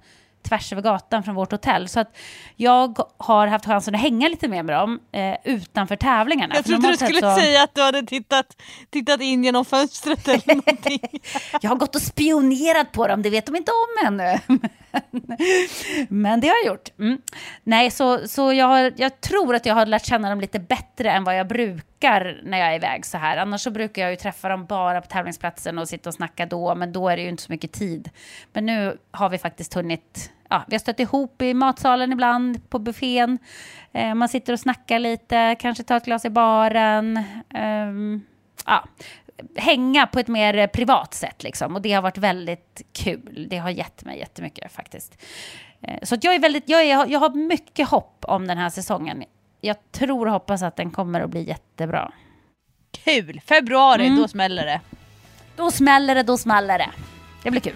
tvärs 0.50 0.72
över 0.72 0.82
gatan 0.82 1.24
från 1.24 1.36
vårt 1.36 1.52
hotell. 1.52 1.88
Så 1.88 2.00
att 2.00 2.18
jag 2.56 3.00
har 3.18 3.48
haft 3.48 3.66
chansen 3.66 3.96
att 3.96 4.02
hänga 4.02 4.28
lite 4.28 4.48
mer 4.48 4.64
med 4.64 4.76
dem 4.76 5.00
eh, 5.12 5.36
utanför 5.44 5.96
tävlingarna. 5.96 6.56
Jag 6.56 6.66
trodde 6.66 6.88
du 6.88 6.98
skulle 6.98 7.22
så... 7.22 7.36
säga 7.36 7.64
att 7.64 7.76
du 7.76 7.82
hade 7.82 8.04
tittat, 8.04 8.62
tittat 8.90 9.22
in 9.22 9.44
genom 9.44 9.66
fönstret 9.66 10.28
eller 10.28 10.56
någonting. 10.56 11.22
jag 11.62 11.70
har 11.70 11.76
gått 11.76 11.96
och 11.96 12.02
spionerat 12.02 12.92
på 12.92 13.08
dem, 13.08 13.22
det 13.22 13.30
vet 13.30 13.46
de 13.46 13.56
inte 13.56 13.72
om 13.72 14.08
ännu. 14.08 14.40
Men 16.10 16.40
det 16.40 16.48
har 16.48 16.56
jag 16.56 16.66
gjort. 16.66 16.90
Mm. 17.00 17.22
Nej, 17.64 17.92
så, 17.92 18.28
så 18.28 18.54
jag, 18.54 18.66
har, 18.66 18.94
jag 18.98 19.22
tror 19.22 19.56
att 19.56 19.66
jag 19.66 19.76
har 19.76 19.86
lärt 19.86 20.06
känna 20.06 20.30
dem 20.30 20.42
lite 20.42 20.60
bättre 20.60 21.12
än 21.12 21.24
vad 21.24 21.38
jag 21.38 21.48
brukar 21.48 22.42
när 22.44 22.58
jag 22.58 22.68
är 22.68 22.76
iväg 22.76 23.06
så 23.06 23.18
här. 23.18 23.38
Annars 23.38 23.62
så 23.62 23.72
brukar 23.72 24.02
jag 24.02 24.12
ju 24.12 24.18
träffa 24.18 24.50
dem 24.50 24.66
bara 24.66 25.02
på 25.02 25.08
tävlingsplatsen 25.08 25.78
och 25.78 25.88
sitta 25.88 26.10
och 26.10 26.14
snacka 26.14 26.46
då, 26.46 26.76
men 26.76 26.92
då 26.92 27.10
är 27.10 27.18
det 27.18 27.24
ju 27.24 27.30
inte 27.30 27.44
så 27.44 27.52
mycket 27.52 27.72
tid. 27.72 28.10
Men 28.54 28.66
nu 28.66 28.98
har 29.12 29.30
vi 29.30 29.38
faktiskt 29.38 29.74
hunnit 29.74 30.32
ja, 30.50 30.64
vi 30.68 30.76
har 30.76 30.80
stött 30.80 31.00
ihop 31.00 31.42
i 31.42 31.54
matsalen 31.54 32.12
ibland, 32.12 32.70
på 32.70 32.80
buffén. 32.80 33.40
Eh, 33.92 34.14
man 34.14 34.30
sitter 34.30 34.54
och 34.54 34.60
snackar 34.60 35.00
lite, 35.00 35.56
kanske 35.60 35.84
tar 35.84 35.98
ett 35.98 36.06
glas 36.06 36.26
i 36.26 36.30
baren. 36.30 37.18
Eh, 37.54 38.22
ja, 38.66 38.84
hänga 39.56 40.08
på 40.08 40.20
ett 40.20 40.28
mer 40.28 40.68
privat 40.68 41.14
sätt 41.14 41.44
liksom. 41.44 41.76
Och 41.76 41.82
det 41.82 41.94
har 41.94 42.02
varit 42.02 42.18
väldigt 42.18 42.82
kul. 42.94 43.48
Det 43.50 43.58
har 43.58 43.70
gett 43.70 44.06
mig 44.06 44.20
jättemycket 44.20 44.72
faktiskt. 44.72 45.22
Eh, 45.82 46.00
så 46.04 46.18
jag 46.22 46.36
är 46.36 46.40
väldigt, 46.40 46.70
jag, 46.70 46.84
är, 46.84 47.08
jag 47.08 47.20
har 47.20 47.30
mycket 47.30 47.90
hopp 47.90 48.26
om 48.28 48.48
den 48.48 48.58
här 48.58 48.70
säsongen. 48.70 49.24
Jag 49.62 49.92
tror 49.92 50.26
och 50.26 50.32
hoppas 50.32 50.62
att 50.62 50.76
den 50.76 50.92
kommer 50.92 51.22
att 51.22 51.30
bli 51.30 51.44
jättebra. 51.44 52.12
Kul! 53.04 53.42
Februari, 53.46 54.08
mm. 54.08 54.22
då 54.22 54.28
smäller 54.28 54.66
det. 54.66 54.82
Då 55.56 55.72
smäller 55.72 56.16
det, 56.16 56.24
då 56.24 56.38
smäller 56.38 56.78
det. 56.78 56.90
Det 57.44 57.52
blir 57.52 57.62
kul. 57.62 57.76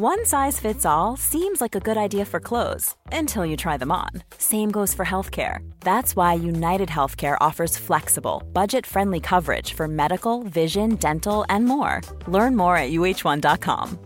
One 0.00 0.24
size 0.26 0.60
fits 0.60 0.86
all 0.86 1.16
seems 1.16 1.60
like 1.60 1.74
a 1.74 1.80
good 1.80 1.96
idea 1.96 2.24
for 2.24 2.38
clothes 2.38 2.94
until 3.10 3.44
you 3.44 3.56
try 3.56 3.76
them 3.76 3.90
on. 3.90 4.10
Same 4.38 4.70
goes 4.70 4.94
for 4.94 5.04
healthcare. 5.04 5.68
That's 5.80 6.14
why 6.14 6.34
United 6.34 6.88
Healthcare 6.88 7.36
offers 7.40 7.76
flexible, 7.76 8.44
budget 8.52 8.86
friendly 8.86 9.18
coverage 9.18 9.74
for 9.74 9.88
medical, 9.88 10.44
vision, 10.44 10.94
dental, 11.00 11.44
and 11.48 11.64
more. 11.64 12.00
Learn 12.28 12.56
more 12.56 12.76
at 12.76 12.90
uh1.com. 12.90 13.98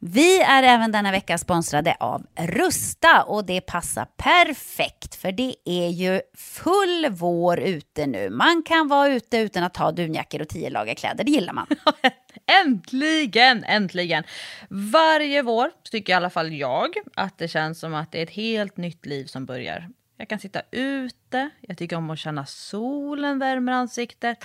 Vi 0.00 0.42
är 0.42 0.62
även 0.62 0.92
denna 0.92 1.10
vecka 1.10 1.38
sponsrade 1.38 1.96
av 2.00 2.22
Rusta 2.38 3.22
och 3.22 3.44
det 3.44 3.60
passar 3.60 4.04
perfekt 4.16 5.14
för 5.14 5.32
det 5.32 5.54
är 5.64 5.88
ju 5.88 6.20
full 6.36 7.06
vår 7.10 7.60
ute 7.60 8.06
nu. 8.06 8.30
Man 8.30 8.62
kan 8.62 8.88
vara 8.88 9.08
ute 9.08 9.38
utan 9.38 9.64
att 9.64 9.76
ha 9.76 9.92
dunjackor 9.92 10.40
och 10.40 10.48
tio 10.48 10.70
lager 10.70 10.94
kläder, 10.94 11.24
det 11.24 11.30
gillar 11.30 11.52
man. 11.52 11.66
Äntligen, 12.64 13.64
äntligen! 13.64 14.24
Varje 14.68 15.42
vår 15.42 15.70
tycker 15.90 16.12
i 16.12 16.16
alla 16.16 16.30
fall 16.30 16.52
jag 16.52 16.94
att 17.14 17.38
det 17.38 17.48
känns 17.48 17.80
som 17.80 17.94
att 17.94 18.12
det 18.12 18.18
är 18.18 18.22
ett 18.22 18.30
helt 18.30 18.76
nytt 18.76 19.06
liv 19.06 19.24
som 19.24 19.46
börjar. 19.46 19.88
Jag 20.16 20.28
kan 20.28 20.38
sitta 20.38 20.62
ute, 20.70 21.50
jag 21.60 21.78
tycker 21.78 21.96
om 21.96 22.10
att 22.10 22.18
känna 22.18 22.46
solen 22.46 23.38
värmer 23.38 23.72
ansiktet. 23.72 24.44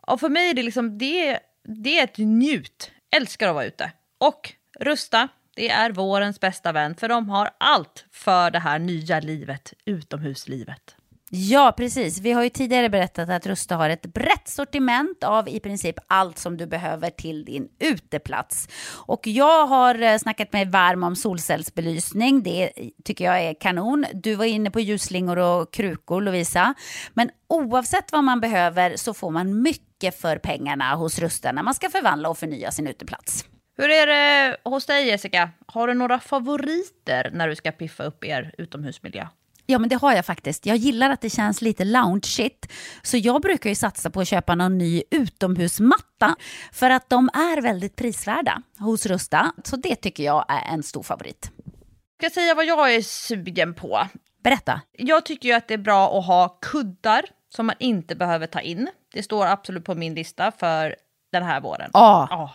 Och 0.00 0.20
för 0.20 0.28
mig 0.28 0.50
är 0.50 0.54
det 0.54 0.62
liksom, 0.62 0.98
det, 0.98 1.38
det 1.64 1.98
är 1.98 2.04
ett 2.04 2.18
njut. 2.18 2.90
Älskar 3.16 3.48
att 3.48 3.54
vara 3.54 3.64
ute. 3.64 3.92
Och 4.18 4.52
Rusta, 4.80 5.28
det 5.54 5.70
är 5.70 5.90
vårens 5.90 6.40
bästa 6.40 6.72
vän 6.72 6.94
för 6.94 7.08
de 7.08 7.28
har 7.28 7.50
allt 7.58 8.06
för 8.10 8.50
det 8.50 8.58
här 8.58 8.78
nya 8.78 9.20
livet, 9.20 9.72
utomhuslivet. 9.84 10.97
Ja, 11.30 11.74
precis. 11.76 12.20
Vi 12.20 12.32
har 12.32 12.42
ju 12.42 12.50
tidigare 12.50 12.88
berättat 12.88 13.28
att 13.30 13.46
Rusta 13.46 13.76
har 13.76 13.90
ett 13.90 14.06
brett 14.06 14.48
sortiment 14.48 15.24
av 15.24 15.48
i 15.48 15.60
princip 15.60 15.96
allt 16.06 16.38
som 16.38 16.56
du 16.56 16.66
behöver 16.66 17.10
till 17.10 17.44
din 17.44 17.68
uteplats. 17.78 18.68
Och 19.06 19.26
jag 19.26 19.66
har 19.66 20.02
eh, 20.02 20.18
snackat 20.18 20.52
mig 20.52 20.64
varm 20.64 21.04
om 21.04 21.16
solcellsbelysning. 21.16 22.42
Det 22.42 22.72
tycker 23.04 23.24
jag 23.24 23.40
är 23.40 23.54
kanon. 23.54 24.06
Du 24.12 24.34
var 24.34 24.44
inne 24.44 24.70
på 24.70 24.80
ljusslingor 24.80 25.38
och 25.38 25.72
krukor, 25.72 26.20
Lovisa. 26.20 26.74
Men 27.14 27.30
oavsett 27.48 28.12
vad 28.12 28.24
man 28.24 28.40
behöver 28.40 28.96
så 28.96 29.14
får 29.14 29.30
man 29.30 29.62
mycket 29.62 30.20
för 30.20 30.38
pengarna 30.38 30.94
hos 30.94 31.18
Rusta 31.18 31.52
när 31.52 31.62
man 31.62 31.74
ska 31.74 31.90
förvandla 31.90 32.28
och 32.28 32.38
förnya 32.38 32.70
sin 32.70 32.86
uteplats. 32.86 33.44
Hur 33.76 33.90
är 33.90 34.06
det 34.06 34.56
hos 34.64 34.86
dig 34.86 35.06
Jessica? 35.06 35.50
Har 35.66 35.86
du 35.86 35.94
några 35.94 36.20
favoriter 36.20 37.30
när 37.32 37.48
du 37.48 37.56
ska 37.56 37.72
piffa 37.72 38.04
upp 38.04 38.24
er 38.24 38.54
utomhusmiljö? 38.58 39.26
Ja, 39.70 39.78
men 39.78 39.88
det 39.88 39.96
har 39.96 40.12
jag 40.12 40.26
faktiskt. 40.26 40.66
Jag 40.66 40.76
gillar 40.76 41.10
att 41.10 41.20
det 41.20 41.30
känns 41.30 41.62
lite 41.62 41.84
loungeigt. 41.84 42.72
Så 43.02 43.16
jag 43.16 43.42
brukar 43.42 43.70
ju 43.70 43.76
satsa 43.76 44.10
på 44.10 44.20
att 44.20 44.28
köpa 44.28 44.54
någon 44.54 44.78
ny 44.78 45.02
utomhusmatta. 45.10 46.36
För 46.72 46.90
att 46.90 47.10
de 47.10 47.28
är 47.28 47.60
väldigt 47.60 47.96
prisvärda 47.96 48.62
hos 48.78 49.06
Rusta. 49.06 49.52
Så 49.64 49.76
det 49.76 49.96
tycker 49.96 50.24
jag 50.24 50.44
är 50.48 50.74
en 50.74 50.82
stor 50.82 51.02
favorit. 51.02 51.50
Jag 52.20 52.30
ska 52.32 52.40
säga 52.40 52.54
vad 52.54 52.64
jag 52.64 52.94
är 52.94 53.02
sugen 53.02 53.74
på. 53.74 54.06
Berätta. 54.44 54.80
Jag 54.92 55.26
tycker 55.26 55.48
ju 55.48 55.54
att 55.54 55.68
det 55.68 55.74
är 55.74 55.78
bra 55.78 56.18
att 56.18 56.26
ha 56.26 56.48
kuddar 56.48 57.22
som 57.54 57.66
man 57.66 57.76
inte 57.78 58.14
behöver 58.14 58.46
ta 58.46 58.60
in. 58.60 58.88
Det 59.12 59.22
står 59.22 59.46
absolut 59.46 59.84
på 59.84 59.94
min 59.94 60.14
lista 60.14 60.50
för 60.50 60.96
den 61.32 61.42
här 61.42 61.60
våren. 61.60 61.90
Ja. 61.92 62.26
Ja. 62.30 62.54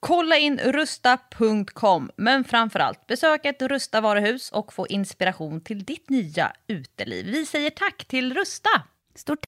Kolla 0.00 0.36
in 0.36 0.58
rusta.com, 0.58 2.10
men 2.16 2.44
framförallt 2.44 3.06
besök 3.06 3.44
ett 3.46 3.62
Rusta 3.62 4.00
varuhus 4.00 4.52
och 4.52 4.72
få 4.72 4.86
inspiration 4.86 5.60
till 5.60 5.84
ditt 5.84 6.10
nya 6.10 6.52
uteliv. 6.66 7.26
Vi 7.26 7.46
säger 7.46 7.70
tack 7.70 8.04
till 8.04 8.34
Rusta! 8.34 8.70
Stort 9.14 9.38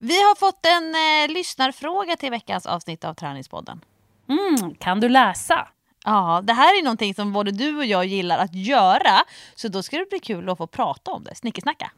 Vi 0.00 0.14
har 0.22 0.34
fått 0.36 0.66
en 0.66 0.94
eh, 0.94 1.34
lyssnarfråga 1.34 2.16
till 2.16 2.30
veckans 2.30 2.66
avsnitt 2.66 3.04
av 3.04 3.14
Träningspodden. 3.14 3.84
mm, 4.28 4.74
Kan 4.74 5.00
du 5.00 5.08
läsa? 5.08 5.68
Ja, 6.04 6.40
det 6.44 6.52
här 6.52 6.78
är 6.78 6.82
någonting 6.82 7.14
som 7.14 7.32
både 7.32 7.50
du 7.50 7.76
och 7.76 7.84
jag 7.84 8.04
gillar 8.06 8.38
att 8.38 8.54
göra, 8.54 9.24
så 9.54 9.68
då 9.68 9.82
ska 9.82 9.98
det 9.98 10.08
bli 10.10 10.18
kul 10.20 10.48
att 10.48 10.58
få 10.58 10.66
prata 10.66 11.10
om 11.10 11.24
det. 11.24 11.34
Snickesnacka. 11.34 11.90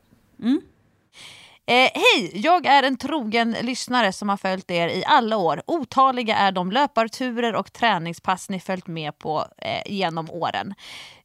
Eh, 1.67 1.75
Hej! 1.75 2.31
Jag 2.35 2.67
är 2.67 2.83
en 2.83 2.97
trogen 2.97 3.57
lyssnare 3.63 4.13
som 4.13 4.29
har 4.29 4.37
följt 4.37 4.71
er 4.71 4.89
i 4.89 5.05
alla 5.07 5.37
år. 5.37 5.63
Otaliga 5.67 6.37
är 6.37 6.53
de 6.53 6.73
löparturer 6.73 7.55
och 7.55 7.73
träningspass 7.73 8.49
ni 8.49 8.61
följt 8.61 8.87
med 8.87 9.19
på 9.19 9.45
eh, 9.59 9.93
genom 9.93 10.31
åren. 10.31 10.75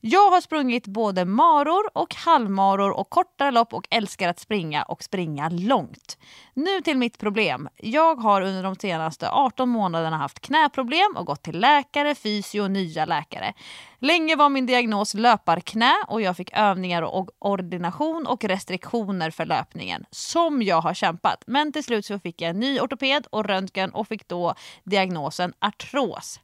Jag 0.01 0.29
har 0.29 0.41
sprungit 0.41 0.87
både 0.87 1.25
maror 1.25 1.97
och 1.97 2.15
halvmaror 2.15 2.91
och 2.91 3.09
kortare 3.09 3.51
lopp 3.51 3.73
och 3.73 3.87
älskar 3.89 4.29
att 4.29 4.39
springa 4.39 4.83
och 4.83 5.03
springa 5.03 5.49
långt. 5.49 6.17
Nu 6.57 6.81
till 6.81 6.97
mitt 6.97 7.17
problem. 7.17 7.69
Jag 7.77 8.15
har 8.15 8.41
under 8.41 8.63
de 8.63 8.75
senaste 8.75 9.29
18 9.29 9.69
månaderna 9.69 10.17
haft 10.17 10.39
knäproblem 10.39 11.15
och 11.15 11.25
gått 11.25 11.43
till 11.43 11.59
läkare, 11.59 12.15
fysio 12.15 12.61
och 12.61 12.71
nya 12.71 13.05
läkare. 13.05 13.53
Länge 13.99 14.35
var 14.35 14.49
min 14.49 14.65
diagnos 14.65 15.13
löparknä 15.13 15.93
och 16.07 16.21
jag 16.21 16.37
fick 16.37 16.57
övningar 16.57 17.01
och 17.01 17.29
ordination 17.39 18.27
och 18.27 18.43
restriktioner 18.43 19.31
för 19.31 19.45
löpningen 19.45 20.05
som 20.11 20.61
jag 20.61 20.81
har 20.81 20.93
kämpat. 20.93 21.43
Men 21.47 21.71
till 21.71 21.83
slut 21.83 22.05
så 22.05 22.19
fick 22.19 22.41
jag 22.41 22.49
en 22.49 22.59
ny 22.59 22.79
ortoped 22.79 23.27
och 23.29 23.45
röntgen 23.45 23.89
och 23.89 24.07
fick 24.07 24.27
då 24.27 24.55
diagnosen 24.83 25.53
artros. 25.59 26.39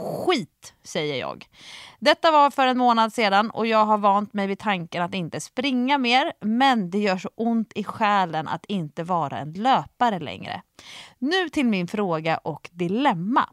Skit, 0.00 0.74
säger 0.82 1.20
jag. 1.20 1.46
Detta 1.98 2.30
var 2.30 2.50
för 2.50 2.66
en 2.66 2.78
månad 2.78 3.12
sedan 3.12 3.50
och 3.50 3.66
jag 3.66 3.84
har 3.84 3.98
vant 3.98 4.32
mig 4.32 4.46
vid 4.46 4.58
tanken 4.58 5.02
att 5.02 5.14
inte 5.14 5.40
springa 5.40 5.98
mer 5.98 6.32
men 6.40 6.90
det 6.90 6.98
gör 6.98 7.18
så 7.18 7.30
ont 7.34 7.72
i 7.74 7.84
själen 7.84 8.48
att 8.48 8.64
inte 8.64 9.02
vara 9.02 9.38
en 9.38 9.52
löpare 9.52 10.18
längre. 10.18 10.62
Nu 11.18 11.48
till 11.48 11.66
min 11.66 11.88
fråga 11.88 12.36
och 12.36 12.70
dilemma. 12.72 13.48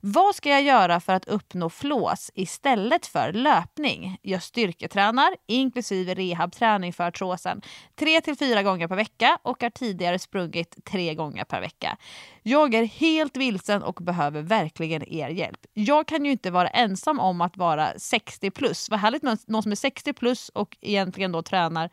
Vad 0.00 0.34
ska 0.34 0.48
jag 0.48 0.62
göra 0.62 1.00
för 1.00 1.12
att 1.12 1.28
uppnå 1.28 1.70
flås 1.70 2.30
istället 2.34 3.06
för 3.06 3.32
löpning? 3.32 4.18
Jag 4.22 4.42
styrketränar, 4.42 5.36
inklusive 5.46 6.14
rehabträning 6.14 6.92
för 6.92 7.04
artrosen, 7.04 7.62
tre 7.96 8.20
till 8.20 8.36
fyra 8.36 8.62
gånger 8.62 8.88
per 8.88 8.96
vecka 8.96 9.38
och 9.42 9.62
har 9.62 9.70
tidigare 9.70 10.18
sprungit 10.18 10.84
tre 10.84 11.14
gånger 11.14 11.44
per 11.44 11.60
vecka. 11.60 11.96
Jag 12.42 12.74
är 12.74 12.84
helt 12.84 13.36
vilsen 13.36 13.82
och 13.82 13.94
behöver 13.94 14.42
verkligen 14.42 15.12
er 15.12 15.28
hjälp. 15.28 15.60
Jag 15.74 16.08
kan 16.08 16.24
ju 16.24 16.30
inte 16.30 16.50
vara 16.50 16.68
ensam 16.68 17.20
om 17.20 17.40
att 17.40 17.56
vara 17.56 17.98
60 17.98 18.50
plus. 18.50 18.90
Vad 18.90 19.00
härligt 19.00 19.22
med 19.22 19.38
någon 19.46 19.62
som 19.62 19.72
är 19.72 19.76
60 19.76 20.12
plus 20.12 20.48
och 20.48 20.76
egentligen 20.80 21.32
då 21.32 21.42
tränar 21.42 21.90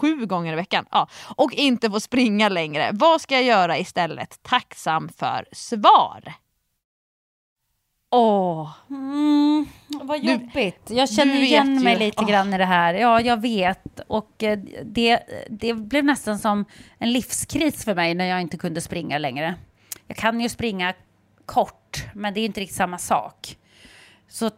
sju 0.00 0.26
gånger 0.26 0.52
i 0.52 0.56
veckan. 0.56 0.86
Ja. 0.90 1.08
Och 1.36 1.52
inte 1.52 1.90
få 1.90 2.00
springa 2.00 2.48
längre. 2.48 2.90
Vad 2.92 3.20
ska 3.20 3.34
jag 3.34 3.44
göra 3.44 3.78
istället? 3.78 4.42
Tacksam 4.42 5.08
för 5.08 5.46
svar. 5.52 6.34
Åh, 8.14 8.70
Mm, 8.90 9.66
vad 10.02 10.22
Du- 10.22 10.32
jobbigt. 10.32 10.90
Jag 10.90 11.08
känner 11.10 11.34
du 11.34 11.44
igen 11.44 11.74
ju. 11.78 11.84
mig 11.84 11.98
lite 11.98 12.22
Åh. 12.22 12.28
grann 12.30 12.54
i 12.54 12.58
det 12.58 12.64
här. 12.64 12.94
Ja, 12.94 13.20
jag 13.20 13.40
vet. 13.40 14.00
Och 14.06 14.42
eh, 14.42 14.58
det, 14.84 15.20
det 15.50 15.74
blev 15.74 16.04
nästan 16.04 16.38
som 16.38 16.64
en 16.98 17.12
livskris 17.12 17.84
för 17.84 17.94
mig 17.94 18.14
när 18.14 18.24
jag 18.24 18.40
inte 18.40 18.56
kunde 18.56 18.80
springa 18.80 19.18
längre. 19.18 19.54
Jag 20.06 20.16
kan 20.16 20.40
ju 20.40 20.48
springa 20.48 20.94
kort, 21.46 22.04
men 22.14 22.34
det 22.34 22.40
är 22.40 22.44
inte 22.46 22.60
riktigt 22.60 22.76
samma 22.76 22.98
sak. 22.98 23.56
Så 24.28 24.50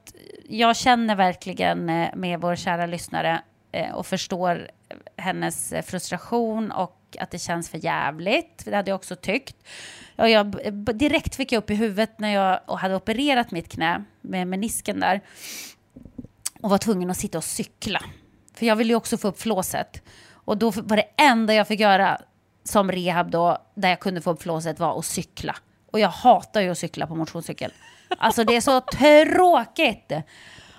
jag 0.49 0.77
känner 0.77 1.17
verkligen 1.17 1.89
eh, 1.89 2.09
med 2.15 2.41
vår 2.41 2.57
kära 2.57 2.87
lyssnare 2.87 3.43
eh, 3.73 3.95
och 3.95 4.07
förstår 4.07 4.71
hennes 5.17 5.75
frustration 5.87 6.71
och 6.73 6.97
att 7.21 7.31
det 7.31 7.39
känns 7.39 7.71
för 7.71 7.85
jävligt. 7.85 8.65
Det 8.65 8.77
hade 8.77 8.91
jag 8.91 8.97
också 8.97 9.17
tyckt. 9.17 9.57
Och 10.17 10.29
jag, 10.29 10.75
direkt 10.95 11.35
fick 11.35 11.53
jag 11.53 11.59
upp 11.59 11.71
i 11.71 11.75
huvudet 11.75 12.19
när 12.19 12.29
jag 12.29 12.77
hade 12.77 12.97
opererat 12.97 13.51
mitt 13.51 13.69
knä 13.69 14.05
med 14.21 14.47
menisken 14.47 15.01
där 15.01 15.21
och 16.61 16.71
var 16.71 16.79
tvungen 16.79 17.11
att 17.11 17.17
sitta 17.17 17.39
och 17.39 17.45
cykla. 17.45 18.01
För 18.55 18.67
jag 18.67 18.77
ville 18.77 18.93
ju 18.93 18.97
också 18.97 19.17
få 19.17 19.29
upp 19.29 19.41
flåset. 19.41 20.03
Och 20.33 20.59
då 20.59 20.71
var 20.71 20.97
det 20.97 21.09
enda 21.17 21.55
jag 21.55 21.69
fick 21.69 21.81
göra 21.81 22.21
som 22.65 22.93
rehab 22.93 23.31
då, 23.31 23.59
där 23.75 23.89
jag 23.89 24.01
kunde 24.01 24.21
få 24.21 24.31
upp 24.31 24.43
flåset, 24.43 24.79
var 24.79 24.99
att 24.99 25.05
cykla. 25.05 25.57
Och 25.91 26.01
jag 26.01 26.09
hatar 26.09 26.61
ju 26.61 26.71
att 26.71 26.79
cykla 26.79 27.07
på 27.07 27.15
motionscykel. 27.15 27.73
Alltså 28.19 28.45
det 28.45 28.57
är 28.57 28.61
så 28.61 28.81
tråkigt. 28.93 30.13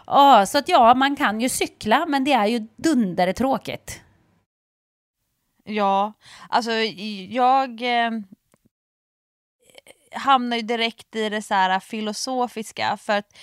Ja, 0.08 0.46
så 0.46 0.58
att 0.58 0.70
ja, 0.70 0.94
man 0.94 1.16
kan 1.16 1.42
ju 1.42 1.50
cykla, 1.50 2.06
men 2.06 2.24
det 2.24 2.34
är 2.34 2.46
ju 2.46 2.68
dundertråkigt. 2.76 4.02
Ja, 5.68 6.14
alltså 6.50 6.72
jag 6.72 7.82
eh, 7.82 8.12
hamnar 10.12 10.58
ju 10.58 10.64
direkt 10.64 11.16
i 11.16 11.30
det 11.30 11.42
så 11.42 11.54
här 11.54 11.80
filosofiska 11.80 12.98
för 12.98 13.18
att 13.18 13.38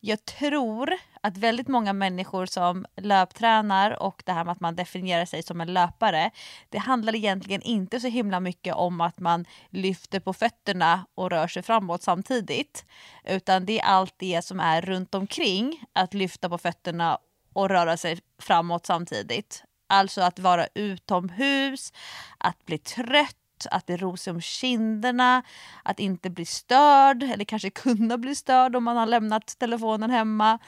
jag 0.00 0.24
tror 0.24 0.94
att 1.20 1.36
väldigt 1.36 1.68
många 1.68 1.92
människor 1.92 2.46
som 2.46 2.86
löptränar 2.96 4.02
och 4.02 4.22
det 4.26 4.32
här 4.32 4.44
med 4.44 4.52
att 4.52 4.60
man 4.60 4.76
definierar 4.76 5.24
sig 5.24 5.42
som 5.42 5.60
en 5.60 5.74
löpare, 5.74 6.30
det 6.68 6.78
handlar 6.78 7.14
egentligen 7.14 7.62
inte 7.62 8.00
så 8.00 8.08
himla 8.08 8.40
mycket 8.40 8.74
om 8.74 9.00
att 9.00 9.18
man 9.18 9.44
lyfter 9.70 10.20
på 10.20 10.32
fötterna 10.32 11.06
och 11.14 11.30
rör 11.30 11.48
sig 11.48 11.62
framåt 11.62 12.02
samtidigt, 12.02 12.84
utan 13.24 13.66
det 13.66 13.80
är 13.80 13.84
allt 13.84 14.14
det 14.16 14.44
som 14.44 14.60
är 14.60 14.82
runt 14.82 15.14
omkring 15.14 15.84
att 15.92 16.14
lyfta 16.14 16.48
på 16.48 16.58
fötterna 16.58 17.18
och 17.52 17.68
röra 17.68 17.96
sig 17.96 18.18
framåt 18.38 18.86
samtidigt. 18.86 19.64
Alltså 19.94 20.20
att 20.20 20.38
vara 20.38 20.66
utomhus, 20.74 21.92
att 22.38 22.66
bli 22.66 22.78
trött, 22.78 23.66
att 23.70 23.86
det 23.86 23.96
rosar 23.96 24.32
om 24.32 24.40
kinderna, 24.40 25.42
att 25.82 26.00
inte 26.00 26.30
bli 26.30 26.44
störd 26.44 27.22
eller 27.22 27.44
kanske 27.44 27.70
kunna 27.70 28.18
bli 28.18 28.34
störd 28.34 28.76
om 28.76 28.84
man 28.84 28.96
har 28.96 29.06
lämnat 29.06 29.58
telefonen 29.58 30.10
hemma. 30.10 30.58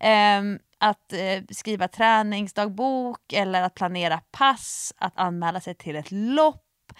Eh, 0.00 0.42
att 0.78 1.12
eh, 1.12 1.42
skriva 1.50 1.88
träningsdagbok 1.88 3.32
eller 3.32 3.62
att 3.62 3.74
planera 3.74 4.20
pass, 4.30 4.92
att 4.96 5.18
anmäla 5.18 5.60
sig 5.60 5.74
till 5.74 5.96
ett 5.96 6.10
lopp. 6.10 6.92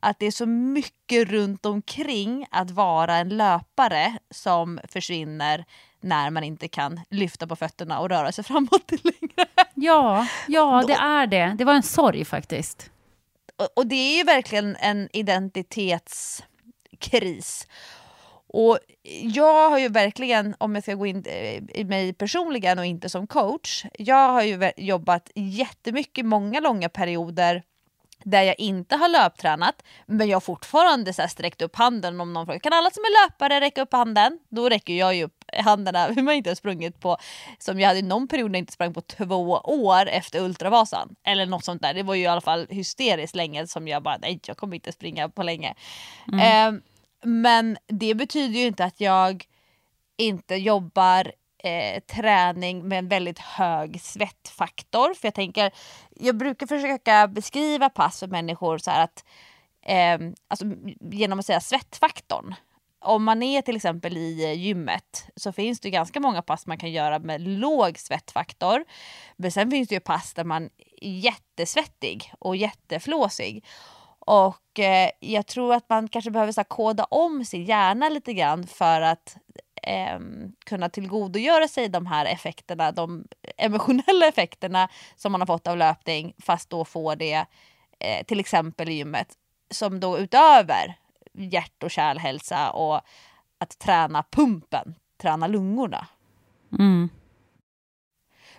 Att 0.00 0.18
det 0.18 0.26
är 0.26 0.30
så 0.30 0.46
mycket 0.46 1.28
runt 1.28 1.66
omkring 1.66 2.46
att 2.50 2.70
vara 2.70 3.16
en 3.16 3.28
löpare 3.28 4.18
som 4.30 4.80
försvinner 4.88 5.64
när 6.04 6.30
man 6.30 6.44
inte 6.44 6.68
kan 6.68 7.00
lyfta 7.10 7.46
på 7.46 7.56
fötterna 7.56 8.00
och 8.00 8.08
röra 8.08 8.32
sig 8.32 8.44
framåt 8.50 8.90
längre. 8.90 9.46
Ja, 9.74 10.26
ja 10.48 10.84
det 10.86 10.94
är 10.94 11.26
det. 11.26 11.54
Det 11.58 11.64
var 11.64 11.74
en 11.74 11.82
sorg 11.82 12.24
faktiskt. 12.24 12.90
Och, 13.56 13.68
och 13.76 13.86
det 13.86 13.94
är 13.94 14.16
ju 14.16 14.24
verkligen 14.24 14.76
en 14.76 15.08
identitetskris. 15.12 17.66
Och 18.46 18.78
jag 19.22 19.70
har 19.70 19.78
ju 19.78 19.88
verkligen, 19.88 20.54
om 20.58 20.74
jag 20.74 20.84
ska 20.84 20.94
gå 20.94 21.06
in 21.06 21.24
i 21.74 21.84
mig 21.84 22.12
personligen 22.12 22.78
och 22.78 22.86
inte 22.86 23.08
som 23.08 23.26
coach, 23.26 23.84
jag 23.98 24.28
har 24.28 24.42
ju 24.42 24.72
jobbat 24.76 25.30
jättemycket, 25.34 26.26
många 26.26 26.60
långa 26.60 26.88
perioder 26.88 27.62
där 28.24 28.42
jag 28.42 28.58
inte 28.58 28.96
har 28.96 29.08
löptränat 29.08 29.82
men 30.06 30.28
jag 30.28 30.36
har 30.36 30.40
fortfarande 30.40 31.12
så 31.12 31.22
här 31.22 31.28
sträckt 31.28 31.62
upp 31.62 31.76
handen 31.76 32.20
om 32.20 32.32
någon 32.32 32.46
frågar 32.46 32.58
kan 32.58 32.72
alla 32.72 32.90
som 32.90 33.04
är 33.04 33.26
löpare 33.26 33.60
räcka 33.60 33.82
upp 33.82 33.92
handen? 33.92 34.38
Då 34.48 34.68
räcker 34.68 34.94
jag 34.94 35.14
ju 35.14 35.24
upp 35.24 35.44
händerna 35.52 36.06
hur 36.06 36.22
man 36.22 36.34
inte 36.34 36.50
har 36.50 36.54
sprungit 36.54 37.00
på, 37.00 37.16
som 37.58 37.80
jag 37.80 37.88
hade 37.88 38.02
någon 38.02 38.28
period 38.28 38.50
när 38.50 38.58
jag 38.58 38.62
inte 38.62 38.72
sprang 38.72 38.94
på 38.94 39.00
två 39.00 39.60
år 39.64 40.08
efter 40.08 40.40
Ultravasan. 40.40 41.14
Eller 41.24 41.46
något 41.46 41.64
sånt 41.64 41.82
där. 41.82 41.94
Det 41.94 42.02
var 42.02 42.14
ju 42.14 42.22
i 42.22 42.26
alla 42.26 42.40
fall 42.40 42.66
hysteriskt 42.70 43.36
länge 43.36 43.66
som 43.66 43.88
jag 43.88 44.02
bara 44.02 44.18
nej 44.18 44.40
jag 44.46 44.56
kommer 44.56 44.74
inte 44.74 44.92
springa 44.92 45.28
på 45.28 45.42
länge. 45.42 45.74
Mm. 46.32 46.74
Eh, 46.74 46.80
men 47.24 47.76
det 47.86 48.14
betyder 48.14 48.60
ju 48.60 48.66
inte 48.66 48.84
att 48.84 49.00
jag 49.00 49.44
inte 50.16 50.54
jobbar 50.54 51.32
eh, 51.64 52.00
träning 52.00 52.88
med 52.88 52.98
en 52.98 53.08
väldigt 53.08 53.38
hög 53.38 54.00
svettfaktor. 54.00 55.14
För 55.14 55.26
jag 55.26 55.34
tänker, 55.34 55.72
jag 56.10 56.36
brukar 56.36 56.66
försöka 56.66 57.28
beskriva 57.28 57.90
pass 57.90 58.20
för 58.20 58.26
människor 58.26 58.78
så 58.78 58.90
att 58.90 59.24
eh, 59.82 60.18
alltså, 60.48 60.66
genom 61.00 61.38
att 61.38 61.46
säga 61.46 61.60
svettfaktorn. 61.60 62.54
Om 63.00 63.24
man 63.24 63.42
är 63.42 63.62
till 63.62 63.76
exempel 63.76 64.16
i 64.16 64.44
eh, 64.44 64.52
gymmet 64.52 65.26
så 65.36 65.52
finns 65.52 65.80
det 65.80 65.90
ganska 65.90 66.20
många 66.20 66.42
pass 66.42 66.66
man 66.66 66.78
kan 66.78 66.92
göra 66.92 67.18
med 67.18 67.40
låg 67.40 67.98
svettfaktor. 67.98 68.84
Men 69.36 69.52
sen 69.52 69.70
finns 69.70 69.88
det 69.88 69.94
ju 69.94 70.00
pass 70.00 70.34
där 70.34 70.44
man 70.44 70.70
är 71.00 71.18
jättesvettig 71.18 72.32
och 72.38 72.56
jätteflåsig. 72.56 73.64
Och 74.18 74.78
eh, 74.78 75.10
jag 75.20 75.46
tror 75.46 75.74
att 75.74 75.88
man 75.88 76.08
kanske 76.08 76.30
behöver 76.30 76.52
så 76.52 76.60
här, 76.60 76.64
koda 76.64 77.04
om 77.04 77.44
sin 77.44 77.64
hjärna 77.64 78.08
lite 78.08 78.32
grann 78.32 78.66
för 78.66 79.00
att 79.00 79.36
eh, 79.86 80.18
kunna 80.66 80.88
tillgodogöra 80.88 81.68
sig 81.68 81.88
de 81.88 82.06
här 82.06 82.26
effekterna, 82.26 82.92
de 82.92 83.24
emotionella 83.56 84.26
effekterna 84.26 84.88
som 85.16 85.32
man 85.32 85.40
har 85.40 85.46
fått 85.46 85.66
av 85.66 85.76
löpning 85.76 86.34
fast 86.38 86.70
då 86.70 86.84
får 86.84 87.16
det 87.16 87.46
eh, 87.98 88.24
till 88.26 88.40
exempel 88.40 88.88
i 88.88 88.92
gymmet 88.92 89.28
som 89.70 90.00
då 90.00 90.18
utöver 90.18 90.94
hjärt 91.32 91.82
och 91.82 91.90
kärlhälsa 91.90 92.70
och 92.70 93.00
att 93.58 93.78
träna 93.78 94.24
pumpen, 94.30 94.94
träna 95.16 95.46
lungorna. 95.46 96.06
Mm. 96.78 97.08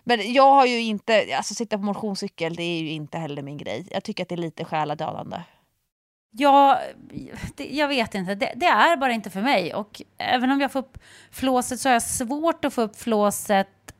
Men 0.03 0.33
jag 0.33 0.53
har 0.53 0.65
ju 0.65 0.81
inte, 0.81 1.35
alltså 1.37 1.53
sitta 1.53 1.77
på 1.77 1.83
motionscykel 1.83 2.55
det 2.55 2.63
är 2.63 2.79
ju 2.81 2.89
inte 2.89 3.17
heller 3.17 3.41
min 3.41 3.57
grej. 3.57 3.87
Jag 3.91 4.03
tycker 4.03 4.23
att 4.23 4.29
det 4.29 4.35
är 4.35 4.37
lite 4.37 4.65
själadödande. 4.65 5.37
Ja, 6.37 6.79
det, 7.55 7.65
jag 7.65 7.87
vet 7.87 8.15
inte. 8.15 8.35
Det, 8.35 8.53
det, 8.55 8.65
är 8.65 8.97
bara 8.97 9.13
inte 9.13 9.29
för 9.29 9.41
mig. 9.41 9.73
Och 9.73 10.01
även 10.17 10.51
om 10.51 10.61
jag 10.61 10.71
får 10.71 10.79
upp 10.79 10.97
flåset 11.31 11.79
så 11.79 11.89
har 11.89 11.93
jag 11.93 12.03
svårt 12.03 12.65
att 12.65 12.73
få 12.73 12.81
upp 12.81 12.95
flåset 12.95 13.93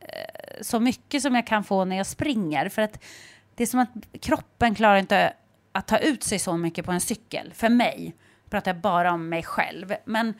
eh, 0.00 0.62
så 0.62 0.80
mycket 0.80 1.22
som 1.22 1.34
jag 1.34 1.46
kan 1.46 1.64
få 1.64 1.84
när 1.84 1.96
jag 1.96 2.06
springer. 2.06 2.68
För 2.68 2.82
att 2.82 3.04
det 3.54 3.62
är 3.62 3.66
som 3.66 3.80
att 3.80 3.90
kroppen 4.20 4.74
klarar 4.74 4.96
inte 4.96 5.32
att 5.72 5.86
ta 5.86 5.98
ut 5.98 6.22
sig 6.22 6.38
så 6.38 6.56
mycket 6.56 6.84
på 6.84 6.92
en 6.92 7.00
cykel. 7.00 7.52
För 7.54 7.68
mig 7.68 8.14
pratar 8.50 8.74
jag 8.74 8.80
bara 8.80 9.12
om 9.12 9.28
mig 9.28 9.42
själv. 9.42 9.94
Men 10.04 10.34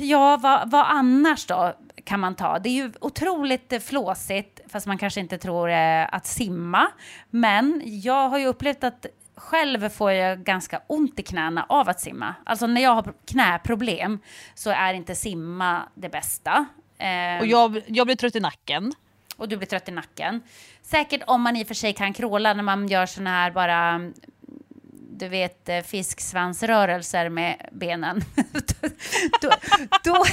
ja, 0.00 0.36
vad, 0.36 0.70
vad 0.70 0.86
annars 0.88 1.46
då 1.46 1.76
kan 2.04 2.20
man 2.20 2.34
ta? 2.34 2.58
Det 2.58 2.68
är 2.68 2.74
ju 2.74 2.92
otroligt 3.00 3.82
flåsigt, 3.84 4.60
fast 4.68 4.86
man 4.86 4.98
kanske 4.98 5.20
inte 5.20 5.38
tror 5.38 5.70
eh, 5.70 6.14
att 6.14 6.26
simma. 6.26 6.88
Men 7.30 7.82
jag 7.84 8.28
har 8.28 8.38
ju 8.38 8.46
upplevt 8.46 8.84
att 8.84 9.06
själv 9.36 9.88
får 9.88 10.12
jag 10.12 10.44
ganska 10.44 10.82
ont 10.86 11.20
i 11.20 11.22
knäna 11.22 11.66
av 11.68 11.88
att 11.88 12.00
simma. 12.00 12.34
Alltså 12.44 12.66
när 12.66 12.82
jag 12.82 12.94
har 12.94 13.12
knäproblem 13.24 14.18
så 14.54 14.70
är 14.70 14.94
inte 14.94 15.14
simma 15.14 15.82
det 15.94 16.08
bästa. 16.08 16.66
Eh, 16.98 17.40
och 17.40 17.46
jag, 17.46 17.82
jag 17.86 18.06
blir 18.06 18.16
trött 18.16 18.36
i 18.36 18.40
nacken. 18.40 18.92
Och 19.36 19.48
du 19.48 19.56
blir 19.56 19.66
trött 19.66 19.88
i 19.88 19.92
nacken. 19.92 20.42
Säkert 20.82 21.22
om 21.26 21.42
man 21.42 21.56
i 21.56 21.62
och 21.62 21.66
för 21.66 21.74
sig 21.74 21.92
kan 21.92 22.12
kråla 22.12 22.54
när 22.54 22.62
man 22.62 22.88
gör 22.88 23.06
såna 23.06 23.30
här 23.30 23.50
bara 23.50 24.00
du 25.18 25.28
vet, 25.28 25.68
eh, 25.68 25.80
fisksvansrörelser 25.80 27.28
med 27.28 27.56
benen. 27.72 28.20
då, 29.40 29.50
då, 30.04 30.24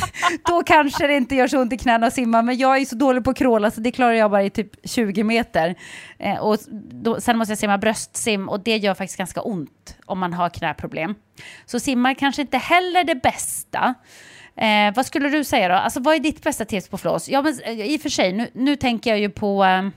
då, 0.46 0.64
kanske 0.64 1.08
det 1.08 1.16
inte 1.16 1.36
gör 1.36 1.48
så 1.48 1.62
ont 1.62 1.74
i 1.74 1.78
knäna 1.78 2.08
att 2.08 2.14
simma, 2.14 2.42
men 2.42 2.58
jag 2.58 2.78
är 2.78 2.86
så 2.86 2.96
dålig 2.96 3.24
på 3.24 3.30
att 3.30 3.38
kråla 3.38 3.72
så 3.72 3.82
det 3.82 3.92
klarar 3.92 4.14
jag 4.14 4.32
bara 4.32 4.44
i 4.44 4.50
typ 4.50 4.70
20 4.84 5.24
meter. 5.24 5.76
Eh, 6.20 6.38
och 6.38 6.58
då, 6.92 7.22
sen 7.22 7.38
måste 7.38 7.52
jag 7.52 7.60
simma 7.60 7.78
bröstsim 7.78 8.50
och 8.50 8.60
det 8.60 8.78
gör 8.78 8.94
faktiskt 8.94 9.18
ganska 9.18 9.42
ont 9.42 9.98
om 10.06 10.20
man 10.20 10.34
har 10.34 10.50
knäproblem. 10.50 11.16
Så 11.66 11.80
simma 11.80 12.16
kanske 12.16 12.42
inte 12.42 12.58
heller 12.58 13.04
det 13.04 13.16
bästa. 13.16 13.94
Eh, 14.56 14.94
vad 14.96 15.06
skulle 15.06 15.30
du 15.30 15.44
säga 15.44 15.68
då? 15.68 15.76
Alltså 15.76 16.00
vad 16.00 16.16
är 16.16 16.20
ditt 16.20 16.44
bästa 16.44 16.66
tips 16.66 16.88
på 16.88 16.98
flås? 16.98 17.30
Ja, 17.30 17.42
men 17.42 17.60
eh, 17.62 17.82
i 17.82 17.98
och 17.98 18.02
för 18.02 18.10
sig, 18.10 18.34
nu, 18.34 18.50
nu 18.54 18.76
tänker 18.76 19.10
jag 19.10 19.20
ju 19.20 19.30
på 19.30 19.64
eh, 19.64 19.90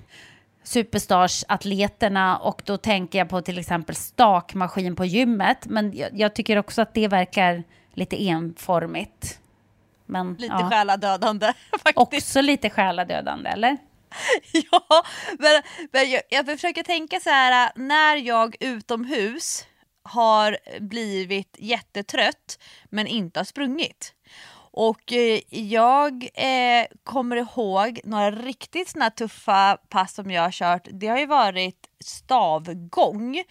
superstars-atleterna 0.66 2.36
och 2.36 2.62
då 2.64 2.76
tänker 2.76 3.18
jag 3.18 3.28
på 3.28 3.40
till 3.40 3.58
exempel 3.58 3.96
stakmaskin 3.96 4.96
på 4.96 5.04
gymmet. 5.04 5.66
Men 5.66 5.96
jag, 5.96 6.10
jag 6.12 6.34
tycker 6.34 6.58
också 6.58 6.82
att 6.82 6.94
det 6.94 7.08
verkar 7.08 7.64
lite 7.94 8.22
enformigt. 8.22 9.40
Men, 10.06 10.34
lite 10.34 10.54
ja. 10.58 10.70
själadödande 10.70 11.46
faktiskt. 11.82 12.26
Också 12.26 12.40
lite 12.40 12.70
själadödande, 12.70 13.50
eller? 13.50 13.76
ja, 14.70 15.04
men, 15.38 15.62
men 15.92 16.10
jag, 16.10 16.22
jag 16.28 16.46
försöker 16.46 16.82
tänka 16.82 17.20
så 17.20 17.30
här, 17.30 17.72
när 17.74 18.16
jag 18.16 18.56
utomhus 18.60 19.66
har 20.02 20.58
blivit 20.80 21.56
jättetrött 21.58 22.58
men 22.84 23.06
inte 23.06 23.40
har 23.40 23.44
sprungit. 23.44 24.12
Och 24.78 25.12
eh, 25.12 25.40
jag 25.48 26.28
eh, 26.34 26.86
kommer 27.04 27.36
ihåg 27.36 28.00
några 28.04 28.30
riktigt 28.30 28.88
såna 28.88 29.10
tuffa 29.10 29.78
pass 29.88 30.14
som 30.14 30.30
jag 30.30 30.42
har 30.42 30.50
kört. 30.50 30.88
Det 30.90 31.06
har 31.06 31.18
ju 31.18 31.26
varit 31.26 31.88
stavgång. 32.00 33.42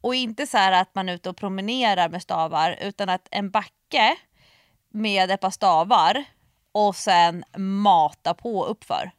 Och 0.00 0.14
inte 0.14 0.46
så 0.46 0.58
att 0.58 0.94
man 0.94 1.08
är 1.08 1.14
ute 1.14 1.30
och 1.30 1.36
promenerar 1.36 2.08
med 2.08 2.22
stavar 2.22 2.78
utan 2.80 3.08
att 3.08 3.28
en 3.30 3.50
backe 3.50 4.16
med 4.90 5.30
ett 5.30 5.40
par 5.40 5.50
stavar 5.50 6.24
och 6.72 6.96
sen 6.96 7.44
mata 7.56 8.34
på 8.34 8.64
uppför. 8.64 9.10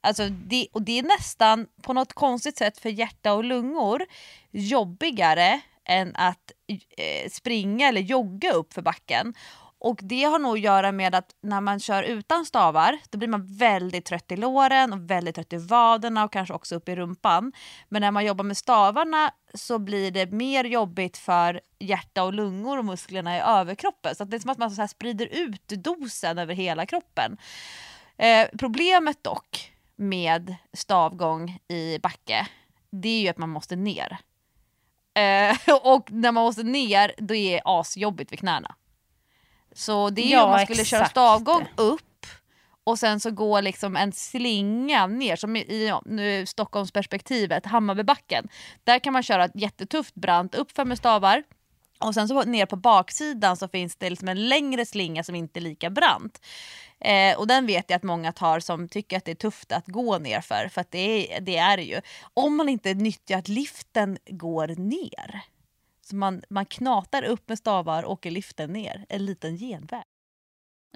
Alltså 0.00 0.28
det, 0.28 0.66
och 0.72 0.82
det 0.82 0.98
är 0.98 1.02
nästan 1.02 1.66
på 1.82 1.92
något 1.92 2.12
konstigt 2.12 2.58
sätt 2.58 2.78
för 2.78 2.88
hjärta 2.88 3.32
och 3.32 3.44
lungor 3.44 4.02
jobbigare 4.50 5.60
än 5.84 6.16
att 6.16 6.52
eh, 6.96 7.30
springa 7.30 7.88
eller 7.88 8.00
jogga 8.00 8.52
upp 8.52 8.72
för 8.72 8.82
backen. 8.82 9.34
Och 9.84 10.00
det 10.02 10.24
har 10.24 10.38
nog 10.38 10.52
att 10.52 10.60
göra 10.60 10.92
med 10.92 11.14
att 11.14 11.34
när 11.40 11.60
man 11.60 11.80
kör 11.80 12.02
utan 12.02 12.44
stavar 12.44 12.98
då 13.10 13.18
blir 13.18 13.28
man 13.28 13.56
väldigt 13.56 14.04
trött 14.04 14.32
i 14.32 14.36
låren 14.36 14.92
och 14.92 15.10
väldigt 15.10 15.34
trött 15.34 15.52
i 15.52 15.56
vaderna 15.56 16.24
och 16.24 16.32
kanske 16.32 16.54
också 16.54 16.74
upp 16.74 16.88
i 16.88 16.96
rumpan. 16.96 17.52
Men 17.88 18.00
när 18.00 18.10
man 18.10 18.24
jobbar 18.24 18.44
med 18.44 18.56
stavarna 18.56 19.32
så 19.54 19.78
blir 19.78 20.10
det 20.10 20.32
mer 20.32 20.64
jobbigt 20.64 21.16
för 21.16 21.60
hjärta 21.78 22.22
och 22.22 22.32
lungor 22.32 22.78
och 22.78 22.84
musklerna 22.84 23.36
i 23.36 23.40
överkroppen. 23.40 24.14
Så 24.14 24.24
det 24.24 24.36
är 24.36 24.40
som 24.40 24.50
att 24.50 24.58
man 24.58 24.70
så 24.70 24.88
sprider 24.88 25.26
ut 25.26 25.68
dosen 25.68 26.38
över 26.38 26.54
hela 26.54 26.86
kroppen. 26.86 27.36
Eh, 28.16 28.48
problemet 28.58 29.24
dock 29.24 29.72
med 29.96 30.54
stavgång 30.72 31.58
i 31.68 31.98
backe 31.98 32.46
det 32.90 33.08
är 33.08 33.20
ju 33.20 33.28
att 33.28 33.38
man 33.38 33.50
måste 33.50 33.76
ner. 33.76 34.18
Eh, 35.14 35.56
och 35.82 36.12
när 36.12 36.32
man 36.32 36.44
måste 36.44 36.62
ner 36.62 37.14
då 37.18 37.34
är 37.34 37.52
det 37.52 37.62
asjobbigt 37.64 38.32
vid 38.32 38.38
knäna. 38.38 38.74
Så 39.74 40.10
det 40.10 40.22
är 40.22 40.32
ja, 40.32 40.44
om 40.44 40.50
man 40.50 40.64
skulle 40.64 40.84
köra 40.84 41.08
stavgång 41.08 41.66
upp 41.76 42.26
och 42.84 42.98
sen 42.98 43.20
så 43.20 43.30
går 43.30 43.62
liksom 43.62 43.96
en 43.96 44.12
slinga 44.12 45.06
ner, 45.06 45.36
som 45.36 45.56
i 45.56 45.92
nu 46.04 46.46
Stockholmsperspektivet, 46.46 47.66
Hammarbybacken. 47.66 48.48
Där 48.84 48.98
kan 48.98 49.12
man 49.12 49.22
köra 49.22 49.44
ett 49.44 49.52
jättetufft 49.54 50.14
brant 50.14 50.54
uppför 50.54 50.84
med 50.84 50.98
stavar 50.98 51.42
och 51.98 52.14
sen 52.14 52.28
så 52.28 52.42
ner 52.42 52.66
på 52.66 52.76
baksidan 52.76 53.56
så 53.56 53.68
finns 53.68 53.96
det 53.96 54.10
liksom 54.10 54.28
en 54.28 54.48
längre 54.48 54.86
slinga 54.86 55.24
som 55.24 55.34
inte 55.34 55.58
är 55.58 55.62
lika 55.62 55.90
brant. 55.90 56.40
Eh, 57.00 57.38
och 57.38 57.46
den 57.46 57.66
vet 57.66 57.84
jag 57.90 57.96
att 57.96 58.02
många 58.02 58.32
tar 58.32 58.60
som 58.60 58.88
tycker 58.88 59.16
att 59.16 59.24
det 59.24 59.30
är 59.30 59.34
tufft 59.34 59.72
att 59.72 59.86
gå 59.86 60.18
ner 60.18 60.40
för, 60.40 60.68
för 60.68 60.84
det 60.90 61.36
är 61.36 61.40
det 61.40 61.56
är 61.56 61.78
ju. 61.78 62.00
Om 62.34 62.56
man 62.56 62.68
inte 62.68 62.94
nyttjar 62.94 63.38
att 63.38 63.48
liften 63.48 64.18
går 64.26 64.68
ner. 64.68 65.42
Så 66.12 66.16
man, 66.16 66.42
man 66.48 66.66
knatar 66.66 67.22
upp 67.22 67.48
med 67.48 67.58
stavar 67.58 68.02
och 68.02 68.12
åker 68.12 68.30
liften 68.30 68.72
ner, 68.72 69.06
en 69.08 69.24
liten 69.24 69.56
genväg. 69.56 70.02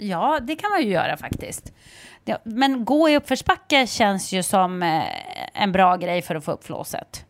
Ja, 0.01 0.41
det 0.41 0.57
kan 0.57 0.71
man 0.71 0.83
ju 0.83 0.91
göra 0.91 1.17
faktiskt. 1.17 1.73
Men 2.45 2.85
gå 2.85 3.09
i 3.09 3.17
uppförsbacke 3.17 3.87
känns 3.87 4.33
ju 4.33 4.43
som 4.43 4.83
eh, 4.83 5.05
en 5.63 5.73
bra 5.73 5.97
grej 5.97 6.23
för 6.23 6.35
att 6.35 6.45
få 6.45 6.53
upp 6.53 6.65
flåset. 6.65 7.25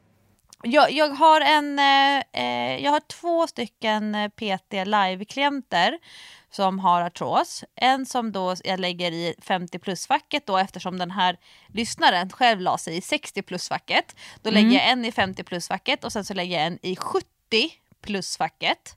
Jag, 0.62 0.92
jag, 0.92 1.08
har 1.08 1.40
en, 1.40 1.78
eh, 1.78 2.22
eh 2.32 2.84
jag 2.84 2.90
har 2.90 3.00
två 3.00 3.46
stycken 3.46 4.14
eh, 4.14 4.28
PT 4.28 4.72
live-klienter 4.72 5.98
som 6.50 6.78
har 6.78 7.02
artros. 7.02 7.64
En 7.74 8.06
som 8.06 8.32
då 8.32 8.54
jag 8.64 8.80
lägger 8.80 9.12
i 9.12 9.34
50 9.42 9.78
plus-facket 9.78 10.46
då 10.46 10.58
eftersom 10.58 10.98
den 10.98 11.10
här 11.10 11.38
lyssnaren 11.68 12.30
själv 12.30 12.60
la 12.60 12.78
sig 12.78 12.96
i 12.96 13.00
60 13.00 13.42
plus-facket. 13.42 14.16
Då 14.42 14.50
mm. 14.50 14.62
lägger 14.64 14.78
jag 14.78 14.90
en 14.90 15.04
i 15.04 15.12
50 15.12 15.44
plus-facket 15.44 16.04
och 16.04 16.12
sen 16.12 16.24
så 16.24 16.34
lägger 16.34 16.56
jag 16.56 16.66
en 16.66 16.78
i 16.82 16.96
70 16.96 17.35
plus-facket. 18.00 18.96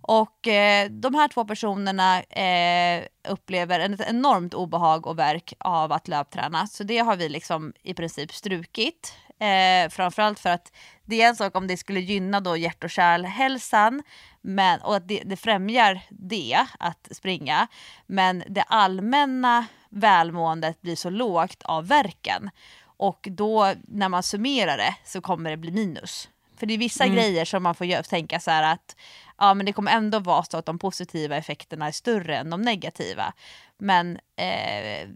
Och 0.00 0.48
eh, 0.48 0.90
de 0.90 1.14
här 1.14 1.28
två 1.28 1.44
personerna 1.44 2.22
eh, 2.22 3.04
upplever 3.28 3.80
ett 3.80 4.00
enormt 4.00 4.54
obehag 4.54 5.06
och 5.06 5.18
verk 5.18 5.52
av 5.58 5.92
att 5.92 6.08
löpträna. 6.08 6.66
Så 6.66 6.84
det 6.84 6.98
har 6.98 7.16
vi 7.16 7.28
liksom 7.28 7.72
i 7.82 7.94
princip 7.94 8.32
strukit. 8.32 9.14
Eh, 9.40 9.90
framförallt 9.90 10.38
för 10.38 10.50
att 10.50 10.72
det 11.04 11.22
är 11.22 11.28
en 11.28 11.36
sak 11.36 11.56
om 11.56 11.66
det 11.66 11.76
skulle 11.76 12.00
gynna 12.00 12.40
då 12.40 12.56
hjärt 12.56 12.84
och 12.84 12.90
kärlhälsan 12.90 14.02
men, 14.40 14.80
och 14.80 14.96
att 14.96 15.08
det, 15.08 15.22
det 15.24 15.36
främjar 15.36 16.00
det, 16.10 16.66
att 16.78 17.08
springa. 17.10 17.68
Men 18.06 18.42
det 18.48 18.62
allmänna 18.62 19.66
välmåendet 19.90 20.80
blir 20.80 20.96
så 20.96 21.10
lågt 21.10 21.62
av 21.62 21.88
verken. 21.88 22.50
Och 22.80 23.28
då 23.30 23.72
när 23.88 24.08
man 24.08 24.22
summerar 24.22 24.76
det 24.76 24.94
så 25.04 25.20
kommer 25.20 25.50
det 25.50 25.56
bli 25.56 25.70
minus. 25.70 26.28
För 26.58 26.66
det 26.66 26.74
är 26.74 26.78
vissa 26.78 27.04
mm. 27.04 27.16
grejer 27.16 27.44
som 27.44 27.62
man 27.62 27.74
får 27.74 28.02
tänka 28.02 28.40
så 28.40 28.50
här 28.50 28.72
att 28.72 28.96
ja, 29.38 29.54
men 29.54 29.66
det 29.66 29.72
kommer 29.72 29.92
ändå 29.92 30.18
vara 30.18 30.42
så 30.42 30.56
att 30.56 30.66
de 30.66 30.78
positiva 30.78 31.36
effekterna 31.36 31.86
är 31.86 31.92
större 31.92 32.36
än 32.36 32.50
de 32.50 32.62
negativa. 32.62 33.32
Men 33.78 34.18
eh, 34.36 35.08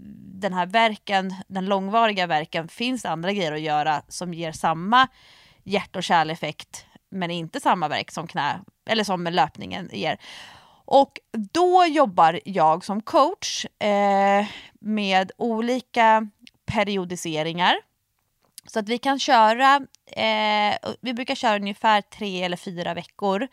den 0.42 0.52
här 0.52 0.66
verken, 0.66 1.34
den 1.48 1.66
långvariga 1.66 2.26
verken, 2.26 2.68
finns 2.68 3.04
andra 3.04 3.32
grejer 3.32 3.52
att 3.52 3.60
göra 3.60 4.02
som 4.08 4.34
ger 4.34 4.52
samma 4.52 5.08
hjärt 5.64 5.96
och 5.96 6.02
kärleffekt 6.02 6.86
men 7.10 7.30
inte 7.30 7.60
samma 7.60 7.88
verk 7.88 8.10
som 8.10 8.26
knä 8.26 8.60
eller 8.86 9.04
som 9.04 9.24
löpningen 9.24 9.90
ger. 9.92 10.18
Och 10.84 11.18
då 11.52 11.84
jobbar 11.86 12.40
jag 12.44 12.84
som 12.84 13.02
coach 13.02 13.66
eh, 13.78 14.46
med 14.80 15.30
olika 15.38 16.28
periodiseringar. 16.66 17.74
Så 18.66 18.78
att 18.78 18.88
vi 18.88 18.98
kan 18.98 19.18
köra, 19.18 19.76
eh, 20.06 20.76
vi 21.00 21.14
brukar 21.14 21.34
köra 21.34 21.56
ungefär 21.56 22.00
tre 22.00 22.42
eller 22.42 22.56
fyra 22.56 22.94
veckor 22.94 23.48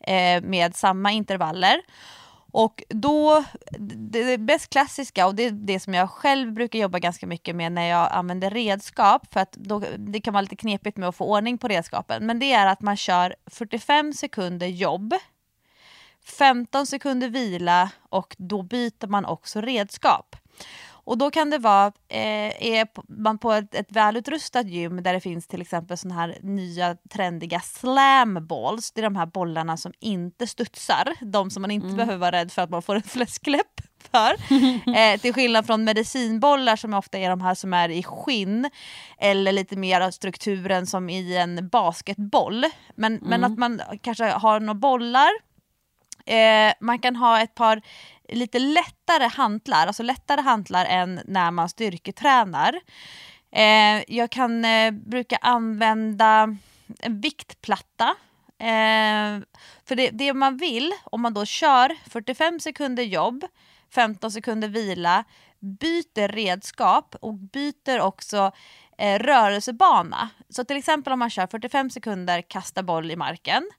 eh, 0.00 0.42
med 0.42 0.76
samma 0.76 1.12
intervaller. 1.12 1.82
Och 2.52 2.82
då, 2.88 3.44
det 3.96 4.38
bäst 4.38 4.70
klassiska 4.70 5.26
och 5.26 5.34
det 5.34 5.42
är 5.42 5.50
det 5.50 5.80
som 5.80 5.94
jag 5.94 6.10
själv 6.10 6.52
brukar 6.52 6.78
jobba 6.78 6.98
ganska 6.98 7.26
mycket 7.26 7.56
med 7.56 7.72
när 7.72 7.88
jag 7.88 8.12
använder 8.12 8.50
redskap, 8.50 9.32
för 9.32 9.40
att 9.40 9.52
då, 9.52 9.82
det 9.98 10.20
kan 10.20 10.34
vara 10.34 10.40
lite 10.40 10.56
knepigt 10.56 10.96
med 10.96 11.08
att 11.08 11.16
få 11.16 11.24
ordning 11.24 11.58
på 11.58 11.68
redskapen, 11.68 12.26
men 12.26 12.38
det 12.38 12.52
är 12.52 12.66
att 12.66 12.80
man 12.80 12.96
kör 12.96 13.36
45 13.46 14.12
sekunder 14.12 14.66
jobb, 14.66 15.14
15 16.24 16.86
sekunder 16.86 17.28
vila 17.28 17.90
och 18.08 18.36
då 18.38 18.62
byter 18.62 19.06
man 19.06 19.24
också 19.24 19.60
redskap. 19.60 20.36
Och 21.08 21.18
då 21.18 21.30
kan 21.30 21.50
det 21.50 21.58
vara, 21.58 21.86
eh, 22.08 22.62
är 22.72 22.88
man 23.22 23.38
på 23.38 23.52
ett, 23.52 23.74
ett 23.74 23.92
välutrustat 23.92 24.66
gym 24.66 25.02
där 25.02 25.12
det 25.12 25.20
finns 25.20 25.46
till 25.46 25.60
exempel 25.60 25.98
sådana 25.98 26.20
här 26.20 26.38
nya 26.42 26.96
trendiga 27.10 27.60
slam 27.60 28.46
balls, 28.46 28.92
det 28.92 29.00
är 29.00 29.02
de 29.02 29.16
här 29.16 29.26
bollarna 29.26 29.76
som 29.76 29.92
inte 30.00 30.46
studsar, 30.46 31.14
de 31.20 31.50
som 31.50 31.62
man 31.62 31.70
inte 31.70 31.86
mm. 31.86 31.96
behöver 31.96 32.16
vara 32.16 32.32
rädd 32.32 32.52
för 32.52 32.62
att 32.62 32.70
man 32.70 32.82
får 32.82 32.94
en 32.94 33.02
fläskläpp 33.02 33.80
för. 34.10 34.34
eh, 34.96 35.20
till 35.20 35.34
skillnad 35.34 35.66
från 35.66 35.84
medicinbollar 35.84 36.76
som 36.76 36.94
ofta 36.94 37.18
är 37.18 37.30
de 37.30 37.40
här 37.40 37.54
som 37.54 37.74
är 37.74 37.88
i 37.88 38.02
skinn 38.02 38.70
eller 39.18 39.52
lite 39.52 39.76
mer 39.76 40.00
av 40.00 40.10
strukturen 40.10 40.86
som 40.86 41.10
i 41.10 41.36
en 41.36 41.68
basketboll. 41.68 42.64
Men, 42.94 43.12
mm. 43.16 43.28
men 43.28 43.44
att 43.44 43.58
man 43.58 43.80
kanske 44.02 44.24
har 44.24 44.60
några 44.60 44.74
bollar 44.74 45.30
Eh, 46.28 46.72
man 46.80 46.98
kan 46.98 47.16
ha 47.16 47.40
ett 47.40 47.54
par 47.54 47.82
lite 48.28 48.58
lättare 48.58 49.28
hantlar, 49.28 49.86
alltså 49.86 50.02
lättare 50.02 50.40
hantlar 50.40 50.84
än 50.84 51.20
när 51.24 51.50
man 51.50 51.68
styrketränar. 51.68 52.80
Eh, 53.52 54.02
jag 54.08 54.30
kan 54.30 54.64
eh, 54.64 54.90
bruka 54.90 55.36
använda 55.36 56.56
en 57.00 57.20
viktplatta. 57.20 58.14
Eh, 58.58 59.40
för 59.84 59.94
det, 59.94 60.10
det 60.10 60.34
man 60.34 60.56
vill, 60.56 60.92
om 61.04 61.20
man 61.22 61.34
då 61.34 61.44
kör 61.44 61.96
45 62.10 62.60
sekunder 62.60 63.02
jobb, 63.02 63.44
15 63.94 64.30
sekunder 64.30 64.68
vila, 64.68 65.24
byter 65.60 66.28
redskap 66.28 67.14
och 67.20 67.34
byter 67.34 68.00
också 68.00 68.52
eh, 68.98 69.18
rörelsebana. 69.18 70.28
Så 70.48 70.64
till 70.64 70.76
exempel 70.76 71.12
om 71.12 71.18
man 71.18 71.30
kör 71.30 71.46
45 71.46 71.90
sekunder 71.90 72.42
kasta 72.42 72.82
boll 72.82 73.10
i 73.10 73.16
marken, 73.16 73.70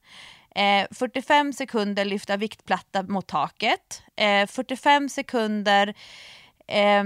Eh, 0.55 0.87
45 0.91 1.53
sekunder 1.53 2.05
lyfta 2.05 2.37
viktplatta 2.37 3.03
mot 3.03 3.27
taket. 3.27 4.03
Eh, 4.15 4.47
45 4.47 5.09
sekunder 5.09 5.93
eh, 6.67 7.03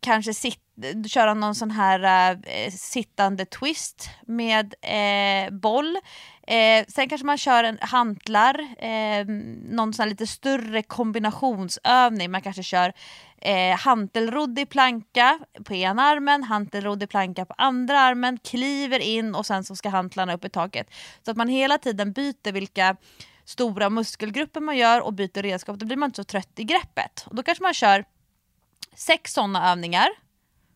kanske 0.00 0.34
sit, 0.34 0.60
köra 1.08 1.34
någon 1.34 1.54
sån 1.54 1.70
här 1.70 2.30
eh, 2.46 2.70
sittande 2.70 3.44
twist 3.44 4.10
med 4.26 4.74
eh, 4.82 5.50
boll. 5.52 5.98
Eh, 6.46 6.84
sen 6.88 7.08
kanske 7.08 7.26
man 7.26 7.38
kör 7.38 7.64
en 7.64 7.78
hantlar, 7.80 8.60
eh, 8.78 9.26
någon 9.68 9.94
sån 9.94 10.08
lite 10.08 10.26
större 10.26 10.82
kombinationsövning. 10.82 12.30
Man 12.30 12.42
kanske 12.42 12.62
kör 12.62 12.92
eh, 13.38 13.76
hantelrodd 13.76 14.58
i 14.58 14.66
planka 14.66 15.38
på 15.64 15.74
ena 15.74 16.02
armen, 16.02 16.42
hantelrodd 16.42 17.02
i 17.02 17.06
planka 17.06 17.44
på 17.44 17.54
andra 17.58 18.00
armen, 18.00 18.38
kliver 18.38 18.98
in 18.98 19.34
och 19.34 19.46
sen 19.46 19.64
så 19.64 19.76
ska 19.76 19.88
hantlarna 19.88 20.34
upp 20.34 20.44
i 20.44 20.48
taket. 20.48 20.90
Så 21.22 21.30
att 21.30 21.36
man 21.36 21.48
hela 21.48 21.78
tiden 21.78 22.12
byter 22.12 22.52
vilka 22.52 22.96
stora 23.44 23.90
muskelgrupper 23.90 24.60
man 24.60 24.76
gör 24.76 25.00
och 25.00 25.12
byter 25.12 25.42
redskap. 25.42 25.76
Då 25.76 25.86
blir 25.86 25.96
man 25.96 26.08
inte 26.08 26.16
så 26.16 26.24
trött 26.24 26.52
i 26.58 26.64
greppet. 26.64 27.24
Och 27.26 27.34
då 27.34 27.42
kanske 27.42 27.62
man 27.62 27.74
kör 27.74 28.04
sex 28.96 29.32
sådana 29.32 29.70
övningar 29.72 30.08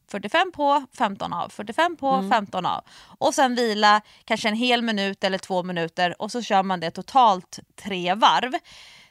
45 0.09 0.53
på, 0.53 0.87
15 0.99 1.33
av, 1.33 1.49
45 1.49 1.97
på, 1.97 2.09
mm. 2.09 2.31
15 2.31 2.67
av. 2.67 2.85
Och 3.19 3.35
sen 3.35 3.55
vila 3.55 4.01
kanske 4.25 4.49
en 4.49 4.57
hel 4.57 4.83
minut 4.83 5.25
eller 5.25 5.39
två 5.39 5.63
minuter 5.63 6.23
och 6.23 6.33
så 6.33 6.43
kör 6.43 6.63
man 6.63 6.81
det 6.81 6.91
totalt 6.91 7.59
tre 7.77 8.15
varv. 8.15 8.53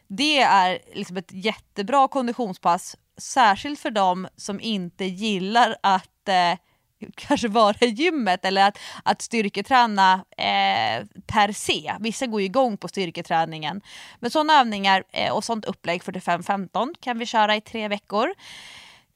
Det 0.08 0.40
är 0.40 0.80
liksom 0.94 1.18
ett 1.18 1.32
jättebra 1.32 2.08
konditionspass, 2.08 2.96
särskilt 3.18 3.80
för 3.80 3.92
de 3.92 4.28
som 4.36 4.60
inte 4.60 5.06
gillar 5.06 5.76
att 5.82 6.30
eh, 6.30 6.58
kanske 7.16 7.48
vara 7.48 7.76
i 7.80 7.88
gymmet 7.88 8.46
eller 8.46 8.68
att, 8.68 8.80
att 9.04 9.22
styrketräna 9.22 10.14
eh, 10.38 11.06
per 11.28 11.52
se. 11.52 11.94
Vissa 12.00 12.28
går 12.28 12.42
ju 12.42 12.46
igång 12.46 12.78
på 12.78 12.88
styrketräningen. 12.88 13.82
Men 14.20 14.32
sådana 14.32 14.60
övningar 14.60 15.04
eh, 15.12 15.34
och 15.34 15.44
sånt 15.44 15.66
upplägg 15.66 16.02
45-15 16.02 16.94
kan 17.02 17.20
vi 17.20 17.26
köra 17.26 17.56
i 17.56 17.62
tre 17.62 17.88
veckor. 17.88 18.34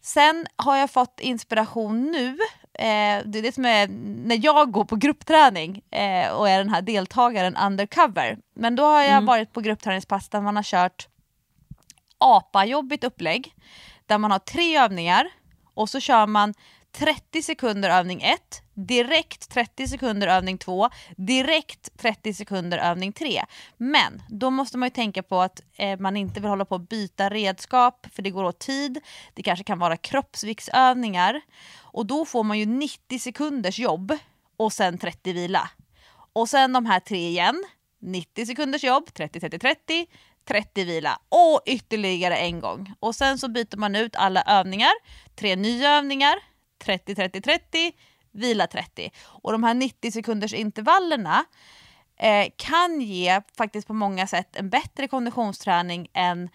Sen 0.01 0.47
har 0.55 0.77
jag 0.77 0.89
fått 0.89 1.19
inspiration 1.19 2.11
nu, 2.11 2.27
eh, 2.73 3.25
det 3.25 3.39
är 3.39 3.41
det 3.41 3.55
som 3.55 3.65
är 3.65 3.87
när 4.27 4.45
jag 4.45 4.71
går 4.71 4.85
på 4.85 4.95
gruppträning 4.95 5.81
eh, 5.91 6.31
och 6.31 6.49
är 6.49 6.57
den 6.57 6.69
här 6.69 6.81
deltagaren 6.81 7.57
undercover. 7.57 8.37
Men 8.55 8.75
då 8.75 8.83
har 8.83 9.01
jag 9.01 9.11
mm. 9.11 9.25
varit 9.25 9.53
på 9.53 9.61
gruppträningspass 9.61 10.29
där 10.29 10.41
man 10.41 10.55
har 10.55 10.63
kört 10.63 11.07
apa-jobbigt 12.17 13.03
upplägg, 13.03 13.55
där 14.05 14.17
man 14.17 14.31
har 14.31 14.39
tre 14.39 14.77
övningar 14.77 15.29
och 15.73 15.89
så 15.89 15.99
kör 15.99 16.27
man 16.27 16.53
30 16.91 17.41
sekunder 17.41 17.89
övning 17.89 18.21
1, 18.21 18.61
direkt 18.73 19.49
30 19.49 19.87
sekunder 19.87 20.27
övning 20.27 20.57
2, 20.57 20.89
direkt 21.17 21.97
30 21.97 22.33
sekunder 22.33 22.77
övning 22.77 23.13
3. 23.13 23.45
Men 23.77 24.21
då 24.29 24.49
måste 24.49 24.77
man 24.77 24.85
ju 24.85 24.89
tänka 24.89 25.23
på 25.23 25.41
att 25.41 25.61
eh, 25.77 25.99
man 25.99 26.17
inte 26.17 26.39
vill 26.39 26.49
hålla 26.49 26.65
på 26.65 26.75
att 26.75 26.89
byta 26.89 27.29
redskap 27.29 28.07
för 28.13 28.21
det 28.21 28.29
går 28.29 28.43
åt 28.43 28.59
tid. 28.59 28.99
Det 29.33 29.43
kanske 29.43 29.63
kan 29.63 29.79
vara 29.79 29.97
kroppsviktsövningar 29.97 31.41
och 31.79 32.05
då 32.05 32.25
får 32.25 32.43
man 32.43 32.59
ju 32.59 32.65
90 32.65 33.19
sekunders 33.19 33.79
jobb 33.79 34.17
och 34.57 34.73
sen 34.73 34.97
30 34.97 35.33
vila. 35.33 35.69
Och 36.33 36.49
sen 36.49 36.73
de 36.73 36.85
här 36.85 36.99
tre 36.99 37.27
igen, 37.27 37.63
90 38.01 38.45
sekunders 38.45 38.83
jobb, 38.83 39.13
30, 39.13 39.39
30, 39.39 39.59
30, 39.59 40.05
30 40.47 40.83
vila 40.83 41.19
och 41.29 41.61
ytterligare 41.65 42.35
en 42.35 42.59
gång. 42.59 42.93
Och 42.99 43.15
sen 43.15 43.37
så 43.37 43.47
byter 43.47 43.77
man 43.77 43.95
ut 43.95 44.15
alla 44.15 44.41
övningar, 44.41 44.91
tre 45.35 45.55
nya 45.55 45.91
övningar, 45.97 46.50
30, 46.83 47.15
30, 47.15 47.41
30, 47.41 47.91
vila 48.31 48.67
30. 48.67 49.11
Och 49.23 49.51
de 49.51 49.63
här 49.63 49.73
90 49.73 50.11
sekunders 50.11 50.53
intervallerna 50.53 51.45
eh, 52.17 52.47
kan 52.55 53.01
ge 53.01 53.41
faktiskt 53.57 53.87
på 53.87 53.93
många 53.93 54.27
sätt 54.27 54.55
en 54.55 54.69
bättre 54.69 55.07
konditionsträning 55.07 56.07
än 56.13 56.49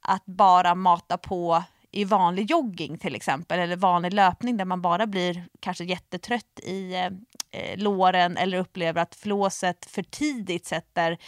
att 0.00 0.26
bara 0.26 0.74
mata 0.74 1.18
på 1.18 1.62
i 1.90 2.04
vanlig 2.04 2.50
jogging 2.50 2.98
till 2.98 3.14
exempel 3.14 3.58
eller 3.58 3.76
vanlig 3.76 4.12
löpning 4.12 4.56
där 4.56 4.64
man 4.64 4.82
bara 4.82 5.06
blir 5.06 5.44
kanske 5.60 5.84
jättetrött 5.84 6.60
i, 6.62 6.94
eh, 6.94 7.06
eh 7.50 7.78
låren 7.78 8.36
eller 8.36 8.58
upplever 8.58 9.02
att 9.02 9.14
flåset 9.14 9.86
för 9.90 10.02
tidigt 10.02 10.66
sätter 10.66 11.18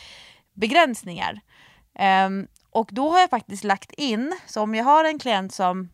begränsningar. 0.53 1.40
Um, 2.26 2.49
och 2.70 2.90
då 2.92 3.11
har 3.11 3.20
jag 3.20 3.30
faktiskt 3.30 3.64
lagt 3.64 3.92
in, 3.92 4.36
så 4.47 4.62
om 4.62 4.74
jag 4.74 4.84
har 4.84 5.05
en 5.05 5.18
klient 5.18 5.55
som 5.55 5.90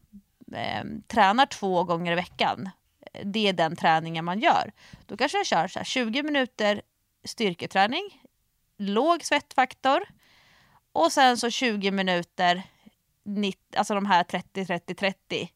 eh, 0.55 0.85
tränar 1.07 1.47
två 1.47 1.85
gånger 1.85 2.13
i 2.13 2.15
veckan, 2.15 2.71
eh, 3.13 3.27
det 3.27 3.49
är 3.49 3.53
den 3.53 3.77
träningen 3.77 4.25
man 4.25 4.41
gör. 4.41 4.73
Då 5.07 5.17
kanske 5.17 5.39
jag 5.39 5.47
kör 5.47 5.69
så 5.69 5.79
här, 5.79 5.85
20 5.85 6.23
minuter 6.23 6.83
styrketräning, 7.25 8.23
låg 8.79 9.25
svettfaktor 9.25 10.03
och 10.93 11.13
sen 11.13 11.37
så 11.37 11.51
20 11.51 11.91
minuter, 11.91 12.63
90, 13.25 13.61
alltså 13.77 13.95
de 13.95 14.07
här 14.07 14.25
30-30-30, 14.25 15.49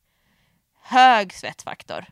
hög 0.82 1.32
svettfaktor. 1.32 2.05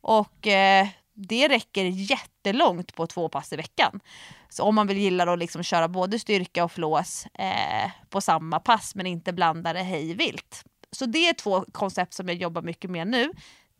Och 0.00 0.46
eh, 0.46 0.88
det 1.14 1.48
räcker 1.48 1.84
jättelångt 1.84 2.94
på 2.94 3.06
två 3.06 3.28
pass 3.28 3.52
i 3.52 3.56
veckan. 3.56 4.00
Så 4.48 4.64
om 4.64 4.74
man 4.74 4.86
vill 4.86 4.98
gilla 4.98 5.32
att 5.32 5.38
liksom 5.38 5.62
köra 5.62 5.88
både 5.88 6.18
styrka 6.18 6.64
och 6.64 6.72
flås 6.72 7.26
eh, 7.26 7.90
på 8.08 8.20
samma 8.20 8.60
pass 8.60 8.94
men 8.94 9.06
inte 9.06 9.32
blanda 9.32 9.72
det 9.72 9.82
hej 9.82 10.14
vilt. 10.14 10.64
Så 10.92 11.06
det 11.06 11.28
är 11.28 11.32
två 11.32 11.64
koncept 11.72 12.14
som 12.14 12.28
jag 12.28 12.36
jobbar 12.36 12.62
mycket 12.62 12.90
med 12.90 13.06
nu. 13.06 13.30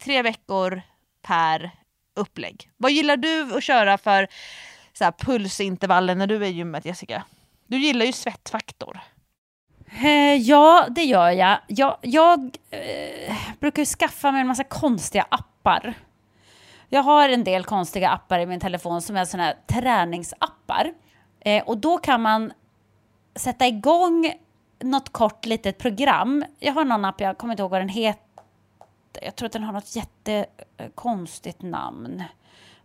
Tre 0.03 0.23
veckor 0.23 0.83
per 1.23 1.71
upplägg. 2.15 2.71
Vad 2.77 2.93
gillar 2.93 3.17
du 3.17 3.57
att 3.57 3.65
köra 3.65 3.99
för 3.99 4.29
så 4.93 5.05
här, 5.05 5.13
pulsintervaller 5.13 6.15
när 6.15 6.27
du 6.27 6.37
är 6.37 6.49
i 6.49 6.53
gymmet 6.53 6.85
Jessica? 6.85 7.23
Du 7.67 7.79
gillar 7.79 8.07
ju 8.07 8.13
svettfaktor. 8.13 9.01
Eh, 10.03 10.35
ja, 10.35 10.87
det 10.91 11.05
gör 11.05 11.31
jag. 11.31 11.59
Jag, 11.67 11.97
jag 12.01 12.57
eh, 12.71 13.37
brukar 13.61 13.85
skaffa 13.85 14.33
mig 14.33 14.41
en 14.41 14.47
massa 14.47 14.65
konstiga 14.65 15.27
appar 15.29 15.95
jag 16.95 17.03
har 17.03 17.29
en 17.29 17.45
del 17.45 17.65
konstiga 17.65 18.11
appar 18.11 18.39
i 18.39 18.47
min 18.47 18.61
telefon 18.61 19.03
som 19.03 19.17
är 19.17 19.25
sådana 19.25 19.45
här 19.45 19.57
träningsappar. 19.67 20.93
Eh, 21.41 21.65
och 21.65 21.79
då 21.79 21.99
kan 21.99 22.23
man 22.23 22.53
sätta 23.35 23.67
igång 23.67 24.33
något 24.83 25.13
kort 25.13 25.47
litet 25.47 25.79
program. 25.79 26.45
Jag 26.59 26.73
har 26.73 26.85
någon 26.85 27.05
app, 27.05 27.21
jag 27.21 27.39
kommer 27.39 27.53
inte 27.53 27.63
ihåg 27.63 27.71
vad 27.71 27.81
den 27.81 27.89
heter. 27.89 28.23
Jag 29.23 29.37
tror 29.37 29.47
att 29.47 29.53
den 29.53 29.63
har 29.63 29.73
något 29.73 29.97
jättekonstigt 29.97 31.63
namn. 31.63 32.23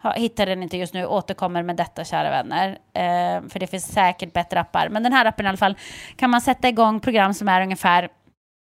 Jag 0.01 0.13
hittar 0.13 0.45
den 0.45 0.63
inte 0.63 0.77
just 0.77 0.93
nu, 0.93 1.05
återkommer 1.05 1.63
med 1.63 1.75
detta 1.75 2.03
kära 2.05 2.29
vänner. 2.29 2.69
Eh, 2.93 3.49
för 3.49 3.59
det 3.59 3.67
finns 3.67 3.85
säkert 3.85 4.33
bättre 4.33 4.59
appar. 4.59 4.89
Men 4.89 5.03
den 5.03 5.13
här 5.13 5.25
appen 5.25 5.45
i 5.45 5.49
alla 5.49 5.57
fall 5.57 5.77
kan 6.15 6.29
man 6.29 6.41
sätta 6.41 6.69
igång 6.69 6.99
program 6.99 7.33
som 7.33 7.47
är 7.47 7.61
ungefär 7.61 8.09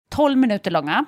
12 0.10 0.38
minuter 0.38 0.72
långa. 0.72 1.06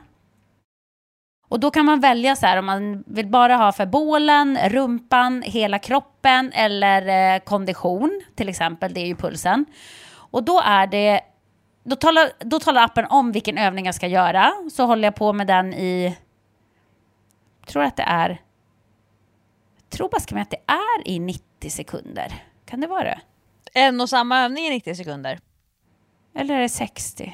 Och 1.47 1.59
då 1.59 1.71
kan 1.71 1.85
man 1.85 1.99
välja 1.99 2.35
så 2.35 2.45
här 2.45 2.57
om 2.57 2.65
man 2.65 3.03
vill 3.07 3.27
bara 3.27 3.55
ha 3.55 3.71
för 3.71 3.85
bålen, 3.85 4.57
rumpan, 4.69 5.41
hela 5.41 5.79
kroppen 5.79 6.51
eller 6.53 7.35
eh, 7.35 7.39
kondition 7.39 8.21
till 8.35 8.49
exempel, 8.49 8.93
det 8.93 9.01
är 9.01 9.05
ju 9.05 9.15
pulsen. 9.15 9.65
Och 10.13 10.43
då 10.43 10.61
är 10.65 10.87
det, 10.87 11.21
då 11.83 11.95
talar, 11.95 12.31
då 12.39 12.59
talar 12.59 12.83
appen 12.83 13.05
om 13.05 13.31
vilken 13.31 13.57
övning 13.57 13.85
jag 13.85 13.95
ska 13.95 14.07
göra. 14.07 14.53
Så 14.71 14.85
håller 14.85 15.03
jag 15.03 15.15
på 15.15 15.33
med 15.33 15.47
den 15.47 15.73
i, 15.73 16.17
jag 17.59 17.67
tror 17.67 17.83
att 17.83 17.95
det 17.95 18.03
är, 18.03 18.29
jag 18.29 19.89
tror 19.89 20.09
bara 20.09 20.41
att 20.41 20.49
det 20.49 20.61
är 20.67 21.07
i 21.07 21.19
90 21.19 21.69
sekunder. 21.69 22.43
Kan 22.65 22.81
det 22.81 22.87
vara 22.87 23.03
det? 23.03 23.19
En 23.73 24.01
och 24.01 24.09
samma 24.09 24.39
övning 24.39 24.65
i 24.65 24.69
90 24.69 24.95
sekunder? 24.95 25.39
Eller 26.35 26.55
är 26.55 26.61
det 26.61 26.69
60? 26.69 27.33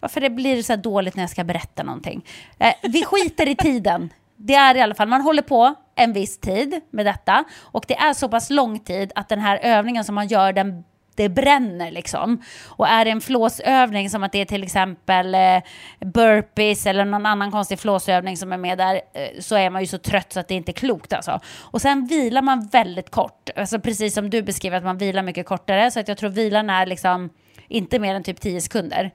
Varför 0.00 0.20
det 0.20 0.30
blir 0.30 0.62
så 0.62 0.76
dåligt 0.76 1.16
när 1.16 1.22
jag 1.22 1.30
ska 1.30 1.44
berätta 1.44 1.82
någonting? 1.82 2.24
Eh, 2.58 2.74
vi 2.82 3.04
skiter 3.04 3.48
i 3.48 3.56
tiden. 3.56 4.12
Det 4.36 4.54
är 4.54 4.74
i 4.74 4.80
alla 4.80 4.94
fall, 4.94 5.08
man 5.08 5.20
håller 5.20 5.42
på 5.42 5.74
en 5.94 6.12
viss 6.12 6.38
tid 6.38 6.80
med 6.90 7.06
detta 7.06 7.44
och 7.60 7.84
det 7.88 7.96
är 7.96 8.12
så 8.12 8.28
pass 8.28 8.50
lång 8.50 8.78
tid 8.78 9.12
att 9.14 9.28
den 9.28 9.40
här 9.40 9.58
övningen 9.62 10.04
som 10.04 10.14
man 10.14 10.26
gör, 10.26 10.52
den 10.52 10.84
det 11.16 11.28
bränner 11.28 11.90
liksom. 11.90 12.42
Och 12.66 12.88
är 12.88 13.04
det 13.04 13.10
en 13.10 13.20
flåsövning 13.20 14.10
som 14.10 14.22
att 14.22 14.32
det 14.32 14.40
är 14.40 14.44
till 14.44 14.62
exempel 14.62 15.34
eh, 15.34 15.62
burpees 16.00 16.86
eller 16.86 17.04
någon 17.04 17.26
annan 17.26 17.50
konstig 17.50 17.78
flåsövning 17.78 18.36
som 18.36 18.52
är 18.52 18.56
med 18.56 18.78
där 18.78 18.94
eh, 18.94 19.40
så 19.40 19.56
är 19.56 19.70
man 19.70 19.82
ju 19.82 19.86
så 19.86 19.98
trött 19.98 20.32
så 20.32 20.40
att 20.40 20.48
det 20.48 20.54
inte 20.54 20.70
är 20.70 20.74
klokt 20.74 21.12
alltså. 21.12 21.40
Och 21.58 21.82
sen 21.82 22.06
vilar 22.06 22.42
man 22.42 22.66
väldigt 22.66 23.10
kort, 23.10 23.50
alltså 23.56 23.80
precis 23.80 24.14
som 24.14 24.30
du 24.30 24.42
beskriver 24.42 24.76
att 24.76 24.84
man 24.84 24.98
vilar 24.98 25.22
mycket 25.22 25.46
kortare 25.46 25.90
så 25.90 26.00
att 26.00 26.08
jag 26.08 26.18
tror 26.18 26.30
vilan 26.30 26.70
är 26.70 26.86
liksom 26.86 27.30
inte 27.68 27.98
mer 27.98 28.14
än 28.14 28.22
typ 28.22 28.40
10 28.40 28.60
sekunder. 28.60 29.10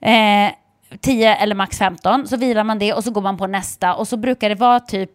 Eh, 0.00 0.52
10 1.00 1.34
eller 1.36 1.54
max 1.54 1.78
15, 1.78 2.28
så 2.28 2.36
vilar 2.36 2.64
man 2.64 2.78
det 2.78 2.92
och 2.92 3.04
så 3.04 3.10
går 3.10 3.22
man 3.22 3.36
på 3.36 3.46
nästa 3.46 3.94
och 3.94 4.08
så 4.08 4.16
brukar 4.16 4.48
det 4.48 4.54
vara 4.54 4.80
typ, 4.80 5.10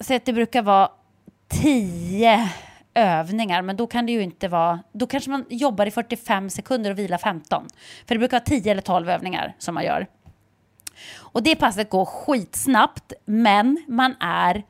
Säg 0.00 0.16
att 0.16 0.24
det 0.24 0.32
brukar 0.32 0.62
vara 0.62 0.90
10 1.48 2.48
övningar, 2.96 3.62
men 3.62 3.76
då 3.76 3.86
kan 3.86 4.06
det 4.06 4.12
ju 4.12 4.22
inte 4.22 4.48
vara, 4.48 4.80
då 4.92 5.06
kanske 5.06 5.30
man 5.30 5.44
jobbar 5.48 5.86
i 5.86 5.90
45 5.90 6.50
sekunder 6.50 6.90
och 6.90 6.98
vilar 6.98 7.18
15. 7.18 7.66
För 8.06 8.14
det 8.14 8.18
brukar 8.18 8.36
vara 8.36 8.44
10 8.44 8.72
eller 8.72 8.82
12 8.82 9.10
övningar 9.10 9.54
som 9.58 9.74
man 9.74 9.84
gör. 9.84 10.06
Och 11.16 11.42
det 11.42 11.56
passet 11.56 11.90
går 11.90 12.04
skitsnabbt, 12.04 13.12
men 13.24 13.84
man 13.88 14.14
är 14.20 14.62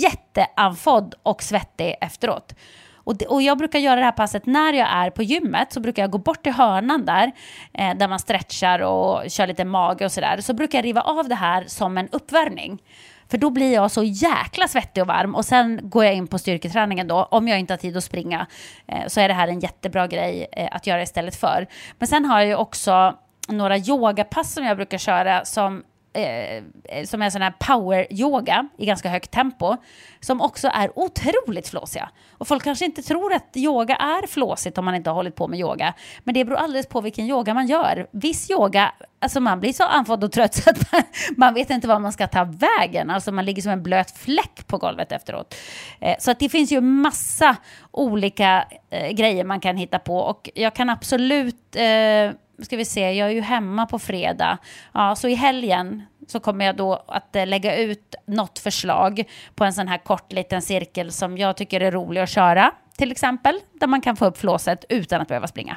jätteanfodd 0.00 1.14
och 1.22 1.42
svettig 1.42 1.96
efteråt. 2.00 2.54
Och, 2.94 3.16
det, 3.16 3.26
och 3.26 3.42
jag 3.42 3.58
brukar 3.58 3.78
göra 3.78 3.96
det 3.96 4.04
här 4.04 4.12
passet 4.12 4.46
när 4.46 4.72
jag 4.72 4.88
är 4.90 5.10
på 5.10 5.22
gymmet, 5.22 5.72
så 5.72 5.80
brukar 5.80 6.02
jag 6.02 6.10
gå 6.10 6.18
bort 6.18 6.42
till 6.42 6.52
hörnan 6.52 7.04
där, 7.04 7.32
eh, 7.72 7.96
där 7.96 8.08
man 8.08 8.18
stretchar 8.18 8.80
och 8.80 9.30
kör 9.30 9.46
lite 9.46 9.64
mage 9.64 10.04
och 10.04 10.12
sådär. 10.12 10.40
Så 10.40 10.54
brukar 10.54 10.78
jag 10.78 10.84
riva 10.84 11.00
av 11.00 11.28
det 11.28 11.34
här 11.34 11.64
som 11.66 11.98
en 11.98 12.08
uppvärmning. 12.08 12.82
För 13.30 13.38
då 13.38 13.50
blir 13.50 13.74
jag 13.74 13.90
så 13.90 14.02
jäkla 14.02 14.68
svettig 14.68 15.02
och 15.02 15.06
varm 15.06 15.34
och 15.34 15.44
sen 15.44 15.80
går 15.82 16.04
jag 16.04 16.14
in 16.14 16.26
på 16.26 16.38
styrketräningen 16.38 17.08
då. 17.08 17.22
Om 17.30 17.48
jag 17.48 17.58
inte 17.58 17.72
har 17.72 17.78
tid 17.78 17.96
att 17.96 18.04
springa 18.04 18.46
eh, 18.86 19.06
så 19.06 19.20
är 19.20 19.28
det 19.28 19.34
här 19.34 19.48
en 19.48 19.60
jättebra 19.60 20.06
grej 20.06 20.46
eh, 20.52 20.68
att 20.72 20.86
göra 20.86 21.02
istället 21.02 21.36
för. 21.36 21.66
Men 21.98 22.08
sen 22.08 22.24
har 22.24 22.40
jag 22.40 22.48
ju 22.48 22.54
också 22.54 23.14
några 23.48 23.78
yogapass 23.78 24.52
som 24.52 24.64
jag 24.64 24.76
brukar 24.76 24.98
köra 24.98 25.44
som 25.44 25.82
Eh, 26.12 26.56
eh, 26.84 27.04
som 27.04 27.22
är 27.22 27.30
sån 27.30 27.42
här 27.42 27.54
power-yoga 27.58 28.68
i 28.78 28.86
ganska 28.86 29.08
högt 29.08 29.30
tempo, 29.30 29.76
som 30.20 30.40
också 30.40 30.68
är 30.68 30.98
otroligt 30.98 31.68
flåsiga. 31.68 32.10
Och 32.38 32.48
folk 32.48 32.64
kanske 32.64 32.84
inte 32.84 33.02
tror 33.02 33.32
att 33.32 33.56
yoga 33.56 33.96
är 33.96 34.26
flåsigt 34.26 34.78
om 34.78 34.84
man 34.84 34.94
inte 34.94 35.10
har 35.10 35.14
hållit 35.14 35.36
på 35.36 35.48
med 35.48 35.58
yoga, 35.58 35.94
men 36.24 36.34
det 36.34 36.44
beror 36.44 36.58
alldeles 36.58 36.86
på 36.86 37.00
vilken 37.00 37.26
yoga 37.26 37.54
man 37.54 37.66
gör. 37.66 38.06
Viss 38.10 38.50
yoga, 38.50 38.92
alltså 39.18 39.40
man 39.40 39.60
blir 39.60 39.72
så 39.72 39.84
andfådd 39.84 40.24
och 40.24 40.32
trött 40.32 40.54
så 40.54 40.70
att 40.70 40.92
man, 40.92 41.02
man, 41.36 41.54
vet 41.54 41.70
inte 41.70 41.88
var 41.88 41.98
man 41.98 42.12
ska 42.12 42.26
ta 42.26 42.44
vägen, 42.44 43.10
alltså 43.10 43.32
man 43.32 43.44
ligger 43.44 43.62
som 43.62 43.72
en 43.72 43.82
blöt 43.82 44.10
fläck 44.10 44.66
på 44.66 44.78
golvet 44.78 45.12
efteråt. 45.12 45.54
Eh, 46.00 46.16
så 46.18 46.30
att 46.30 46.38
det 46.38 46.48
finns 46.48 46.72
ju 46.72 46.80
massa 46.80 47.56
olika 47.90 48.64
eh, 48.90 49.10
grejer 49.10 49.44
man 49.44 49.60
kan 49.60 49.76
hitta 49.76 49.98
på 49.98 50.18
och 50.18 50.50
jag 50.54 50.74
kan 50.74 50.90
absolut 50.90 51.76
eh, 51.76 52.30
ska 52.62 52.76
vi 52.76 52.84
se, 52.84 53.12
jag 53.12 53.28
är 53.28 53.34
ju 53.34 53.40
hemma 53.40 53.86
på 53.86 53.98
fredag. 53.98 54.58
Ja, 54.92 55.16
så 55.16 55.28
i 55.28 55.34
helgen 55.34 56.02
så 56.26 56.40
kommer 56.40 56.64
jag 56.64 56.76
då 56.76 57.04
att 57.08 57.36
eh, 57.36 57.46
lägga 57.46 57.76
ut 57.76 58.14
något 58.26 58.58
förslag 58.58 59.24
på 59.54 59.64
en 59.64 59.72
sån 59.72 59.88
här 59.88 59.98
kort 59.98 60.32
liten 60.32 60.62
cirkel 60.62 61.12
som 61.12 61.38
jag 61.38 61.56
tycker 61.56 61.80
är 61.80 61.90
rolig 61.90 62.20
att 62.20 62.30
köra, 62.30 62.72
till 62.96 63.12
exempel, 63.12 63.60
där 63.72 63.86
man 63.86 64.00
kan 64.00 64.16
få 64.16 64.26
upp 64.26 64.38
flåset 64.38 64.84
utan 64.88 65.20
att 65.20 65.28
behöva 65.28 65.46
springa. 65.46 65.76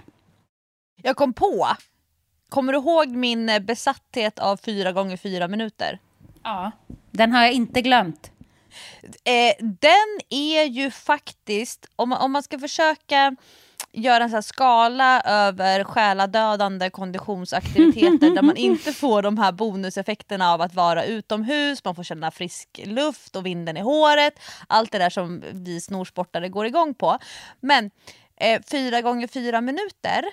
Jag 1.04 1.16
kom 1.16 1.34
på, 1.34 1.68
kommer 2.50 2.74
du 2.74 2.80
ihåg 2.80 3.08
min 3.08 3.50
eh, 3.50 3.60
besatthet 3.60 4.40
av 4.40 4.58
fyra 4.58 4.92
gånger 4.92 5.18
fyra 5.18 5.48
minuter? 5.48 6.00
Ja, 6.44 6.72
den 7.12 7.32
har 7.32 7.42
jag 7.42 7.54
inte 7.54 7.82
glömt. 7.82 8.32
Eh, 9.04 9.56
den 9.60 10.20
är 10.30 10.64
ju 10.64 10.92
faktiskt, 10.92 11.86
om 11.96 12.10
man, 12.10 12.22
om 12.22 12.32
man 12.32 12.44
ska 12.44 12.60
försöka 12.60 13.36
göra 13.94 14.24
en 14.24 14.30
sån 14.30 14.44
skala 14.44 15.22
över 15.22 15.84
själadödande 15.84 16.90
konditionsaktiviteter 16.90 18.36
där 18.36 18.42
man 18.42 18.58
inte 18.58 18.94
får 18.94 19.22
de 19.22 19.38
här 19.38 19.52
bonuseffekterna 19.52 20.54
av 20.54 20.62
att 20.62 20.74
vara 20.74 21.06
utomhus, 21.06 21.84
man 21.86 21.96
får 21.96 22.04
känna 22.04 22.32
frisk 22.32 22.82
luft 22.86 23.36
och 23.36 23.46
vinden 23.46 23.78
i 23.78 23.82
håret. 23.82 24.40
Allt 24.68 24.92
det 24.92 24.98
där 24.98 25.10
som 25.10 25.44
vi 25.52 25.82
snorsportare 25.82 26.50
går 26.50 26.66
igång 26.66 26.94
på. 26.94 27.18
Men 27.60 27.92
eh, 28.38 28.62
fyra 28.72 29.02
gånger 29.02 29.28
fyra 29.28 29.62
minuter 29.62 30.24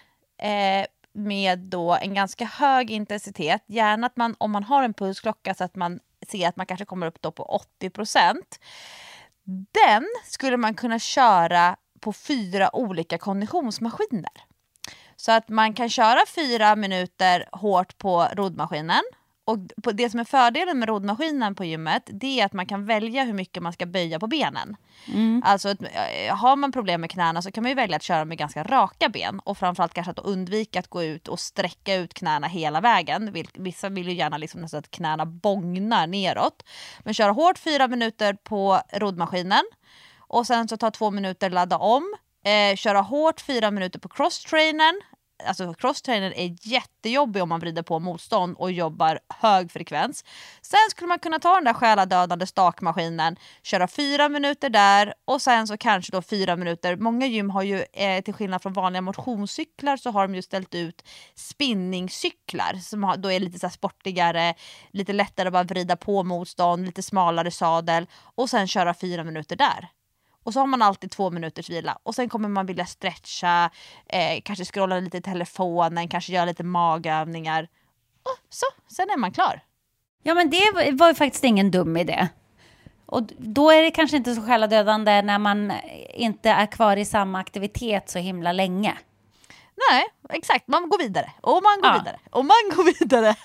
eh, 0.43 0.87
med 1.13 1.59
då 1.59 1.95
en 1.95 2.15
ganska 2.15 2.45
hög 2.45 2.91
intensitet. 2.91 3.63
Gärna 3.67 4.07
att 4.07 4.17
man, 4.17 4.35
om 4.39 4.51
man 4.51 4.65
har 4.65 4.83
en 4.83 4.95
pulsklocka 4.95 5.55
så 5.55 5.65
att 5.65 5.77
man 5.77 6.01
ser 6.29 6.49
att 6.49 6.57
man 6.57 6.67
kanske 6.67 6.85
kommer 6.85 7.07
upp 7.07 7.23
då 7.23 7.33
på 7.33 7.61
80% 7.83 8.37
Den 9.73 10.07
skulle 10.25 10.57
man 10.57 10.75
kunna 10.75 10.99
köra 10.99 11.77
på 12.01 12.13
fyra 12.13 12.77
olika 12.77 13.19
konditionsmaskiner. 13.19 14.45
Så 15.17 15.33
att 15.33 15.49
man 15.49 15.75
kan 15.75 15.89
köra 15.89 16.21
fyra 16.27 16.77
minuter 16.77 17.49
hårt 17.53 17.99
på 17.99 18.27
roddmaskinen 18.33 19.03
och 19.51 19.59
på 19.83 19.93
det 19.93 20.11
som 20.11 20.21
är 20.21 20.25
fördelen 20.25 20.79
med 20.79 20.89
roddmaskinen 20.89 21.55
på 21.55 21.65
gymmet 21.65 22.03
det 22.07 22.41
är 22.41 22.45
att 22.45 22.53
man 22.53 22.67
kan 22.67 22.87
välja 22.87 23.25
hur 23.25 23.33
mycket 23.33 23.63
man 23.63 23.73
ska 23.73 23.87
böja 23.87 24.21
på 24.21 24.27
benen. 24.27 24.77
Mm. 25.09 25.43
Alltså 25.45 25.69
eh, 25.69 26.37
har 26.37 26.57
man 26.57 26.73
problem 26.73 27.01
med 27.01 27.11
knäna 27.11 27.43
så 27.43 27.53
kan 27.53 27.65
man 27.65 27.75
välja 27.75 27.97
att 27.97 28.03
köra 28.03 28.25
med 28.25 28.39
ganska 28.39 28.63
raka 28.63 29.09
ben 29.09 29.41
och 29.45 29.59
framförallt 29.59 29.95
kanske 29.95 30.11
att 30.11 30.19
undvika 30.19 30.79
att 30.79 30.89
gå 30.89 31.03
ut 31.03 31.29
och 31.29 31.41
sträcka 31.41 31.95
ut 31.95 32.15
knäna 32.15 32.47
hela 32.47 32.81
vägen. 32.81 33.35
Vissa 33.55 33.89
vill 33.89 34.09
ju 34.09 34.15
gärna 34.15 34.39
liksom 34.39 34.61
nästan 34.61 34.79
att 34.79 34.91
knäna 34.91 35.27
bångnar 35.27 36.07
neråt. 36.07 36.63
Men 37.01 37.15
köra 37.15 37.33
hårt 37.33 37.59
fyra 37.59 37.89
minuter 37.89 38.35
på 38.35 38.81
roddmaskinen 38.93 39.63
och 40.31 40.47
sen 40.47 40.69
så 40.69 40.77
ta 40.77 40.91
två 40.91 41.11
minuter 41.11 41.51
ladda 41.51 41.79
om. 41.79 42.15
Eh, 42.45 42.77
köra 42.77 43.01
hårt 43.01 43.41
fyra 43.41 43.71
minuter 43.71 43.99
på 43.99 44.09
crosstrainern. 44.09 45.01
Alltså 45.47 45.75
crosstrainern 45.75 46.33
är 46.33 46.57
jättejobbig 46.63 47.43
om 47.43 47.49
man 47.49 47.61
vrider 47.61 47.83
på 47.83 47.99
motstånd 47.99 48.57
och 48.57 48.73
jobbar 48.73 49.19
hög 49.29 49.71
frekvens. 49.73 50.25
Sen 50.63 50.79
skulle 50.91 51.09
man 51.09 51.19
kunna 51.19 51.39
ta 51.39 51.55
den 51.55 51.65
där 51.65 51.73
själadödande 51.73 52.47
stakmaskinen, 52.47 53.37
köra 53.63 53.89
fyra 53.89 54.29
minuter 54.29 54.71
där 54.71 55.15
och 55.25 55.43
sen 55.43 55.67
så 55.67 55.77
kanske 55.77 56.13
då 56.13 56.23
fyra 56.23 56.57
minuter. 56.57 56.97
Många 56.97 57.27
gym 57.27 57.51
har 57.51 57.63
ju, 57.63 57.85
eh, 57.93 58.23
till 58.23 58.35
skillnad 58.35 58.63
från 58.63 58.73
vanliga 58.73 59.03
motionscyklar, 59.03 59.97
så 59.97 60.11
har 60.11 60.29
de 60.29 60.35
ju 60.35 60.43
ställt 60.43 60.75
ut 60.75 61.03
spinningcyklar 61.35 62.75
som 62.75 63.05
har, 63.05 63.17
då 63.17 63.33
är 63.33 63.41
lite 63.41 63.59
så 63.59 63.67
här 63.67 63.73
sportigare, 63.73 64.55
lite 64.91 65.13
lättare 65.13 65.49
att 65.49 65.53
bara 65.53 65.63
vrida 65.63 65.97
på 65.97 66.23
motstånd, 66.23 66.87
lite 66.87 67.03
smalare 67.03 67.51
sadel 67.51 68.07
och 68.35 68.51
sen 68.51 68.67
köra 68.67 68.95
fyra 68.95 69.25
minuter 69.25 69.57
där. 69.57 69.91
Och 70.45 70.53
så 70.53 70.61
har 70.61 70.67
man 70.67 70.83
alltid 70.83 71.11
två 71.11 71.31
minuters 71.31 71.71
vila 71.71 71.99
och 72.03 72.15
sen 72.15 72.29
kommer 72.29 72.49
man 72.49 72.67
vilja 72.67 72.87
stretcha, 72.87 73.71
eh, 74.07 74.41
kanske 74.45 74.65
scrolla 74.65 75.01
lite 75.01 75.19
i 75.19 75.23
telefonen, 75.23 76.09
kanske 76.09 76.33
göra 76.33 76.45
lite 76.45 76.65
magövningar. 76.65 77.69
Och 78.23 78.39
så, 78.55 78.67
sen 78.95 79.11
är 79.11 79.17
man 79.17 79.33
klar. 79.33 79.61
Ja, 80.23 80.35
men 80.35 80.51
det 80.51 80.95
var- 80.95 81.09
ju 81.09 81.15
faktiskt 81.15 81.45
ingen 81.45 81.71
dum 81.71 81.97
idé. 81.97 82.29
Och 83.07 83.23
då 83.39 83.71
är 83.71 83.83
det 83.83 83.91
kanske 83.91 84.17
inte 84.17 84.35
så 84.35 84.43
själadödande 84.43 85.23
när 85.23 85.39
man 85.39 85.73
inte 86.15 86.51
är 86.51 86.67
kvar 86.67 86.97
i 86.97 87.05
samma 87.05 87.39
aktivitet 87.41 88.11
så 88.11 88.19
himla 88.19 88.53
länge. 88.53 88.97
Nej, 89.91 90.05
exakt. 90.39 90.69
Man 90.69 90.89
går 90.89 90.99
vidare 90.99 91.31
och 91.41 91.63
man 91.63 91.81
går 91.81 91.91
Ja. 91.91 91.99
vidare 91.99 92.19
och 92.31 92.45
man 92.45 92.77
går 92.77 92.85
vidare. 92.99 93.35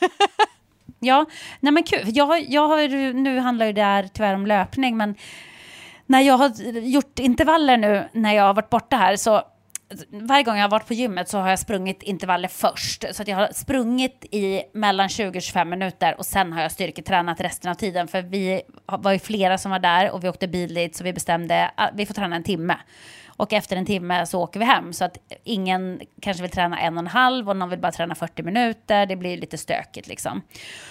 Ja, 0.99 1.25
nej 1.59 1.71
men 1.71 1.83
kul. 1.83 2.01
Jag 2.05 2.41
jag 2.49 2.67
har, 2.67 3.13
nu 3.13 3.39
handlar 3.39 3.65
ju 3.65 3.73
det 3.73 3.83
här 3.83 4.09
tyvärr 4.13 4.33
om 4.35 4.47
löpning, 4.47 4.97
men 4.97 5.15
när 6.05 6.21
jag 6.21 6.37
har 6.37 6.61
gjort 6.79 7.19
intervaller 7.19 7.77
nu 7.77 8.09
när 8.13 8.33
jag 8.33 8.43
har 8.43 8.53
varit 8.53 8.69
borta 8.69 8.97
här 8.97 9.15
så 9.15 9.43
varje 10.11 10.43
gång 10.43 10.55
jag 10.55 10.63
har 10.63 10.69
varit 10.69 10.87
på 10.87 10.93
gymmet 10.93 11.29
så 11.29 11.37
har 11.37 11.49
jag 11.49 11.59
sprungit 11.59 12.03
intervaller 12.03 12.47
först. 12.47 13.05
Så 13.11 13.21
att 13.21 13.27
jag 13.27 13.37
har 13.37 13.49
sprungit 13.53 14.25
i 14.31 14.61
mellan 14.73 15.09
20 15.09 15.37
och 15.37 15.41
25 15.41 15.69
minuter 15.69 16.15
och 16.17 16.25
sen 16.25 16.53
har 16.53 16.61
jag 16.61 16.71
styrketränat 16.71 17.41
resten 17.41 17.71
av 17.71 17.75
tiden. 17.75 18.07
För 18.07 18.21
vi 18.21 18.61
var 18.85 19.11
ju 19.11 19.19
flera 19.19 19.57
som 19.57 19.71
var 19.71 19.79
där 19.79 20.11
och 20.11 20.23
vi 20.23 20.29
åkte 20.29 20.47
bil 20.47 20.73
dit 20.73 20.95
så 20.95 21.03
vi 21.03 21.13
bestämde 21.13 21.71
att 21.75 21.91
vi 21.95 22.05
får 22.05 22.13
träna 22.13 22.35
en 22.35 22.43
timme. 22.43 22.75
Och 23.37 23.53
efter 23.53 23.75
en 23.75 23.85
timme 23.85 24.25
så 24.25 24.41
åker 24.41 24.59
vi 24.59 24.65
hem. 24.65 24.93
Så 24.93 25.05
att 25.05 25.17
ingen 25.43 26.01
kanske 26.21 26.43
vill 26.43 26.51
träna 26.51 26.79
en 26.79 26.93
och 26.93 26.99
en 26.99 27.07
halv 27.07 27.49
och 27.49 27.57
någon 27.57 27.69
vill 27.69 27.79
bara 27.79 27.91
träna 27.91 28.15
40 28.15 28.43
minuter. 28.43 29.05
Det 29.05 29.15
blir 29.15 29.37
lite 29.37 29.57
stökigt 29.57 30.07
liksom. 30.07 30.41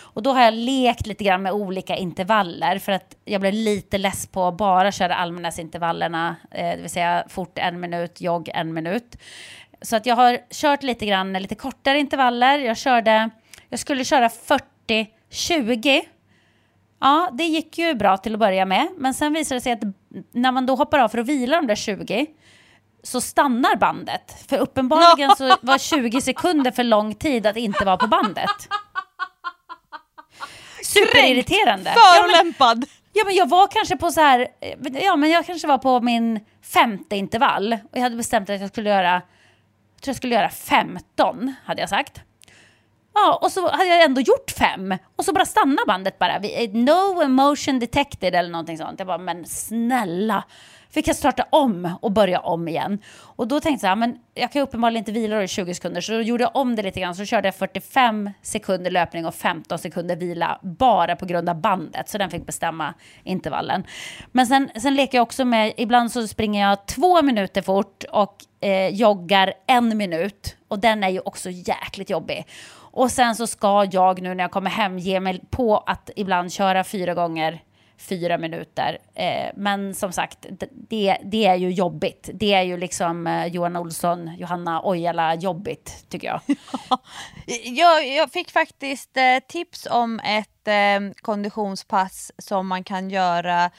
Och 0.01 0.22
då 0.22 0.32
har 0.32 0.42
jag 0.42 0.55
lekt 0.55 1.07
lite 1.07 1.24
grann 1.24 1.42
med 1.42 1.53
olika 1.53 1.97
intervaller 1.97 2.78
för 2.78 2.92
att 2.92 3.16
jag 3.24 3.40
blev 3.40 3.53
lite 3.53 3.99
less 3.99 4.26
på 4.26 4.45
att 4.45 4.57
bara 4.57 4.92
köra 4.92 5.14
almenäsintervallerna 5.14 6.36
eh, 6.51 6.76
det 6.76 6.80
vill 6.82 6.90
säga 6.90 7.24
fort 7.28 7.59
en 7.59 7.80
minut, 7.80 8.20
jogg 8.20 8.51
en 8.55 8.74
minut. 8.74 9.16
Så 9.82 9.97
att 9.97 10.07
jag 10.07 10.16
har 10.16 10.38
kört 10.51 10.82
lite 10.82 11.07
grann 11.07 11.32
lite 11.32 11.55
kortare 11.55 11.99
intervaller. 11.99 12.59
Jag 12.59 12.76
körde, 12.76 13.30
jag 13.68 13.78
skulle 13.78 14.05
köra 14.05 14.28
40-20 14.28 16.03
Ja, 17.01 17.30
det 17.32 17.45
gick 17.45 17.78
ju 17.78 17.95
bra 17.95 18.16
till 18.16 18.34
att 18.34 18.38
börja 18.38 18.64
med. 18.64 18.88
Men 18.97 19.14
sen 19.14 19.32
visade 19.32 19.57
det 19.57 19.62
sig 19.62 19.72
att 19.72 20.03
när 20.32 20.52
man 20.52 20.66
då 20.66 20.76
hoppar 20.76 20.98
av 20.98 21.08
för 21.08 21.18
att 21.18 21.26
vila 21.26 21.56
de 21.56 21.66
där 21.66 21.74
20 21.74 22.26
så 23.02 23.20
stannar 23.20 23.76
bandet. 23.76 24.46
För 24.48 24.58
uppenbarligen 24.58 25.36
så 25.36 25.56
var 25.62 25.78
20 25.78 26.20
sekunder 26.20 26.70
för 26.70 26.84
lång 26.84 27.14
tid 27.14 27.46
att 27.46 27.56
inte 27.56 27.84
vara 27.84 27.96
på 27.96 28.06
bandet. 28.06 28.68
Superirriterande. 30.84 31.94
Förolämpad! 31.94 32.84
Ja 33.12 33.24
men 33.24 33.34
jag 33.34 33.48
var 33.48 33.66
kanske 33.66 33.96
på 33.96 34.10
så 34.10 34.20
här, 34.20 34.48
ja 35.02 35.16
men 35.16 35.30
jag 35.30 35.46
kanske 35.46 35.68
var 35.68 35.78
på 35.78 36.00
min 36.00 36.40
femte 36.62 37.16
intervall 37.16 37.72
och 37.72 37.96
jag 37.98 38.02
hade 38.02 38.16
bestämt 38.16 38.50
att 38.50 38.60
jag 38.60 38.70
skulle 38.70 38.90
göra, 38.90 39.12
jag 39.12 40.02
tror 40.02 40.10
jag 40.12 40.16
skulle 40.16 40.34
göra 40.34 40.50
15 40.50 41.54
hade 41.64 41.80
jag 41.80 41.88
sagt. 41.88 42.20
Ja, 43.14 43.38
och 43.42 43.52
så 43.52 43.70
hade 43.70 43.86
jag 43.86 44.04
ändå 44.04 44.20
gjort 44.20 44.50
fem 44.50 44.94
och 45.16 45.24
så 45.24 45.32
bara 45.32 45.44
stannar 45.44 45.86
bandet 45.86 46.18
bara. 46.18 46.38
No 46.72 47.22
emotion 47.22 47.78
detected 47.78 48.34
eller 48.34 48.50
någonting 48.50 48.78
sånt. 48.78 48.98
Jag 48.98 49.06
bara, 49.06 49.18
men 49.18 49.46
snälla. 49.46 50.44
Fick 50.90 51.08
jag 51.08 51.16
starta 51.16 51.46
om 51.50 51.96
och 52.02 52.12
börja 52.12 52.40
om 52.40 52.68
igen. 52.68 52.98
Och 53.16 53.48
då 53.48 53.60
tänkte 53.60 53.86
jag, 53.86 53.98
men 53.98 54.16
jag 54.34 54.52
kan 54.52 54.60
ju 54.60 54.64
uppenbarligen 54.64 54.98
inte 54.98 55.12
vila 55.12 55.42
i 55.42 55.48
20 55.48 55.74
sekunder. 55.74 56.00
Så 56.00 56.12
då 56.12 56.20
gjorde 56.20 56.44
jag 56.44 56.56
om 56.56 56.76
det 56.76 56.82
lite 56.82 57.00
grann. 57.00 57.14
Så 57.14 57.24
körde 57.24 57.48
jag 57.48 57.54
45 57.54 58.30
sekunder 58.42 58.90
löpning 58.90 59.26
och 59.26 59.34
15 59.34 59.78
sekunder 59.78 60.16
vila. 60.16 60.58
Bara 60.62 61.16
på 61.16 61.26
grund 61.26 61.48
av 61.48 61.60
bandet. 61.60 62.08
Så 62.08 62.18
den 62.18 62.30
fick 62.30 62.46
bestämma 62.46 62.94
intervallen. 63.24 63.84
Men 64.32 64.46
sen, 64.46 64.70
sen 64.80 64.94
leker 64.94 65.18
jag 65.18 65.22
också 65.22 65.44
med, 65.44 65.72
ibland 65.76 66.12
så 66.12 66.28
springer 66.28 66.68
jag 66.68 66.86
två 66.86 67.22
minuter 67.22 67.62
fort 67.62 68.04
och 68.12 68.36
eh, 68.60 68.88
joggar 68.88 69.54
en 69.66 69.96
minut. 69.96 70.56
Och 70.68 70.78
den 70.78 71.04
är 71.04 71.08
ju 71.08 71.20
också 71.20 71.50
jäkligt 71.50 72.10
jobbig. 72.10 72.46
Och 72.97 73.11
sen 73.11 73.36
så 73.36 73.47
ska 73.47 73.88
jag 73.92 74.22
nu 74.22 74.34
när 74.34 74.45
jag 74.45 74.51
kommer 74.51 74.70
hem 74.70 74.99
ge 74.99 75.20
mig 75.20 75.40
på 75.51 75.78
att 75.78 76.11
ibland 76.16 76.53
köra 76.53 76.84
fyra 76.84 77.14
gånger 77.14 77.62
fyra 77.99 78.38
minuter. 78.38 78.99
Eh, 79.14 79.51
men 79.57 79.95
som 79.95 80.12
sagt, 80.12 80.47
det, 80.70 81.18
det 81.24 81.47
är 81.47 81.55
ju 81.55 81.70
jobbigt. 81.70 82.30
Det 82.34 82.53
är 82.53 82.62
ju 82.62 82.76
liksom 82.76 83.26
eh, 83.26 83.47
Johan 83.47 83.76
Olsson, 83.76 84.36
Johanna 84.38 84.80
Ojala 84.84 85.34
jobbigt 85.34 86.07
tycker 86.09 86.26
jag. 86.26 86.40
Jag, 87.64 88.09
jag 88.09 88.32
fick 88.32 88.51
faktiskt 88.51 89.16
eh, 89.16 89.38
tips 89.49 89.86
om 89.90 90.20
ett 90.20 90.68
eh, 90.68 91.14
konditionspass 91.22 92.32
som 92.38 92.66
man 92.66 92.84
kan 92.84 93.11
göra 93.11 93.70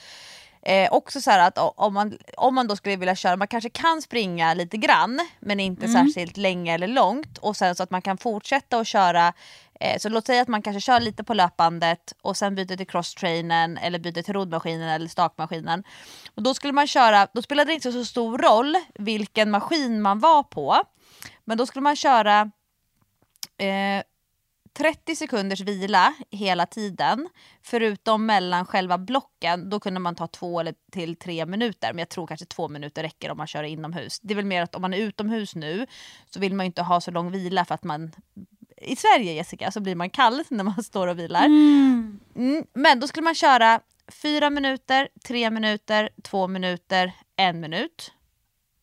Eh, 0.68 0.92
också 0.92 1.20
så 1.20 1.30
här 1.30 1.48
att 1.48 1.58
om 1.58 1.94
man, 1.94 2.18
om 2.36 2.54
man 2.54 2.66
då 2.66 2.76
skulle 2.76 2.96
vilja 2.96 3.16
köra, 3.16 3.36
man 3.36 3.48
kanske 3.48 3.70
kan 3.70 4.02
springa 4.02 4.54
lite 4.54 4.76
grann 4.76 5.20
men 5.40 5.60
inte 5.60 5.88
särskilt 5.88 6.36
länge 6.36 6.74
eller 6.74 6.86
långt 6.86 7.38
och 7.38 7.56
sen 7.56 7.74
så 7.74 7.82
att 7.82 7.90
man 7.90 8.02
kan 8.02 8.18
fortsätta 8.18 8.78
att 8.78 8.86
köra 8.86 9.32
eh, 9.80 9.98
så 9.98 10.08
låt 10.08 10.26
säga 10.26 10.42
att 10.42 10.48
man 10.48 10.62
kanske 10.62 10.80
kör 10.80 11.00
lite 11.00 11.24
på 11.24 11.34
löpbandet 11.34 12.14
och 12.22 12.36
sen 12.36 12.54
byter 12.54 12.76
till 12.76 12.86
crosstrainern 12.86 13.76
eller 13.76 13.98
byter 13.98 14.22
till 14.22 14.34
roddmaskinen 14.34 14.88
eller 14.88 15.08
stakmaskinen. 15.08 15.84
Och 16.34 16.42
då 16.42 16.54
skulle 16.54 16.72
man 16.72 16.86
köra, 16.86 17.28
då 17.32 17.42
spelade 17.42 17.70
det 17.70 17.74
inte 17.74 17.92
så 17.92 18.04
stor 18.04 18.38
roll 18.38 18.76
vilken 18.94 19.50
maskin 19.50 20.02
man 20.02 20.20
var 20.20 20.42
på 20.42 20.82
men 21.44 21.58
då 21.58 21.66
skulle 21.66 21.82
man 21.82 21.96
köra 21.96 22.50
eh, 23.58 24.02
30 24.76 25.16
sekunders 25.16 25.60
vila 25.60 26.14
hela 26.30 26.66
tiden. 26.66 27.28
Förutom 27.62 28.26
mellan 28.26 28.66
själva 28.66 28.98
blocken, 28.98 29.70
då 29.70 29.80
kunde 29.80 30.00
man 30.00 30.14
ta 30.14 30.26
två 30.26 30.60
eller 30.60 30.74
till 30.92 31.16
tre 31.16 31.46
minuter. 31.46 31.92
Men 31.92 31.98
jag 31.98 32.08
tror 32.08 32.26
kanske 32.26 32.46
två 32.46 32.68
minuter 32.68 33.02
räcker 33.02 33.30
om 33.30 33.36
man 33.36 33.46
kör 33.46 33.62
inomhus. 33.62 34.20
Det 34.20 34.34
är 34.34 34.36
väl 34.36 34.44
mer 34.44 34.62
att 34.62 34.74
om 34.74 34.82
man 34.82 34.94
är 34.94 34.98
utomhus 34.98 35.54
nu 35.54 35.86
så 36.30 36.40
vill 36.40 36.54
man 36.54 36.66
inte 36.66 36.82
ha 36.82 37.00
så 37.00 37.10
lång 37.10 37.30
vila 37.30 37.64
för 37.64 37.74
att 37.74 37.84
man 37.84 38.12
i 38.76 38.96
Sverige 38.96 39.32
Jessica 39.32 39.70
så 39.70 39.80
blir 39.80 39.94
man 39.94 40.10
kall 40.10 40.42
när 40.48 40.64
man 40.64 40.82
står 40.82 41.06
och 41.06 41.18
vilar. 41.18 41.44
Mm, 41.44 42.18
men 42.72 43.00
då 43.00 43.06
skulle 43.06 43.24
man 43.24 43.34
köra 43.34 43.80
fyra 44.12 44.50
minuter, 44.50 45.08
tre 45.24 45.50
minuter, 45.50 46.08
två 46.22 46.48
minuter, 46.48 47.12
en 47.36 47.60
minut. 47.60 48.12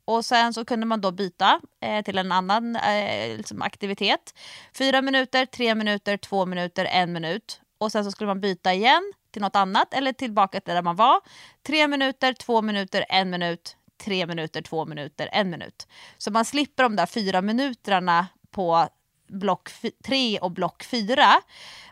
Och 0.05 0.25
sen 0.25 0.53
så 0.53 0.65
kunde 0.65 0.85
man 0.85 1.01
då 1.01 1.11
byta 1.11 1.61
eh, 1.81 2.03
till 2.03 2.17
en 2.17 2.31
annan 2.31 2.75
eh, 2.75 3.37
liksom 3.37 3.61
aktivitet. 3.61 4.33
Fyra 4.77 5.01
minuter, 5.01 5.45
tre 5.45 5.75
minuter, 5.75 6.17
två 6.17 6.45
minuter, 6.45 6.85
en 6.85 7.13
minut. 7.13 7.61
Och 7.77 7.91
sen 7.91 8.03
så 8.03 8.11
skulle 8.11 8.27
man 8.27 8.41
byta 8.41 8.73
igen 8.73 9.13
till 9.31 9.41
något 9.41 9.55
annat 9.55 9.93
eller 9.93 10.13
tillbaka 10.13 10.59
till 10.61 10.73
där 10.73 10.81
man 10.81 10.95
var. 10.95 11.21
Tre 11.63 11.87
minuter, 11.87 12.33
två 12.33 12.61
minuter, 12.61 13.05
en 13.09 13.29
minut, 13.29 13.77
tre 13.97 14.25
minuter, 14.25 14.61
två 14.61 14.85
minuter, 14.85 15.29
en 15.31 15.49
minut. 15.49 15.87
Så 16.17 16.31
man 16.31 16.45
slipper 16.45 16.83
de 16.83 16.95
där 16.95 17.05
fyra 17.05 17.41
minuterna 17.41 18.27
på 18.51 18.87
block 19.27 19.69
fy- 19.69 19.91
tre 20.03 20.39
och 20.39 20.51
block 20.51 20.83
fyra. 20.83 21.41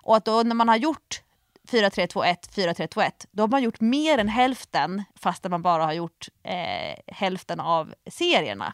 Och 0.01 0.15
att 0.15 0.25
då 0.25 0.43
när 0.43 0.55
man 0.55 0.69
har 0.69 0.75
gjort 0.77 1.21
4321 1.71 2.47
4321, 2.51 3.25
Då 3.31 3.43
har 3.43 3.47
man 3.47 3.63
gjort 3.63 3.81
mer 3.81 4.17
än 4.17 4.29
hälften 4.29 5.03
fast 5.15 5.49
man 5.49 5.61
bara 5.61 5.85
har 5.85 5.93
gjort 5.93 6.27
eh, 6.43 7.15
hälften 7.15 7.59
av 7.59 7.93
serierna. 8.09 8.73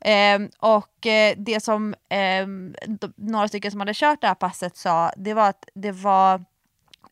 Eh, 0.00 0.38
och 0.58 1.06
eh, 1.06 1.34
det 1.36 1.60
som 1.60 1.94
ehm, 2.08 2.74
några 3.16 3.48
stycken 3.48 3.70
som 3.70 3.80
hade 3.80 3.94
kört 3.94 4.20
det 4.20 4.26
här 4.26 4.34
passet 4.34 4.76
sa, 4.76 5.12
det 5.16 5.34
var 5.34 5.48
att 5.48 5.68
det 5.74 5.92
var 5.92 6.44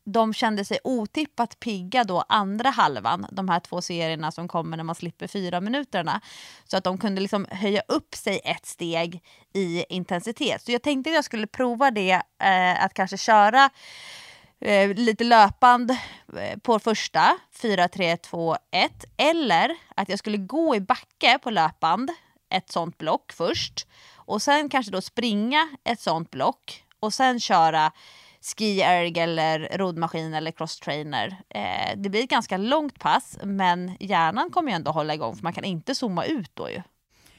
de 0.05 0.35
kände 0.35 0.65
sig 0.65 0.79
otippat 0.85 1.61
pigga 1.61 2.05
då 2.05 2.25
andra 2.29 2.71
halvan, 2.71 3.27
de 3.33 3.49
här 3.49 3.61
två 3.61 3.83
serierna 3.83 4.33
som 4.33 4.49
kommer 4.49 4.77
när 4.77 4.85
man 4.85 4.95
slipper 4.95 5.27
fyra 5.27 5.61
minuterna. 5.61 6.21
Så 6.65 6.77
att 6.77 6.85
de 6.85 6.99
kunde 6.99 7.21
liksom 7.21 7.47
höja 7.51 7.83
upp 7.89 8.15
sig 8.15 8.41
ett 8.45 8.67
steg 8.67 9.23
i 9.53 9.85
intensitet. 9.89 10.63
Så 10.63 10.73
jag 10.73 10.83
tänkte 10.83 11.11
att 11.11 11.15
jag 11.15 11.25
skulle 11.25 11.47
prova 11.47 11.91
det, 11.91 12.23
eh, 12.43 12.85
att 12.85 12.95
kanske 12.95 13.19
köra 13.19 13.71
eh, 14.65 14.95
lite 14.95 15.25
löpande 15.25 15.99
eh, 16.37 16.59
på 16.59 16.79
första, 16.79 17.39
4, 17.53 17.89
3, 17.89 18.17
2, 18.17 18.57
1. 18.71 19.05
Eller 19.17 19.77
att 19.97 20.09
jag 20.09 20.19
skulle 20.19 20.37
gå 20.37 20.77
i 20.77 20.81
backe 20.81 21.39
på 21.43 21.51
löpband, 21.51 22.11
ett 22.51 22.71
sånt 22.71 22.99
block 22.99 23.33
först. 23.33 23.87
Och 24.15 24.43
sen 24.43 24.69
kanske 24.69 24.93
då 24.93 25.01
springa 25.01 25.69
ett 25.85 26.01
sånt 26.01 26.31
block 26.31 26.85
och 27.01 27.15
sen 27.15 27.41
köra 27.41 27.93
ski 28.45 28.81
erg 28.81 29.19
eller 29.19 29.69
roddmaskin 29.79 30.35
eller 30.35 30.51
crosstrainer. 30.51 31.37
Eh, 31.49 31.97
det 31.97 32.09
blir 32.09 32.25
ett 32.25 32.31
ganska 32.31 32.57
långt 32.57 32.99
pass 32.99 33.39
men 33.43 33.97
hjärnan 34.01 34.51
kommer 34.51 34.71
ju 34.71 34.75
ändå 34.75 34.91
hålla 34.91 35.15
igång 35.15 35.37
för 35.37 35.43
man 35.43 35.53
kan 35.53 35.65
inte 35.65 35.95
zooma 35.95 36.25
ut 36.25 36.51
då 36.55 36.71
ju. 36.71 36.83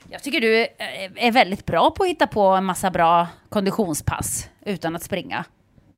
Jag 0.10 0.24
tycker 0.24 0.42
du 0.42 0.62
eh, 0.62 1.26
är 1.26 1.32
väldigt 1.32 1.66
bra 1.66 1.92
på 1.92 2.04
att 2.04 2.10
hitta 2.10 2.28
på 2.28 2.42
en 2.42 2.66
massa 2.66 2.92
bra 2.92 3.28
konditionspass 3.50 4.50
utan 4.66 4.96
att 4.96 5.04
springa. 5.04 5.46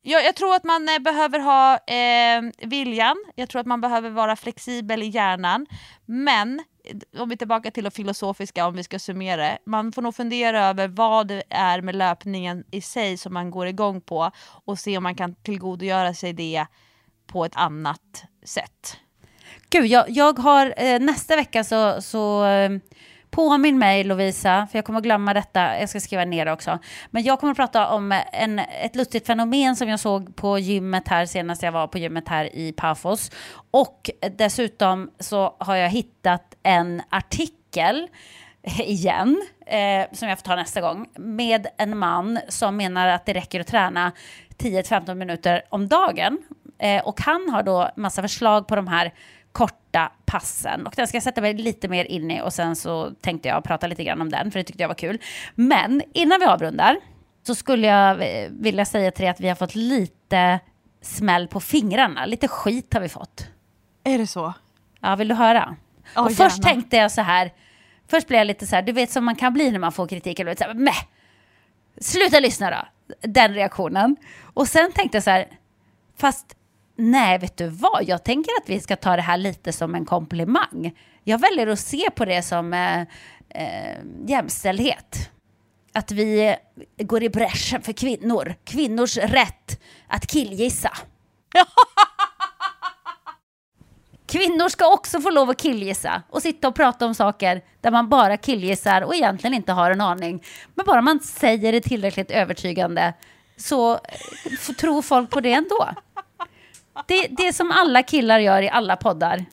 Jag, 0.10 0.26
jag 0.26 0.36
tror 0.36 0.56
att 0.56 0.64
man 0.64 0.90
eh, 0.90 1.00
behöver 1.00 1.40
ha 1.40 1.74
eh, 1.78 2.68
viljan, 2.70 3.16
jag 3.36 3.50
tror 3.50 3.60
att 3.62 3.68
man 3.68 3.82
behöver 3.82 4.10
vara 4.10 4.36
flexibel 4.36 5.04
i 5.04 5.06
hjärnan. 5.06 5.66
Men 6.06 6.60
eh, 6.84 7.22
om 7.22 7.30
vi 7.30 7.34
är 7.34 7.38
tillbaka 7.38 7.72
till 7.72 7.84
det 7.84 7.92
filosofiska, 7.92 8.68
om 8.68 8.76
vi 8.76 8.84
ska 8.84 9.00
summera 9.00 9.58
man 9.66 9.92
får 9.92 10.02
nog 10.02 10.16
fundera 10.16 10.66
över 10.66 10.88
vad 10.88 11.28
det 11.28 11.44
är 11.50 11.82
med 11.82 11.96
löpningen 11.96 12.64
i 12.72 12.82
sig 12.82 13.18
som 13.18 13.34
man 13.34 13.52
går 13.52 13.68
igång 13.68 14.02
på 14.02 14.32
och 14.66 14.80
se 14.80 14.98
om 14.98 15.04
man 15.04 15.16
kan 15.16 15.36
tillgodogöra 15.36 16.14
sig 16.14 16.34
det 16.34 16.66
på 17.28 17.46
ett 17.46 17.56
annat 17.56 18.24
sätt. 18.44 18.98
Gud, 19.70 19.86
jag, 19.86 20.10
jag 20.10 20.40
har 20.40 20.74
eh, 20.78 21.00
nästa 21.00 21.36
vecka 21.36 21.64
så, 21.64 22.02
så 22.02 22.46
eh, 22.46 22.70
Påminn 23.38 23.80
mig 23.80 24.04
Lovisa, 24.04 24.68
för 24.72 24.78
jag 24.78 24.86
kommer 24.86 25.00
att 25.00 25.04
glömma 25.04 25.34
detta, 25.34 25.80
jag 25.80 25.90
ska 25.90 26.00
skriva 26.00 26.26
ner 26.26 26.46
det 26.46 26.52
också. 26.52 26.80
Men 27.12 27.24
jag 27.24 27.40
kommer 27.40 27.52
att 27.52 27.58
prata 27.58 27.90
om 27.90 28.22
en, 28.34 28.60
ett 28.60 28.96
lustigt 28.96 29.28
fenomen 29.28 29.76
som 29.76 29.90
jag 29.90 30.00
såg 30.00 30.36
på 30.36 30.60
gymmet 30.60 31.08
här 31.08 31.26
senast 31.26 31.64
jag 31.64 31.72
var 31.72 31.88
på 31.88 31.98
gymmet 31.98 32.28
här 32.28 32.56
i 32.56 32.72
Pafos. 32.72 33.32
Och 33.72 34.10
dessutom 34.38 35.12
så 35.20 35.56
har 35.60 35.76
jag 35.76 35.90
hittat 35.90 36.56
en 36.64 37.02
artikel 37.10 38.08
igen, 38.80 39.42
eh, 39.66 40.06
som 40.12 40.30
jag 40.30 40.38
får 40.38 40.44
ta 40.44 40.56
nästa 40.56 40.82
gång, 40.82 41.08
med 41.16 41.68
en 41.78 41.98
man 41.98 42.40
som 42.48 42.78
menar 42.78 43.08
att 43.08 43.26
det 43.26 43.34
räcker 43.34 43.60
att 43.60 43.68
träna 43.68 44.12
10-15 44.58 45.16
minuter 45.16 45.62
om 45.70 45.88
dagen. 45.88 46.38
Eh, 46.80 47.04
och 47.04 47.22
han 47.22 47.50
har 47.50 47.64
då 47.64 47.90
massa 47.96 48.22
förslag 48.22 48.68
på 48.68 48.76
de 48.76 48.88
här 48.88 49.14
korta 49.58 50.12
passen. 50.26 50.88
Och 50.88 50.94
den 50.96 51.08
ska 51.08 51.16
jag 51.16 51.24
sätta 51.24 51.42
mig 51.42 51.54
lite 51.54 51.88
mer 51.88 52.06
in 52.06 52.32
i 52.32 52.42
och 52.42 52.54
sen 52.54 52.76
så 52.76 53.12
tänkte 53.22 53.48
jag 53.48 53.64
prata 53.64 53.88
lite 53.88 54.04
grann 54.04 54.22
om 54.22 54.30
den 54.30 54.52
för 54.52 54.60
det 54.60 54.64
tyckte 54.64 54.84
jag 54.84 54.88
var 54.88 54.96
kul. 54.96 55.22
Men 55.56 56.02
innan 56.14 56.40
vi 56.40 56.46
avrundar 56.46 56.98
så 57.44 57.56
skulle 57.56 57.88
jag 57.88 58.12
eh, 58.12 58.50
vilja 58.52 58.86
säga 58.86 59.12
till 59.12 59.22
dig 59.22 59.30
att 59.30 59.40
vi 59.40 59.48
har 59.48 59.56
fått 59.56 59.76
lite 59.76 60.60
smäll 61.02 61.48
på 61.48 61.60
fingrarna. 61.60 62.26
Lite 62.26 62.48
skit 62.48 62.94
har 62.94 63.02
vi 63.02 63.10
fått. 63.10 63.48
Är 64.04 64.18
det 64.18 64.28
så? 64.28 64.54
Ja, 65.00 65.16
vill 65.16 65.28
du 65.28 65.36
höra? 65.36 65.76
Oh, 66.16 66.26
och 66.26 66.32
först 66.32 66.40
gärna. 66.40 66.74
tänkte 66.74 66.98
jag 66.98 67.12
så 67.12 67.22
här, 67.22 67.54
först 68.08 68.28
blev 68.28 68.38
jag 68.38 68.48
lite 68.48 68.68
så 68.68 68.76
här, 68.76 68.84
du 68.84 68.92
vet 68.92 69.12
som 69.12 69.26
man 69.26 69.36
kan 69.36 69.54
bli 69.54 69.72
när 69.72 69.80
man 69.80 69.92
får 69.92 70.08
kritik, 70.08 70.40
eller 70.40 70.56
så 70.56 70.64
här, 70.64 70.74
Mäh! 70.74 71.04
sluta 72.02 72.40
lyssna 72.40 72.70
då, 72.70 72.88
den 73.28 73.54
reaktionen. 73.54 74.16
Och 74.42 74.68
sen 74.68 74.92
tänkte 74.92 75.18
jag 75.18 75.24
så 75.24 75.30
här, 75.30 75.48
fast 76.18 76.57
Nej, 77.00 77.38
vet 77.38 77.58
du 77.58 77.68
vad? 77.68 78.04
Jag 78.04 78.24
tänker 78.24 78.52
att 78.62 78.70
vi 78.70 78.80
ska 78.80 78.96
ta 78.96 79.16
det 79.16 79.22
här 79.22 79.38
lite 79.38 79.74
som 79.74 79.96
en 79.96 80.06
komplimang. 80.06 80.92
Jag 81.24 81.40
väljer 81.40 81.68
att 81.68 81.80
se 81.80 82.10
på 82.16 82.26
det 82.26 82.42
som 82.42 82.74
eh, 82.74 83.02
eh, 83.50 83.98
jämställdhet. 84.26 85.30
Att 85.94 86.12
vi 86.12 86.48
eh, 86.48 86.56
går 87.06 87.24
i 87.24 87.30
bräschen 87.30 87.82
för 87.82 87.94
kvinnor. 87.94 88.56
Kvinnors 88.64 89.18
rätt 89.18 89.82
att 90.08 90.28
killgissa. 90.28 90.92
Kvinnor 94.28 94.70
ska 94.70 94.94
också 94.94 95.22
få 95.22 95.30
lov 95.30 95.50
att 95.50 95.62
killgissa 95.62 96.22
och 96.30 96.42
sitta 96.42 96.68
och 96.68 96.76
prata 96.76 97.06
om 97.06 97.16
saker 97.16 97.62
där 97.82 97.92
man 97.92 98.10
bara 98.10 98.38
killgissar 98.38 99.02
och 99.02 99.16
egentligen 99.16 99.54
inte 99.54 99.72
har 99.72 99.92
en 99.92 100.02
aning. 100.02 100.44
Men 100.76 100.86
bara 100.86 101.02
man 101.02 101.20
säger 101.20 101.72
det 101.72 101.82
tillräckligt 101.82 102.32
övertygande 102.32 103.14
så 103.58 103.94
eh, 103.94 104.76
tror 104.80 105.02
folk 105.02 105.30
på 105.30 105.42
det 105.42 105.54
ändå. 105.54 105.90
Det, 107.08 107.28
det 107.30 107.54
som 107.54 107.72
alla 107.72 108.04
killar 108.04 108.40
gör 108.40 108.62
i 108.62 108.70
alla 108.70 108.96
poddar. 108.96 109.46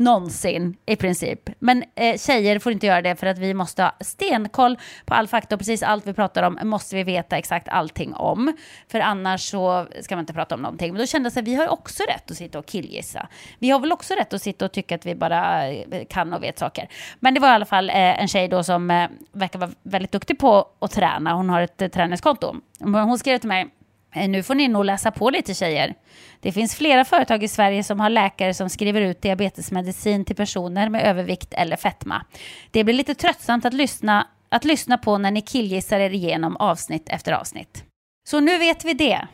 Någonsin 0.00 0.76
i 0.86 0.96
princip. 0.96 1.50
Men 1.58 1.84
eh, 1.94 2.18
tjejer 2.18 2.58
får 2.58 2.72
inte 2.72 2.86
göra 2.86 3.02
det 3.02 3.16
för 3.16 3.26
att 3.26 3.38
vi 3.38 3.54
måste 3.54 3.82
ha 3.82 3.92
stenkoll 4.00 4.78
på 5.04 5.14
all 5.14 5.28
fakta 5.28 5.54
och 5.54 5.58
precis 5.58 5.82
allt 5.82 6.06
vi 6.06 6.12
pratar 6.12 6.42
om 6.42 6.58
måste 6.62 6.96
vi 6.96 7.02
veta 7.02 7.38
exakt 7.38 7.68
allting 7.68 8.14
om. 8.14 8.52
För 8.88 9.00
annars 9.00 9.50
så 9.50 9.86
ska 10.00 10.16
man 10.16 10.22
inte 10.22 10.32
prata 10.32 10.54
om 10.54 10.62
någonting. 10.62 10.92
Men 10.92 11.00
då 11.00 11.06
kände 11.06 11.30
jag 11.34 11.40
att 11.42 11.48
vi 11.48 11.54
har 11.54 11.68
också 11.68 12.02
rätt 12.02 12.30
att 12.30 12.36
sitta 12.36 12.58
och 12.58 12.66
killgissa. 12.66 13.28
Vi 13.58 13.70
har 13.70 13.80
väl 13.80 13.92
också 13.92 14.14
rätt 14.14 14.32
att 14.32 14.42
sitta 14.42 14.64
och 14.64 14.72
tycka 14.72 14.94
att 14.94 15.06
vi 15.06 15.14
bara 15.14 15.68
eh, 15.68 16.04
kan 16.08 16.32
och 16.32 16.42
vet 16.42 16.58
saker. 16.58 16.88
Men 17.18 17.34
det 17.34 17.40
var 17.40 17.48
i 17.48 17.52
alla 17.52 17.66
fall 17.66 17.90
eh, 17.90 18.20
en 18.20 18.28
tjej 18.28 18.48
då 18.48 18.64
som 18.64 18.90
eh, 18.90 19.08
verkar 19.32 19.58
vara 19.58 19.70
väldigt 19.82 20.12
duktig 20.12 20.38
på 20.38 20.68
att 20.78 20.90
träna. 20.90 21.32
Hon 21.32 21.50
har 21.50 21.60
ett 21.62 21.82
eh, 21.82 21.88
träningskonto. 21.88 22.54
Hon 22.80 23.18
skrev 23.18 23.38
till 23.38 23.48
mig 23.48 23.68
nu 24.14 24.42
får 24.42 24.54
ni 24.54 24.68
nog 24.68 24.84
läsa 24.84 25.10
på 25.10 25.30
lite 25.30 25.54
tjejer. 25.54 25.94
Det 26.40 26.52
finns 26.52 26.74
flera 26.74 27.04
företag 27.04 27.42
i 27.42 27.48
Sverige 27.48 27.84
som 27.84 28.00
har 28.00 28.10
läkare 28.10 28.54
som 28.54 28.68
skriver 28.68 29.00
ut 29.00 29.22
diabetesmedicin 29.22 30.24
till 30.24 30.36
personer 30.36 30.88
med 30.88 31.04
övervikt 31.04 31.54
eller 31.54 31.76
fetma. 31.76 32.24
Det 32.70 32.84
blir 32.84 32.94
lite 32.94 33.14
tröttsamt 33.14 33.64
att 33.64 33.74
lyssna, 33.74 34.26
att 34.48 34.64
lyssna 34.64 34.98
på 34.98 35.18
när 35.18 35.30
ni 35.30 35.42
killgissar 35.42 36.00
er 36.00 36.10
igenom 36.10 36.56
avsnitt 36.56 37.08
efter 37.08 37.32
avsnitt. 37.32 37.84
Så 38.28 38.40
nu 38.40 38.58
vet 38.58 38.84
vi 38.84 38.94
det. 38.94 39.28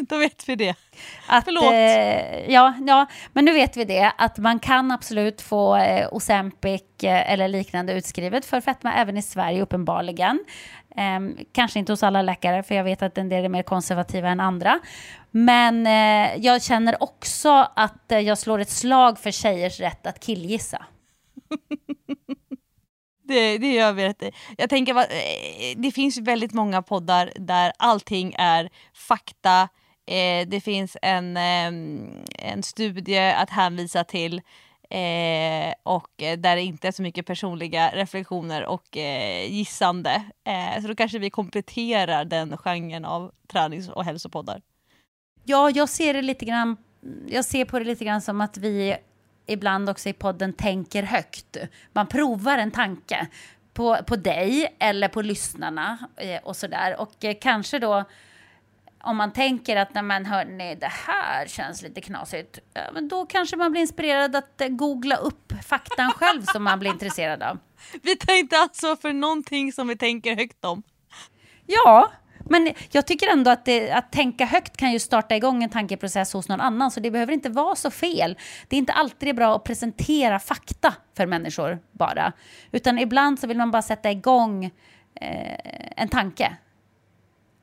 Då 0.00 0.18
vet 0.18 0.48
vi 0.48 0.56
det. 0.56 0.74
Att, 1.26 1.44
Förlåt. 1.44 1.72
Eh, 1.72 2.52
ja, 2.52 2.74
ja, 2.86 3.06
men 3.32 3.44
nu 3.44 3.52
vet 3.52 3.76
vi 3.76 3.84
det. 3.84 4.12
Att 4.18 4.38
man 4.38 4.58
kan 4.58 4.90
absolut 4.90 5.42
få 5.42 5.76
eh, 5.76 6.08
Ozempic 6.12 6.82
eh, 7.02 7.32
eller 7.32 7.48
liknande 7.48 7.92
utskrivet 7.92 8.44
för 8.44 8.60
fetma 8.60 8.94
även 8.94 9.16
i 9.16 9.22
Sverige 9.22 9.62
uppenbarligen. 9.62 10.44
Eh, 10.96 11.44
kanske 11.52 11.78
inte 11.78 11.92
hos 11.92 12.02
alla 12.02 12.22
läkare, 12.22 12.62
för 12.62 12.74
jag 12.74 12.84
vet 12.84 13.02
att 13.02 13.18
en 13.18 13.28
del 13.28 13.44
är 13.44 13.48
mer 13.48 13.62
konservativa 13.62 14.28
än 14.28 14.40
andra. 14.40 14.80
Men 15.30 15.86
eh, 15.86 16.44
jag 16.44 16.62
känner 16.62 17.02
också 17.02 17.68
att 17.76 18.12
eh, 18.12 18.18
jag 18.18 18.38
slår 18.38 18.58
ett 18.58 18.70
slag 18.70 19.18
för 19.18 19.30
tjejers 19.30 19.80
rätt 19.80 20.06
att 20.06 20.20
killgissa. 20.20 20.84
Det, 23.30 23.58
det 23.58 23.72
gör 23.72 23.92
vi 23.92 24.04
rätt 24.04 24.22
Jag 24.58 24.70
tänker, 24.70 24.96
eh, 24.96 25.76
det 25.76 25.90
finns 25.90 26.18
väldigt 26.18 26.52
många 26.52 26.82
poddar 26.82 27.32
där 27.36 27.72
allting 27.76 28.34
är 28.38 28.70
fakta, 28.94 29.68
eh, 30.06 30.48
det 30.48 30.60
finns 30.64 30.96
en, 31.02 31.36
eh, 31.36 31.72
en 32.38 32.62
studie 32.62 33.18
att 33.18 33.50
hänvisa 33.50 34.04
till 34.04 34.40
eh, 34.90 35.74
och 35.82 36.22
eh, 36.22 36.38
där 36.38 36.56
det 36.56 36.62
inte 36.62 36.88
är 36.88 36.92
så 36.92 37.02
mycket 37.02 37.26
personliga 37.26 37.90
reflektioner 37.94 38.66
och 38.66 38.96
eh, 38.96 39.52
gissande. 39.52 40.22
Eh, 40.44 40.82
så 40.82 40.88
då 40.88 40.94
kanske 40.94 41.18
vi 41.18 41.30
kompletterar 41.30 42.24
den 42.24 42.56
genren 42.56 43.04
av 43.04 43.32
tränings 43.52 43.88
och 43.88 44.04
hälsopoddar. 44.04 44.62
Ja, 45.44 45.70
jag 45.70 45.88
ser 45.88 46.14
det 46.14 46.22
lite 46.22 46.44
grann 46.44 46.76
jag 47.26 47.44
ser 47.44 47.64
på 47.64 47.78
det 47.78 47.84
lite 47.84 48.04
grann 48.04 48.20
som 48.20 48.40
att 48.40 48.56
vi 48.56 48.96
ibland 49.46 49.90
också 49.90 50.08
i 50.08 50.12
podden 50.12 50.52
tänker 50.52 51.02
högt. 51.02 51.56
Man 51.92 52.06
provar 52.06 52.58
en 52.58 52.70
tanke 52.70 53.26
på, 53.72 53.96
på 54.06 54.16
dig 54.16 54.76
eller 54.78 55.08
på 55.08 55.22
lyssnarna 55.22 55.98
eh, 56.16 56.42
och 56.42 56.56
sådär. 56.56 57.00
Och 57.00 57.24
eh, 57.24 57.34
kanske 57.40 57.78
då 57.78 58.04
om 59.02 59.16
man 59.16 59.32
tänker 59.32 59.76
att 59.76 59.94
när 59.94 60.02
man 60.02 60.26
hör 60.26 60.44
nej, 60.44 60.76
det 60.76 60.92
här 61.06 61.46
känns 61.46 61.82
lite 61.82 62.00
knasigt, 62.00 62.58
ja, 62.74 62.80
men 62.94 63.08
då 63.08 63.26
kanske 63.26 63.56
man 63.56 63.70
blir 63.70 63.80
inspirerad 63.80 64.36
att 64.36 64.60
eh, 64.60 64.68
googla 64.68 65.16
upp 65.16 65.52
faktan 65.66 66.12
själv 66.12 66.42
som 66.42 66.62
man 66.64 66.78
blir 66.78 66.90
intresserad 66.90 67.42
av. 67.42 67.58
Vi 68.02 68.16
tar 68.16 68.34
inte 68.34 68.58
ansvar 68.58 68.96
för 68.96 69.12
någonting 69.12 69.72
som 69.72 69.88
vi 69.88 69.96
tänker 69.96 70.36
högt 70.36 70.64
om. 70.64 70.82
Ja, 71.66 72.10
men 72.50 72.72
jag 72.90 73.06
tycker 73.06 73.32
ändå 73.32 73.50
att, 73.50 73.64
det, 73.64 73.90
att 73.90 74.12
tänka 74.12 74.44
högt 74.44 74.76
kan 74.76 74.92
ju 74.92 74.98
starta 74.98 75.36
igång 75.36 75.62
en 75.62 75.70
tankeprocess 75.70 76.32
hos 76.32 76.48
någon 76.48 76.60
annan, 76.60 76.90
så 76.90 77.00
det 77.00 77.10
behöver 77.10 77.32
inte 77.32 77.48
vara 77.48 77.76
så 77.76 77.90
fel. 77.90 78.38
Det 78.68 78.76
är 78.76 78.78
inte 78.78 78.92
alltid 78.92 79.36
bra 79.36 79.56
att 79.56 79.64
presentera 79.64 80.38
fakta 80.38 80.94
för 81.16 81.26
människor 81.26 81.78
bara, 81.92 82.32
utan 82.72 82.98
ibland 82.98 83.38
så 83.38 83.46
vill 83.46 83.56
man 83.56 83.70
bara 83.70 83.82
sätta 83.82 84.10
igång 84.10 84.64
eh, 85.20 85.58
en 85.96 86.08
tanke 86.08 86.56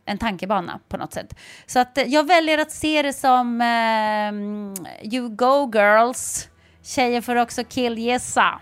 en 0.07 0.17
tankebana 0.17 0.79
på 0.89 0.97
något 0.97 1.13
sätt. 1.13 1.33
Så 1.65 1.79
att 1.79 1.99
jag 2.05 2.27
väljer 2.27 2.57
att 2.57 2.71
se 2.71 3.01
det 3.01 3.13
som 3.13 3.61
eh, 3.61 5.13
You 5.13 5.29
go 5.29 5.71
girls. 5.73 6.47
Tjejer 6.83 7.21
får 7.21 7.35
också 7.35 7.63
killgissa. 7.63 8.59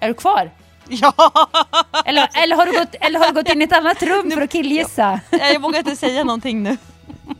Är 0.00 0.08
du 0.08 0.14
kvar? 0.14 0.50
Ja! 0.88 1.12
Eller, 2.04 2.28
eller, 2.42 2.56
har 2.56 2.66
du 2.66 2.72
gått, 2.72 2.94
eller 3.00 3.18
har 3.18 3.26
du 3.26 3.34
gått 3.34 3.48
in 3.48 3.60
i 3.60 3.64
ett 3.64 3.72
annat 3.72 4.02
rum 4.02 4.30
för 4.30 4.42
att 4.42 4.50
killgissa? 4.50 5.20
Ja, 5.30 5.46
jag 5.52 5.60
vågar 5.60 5.78
inte 5.78 5.96
säga 5.96 6.24
någonting 6.24 6.62
nu. 6.62 6.76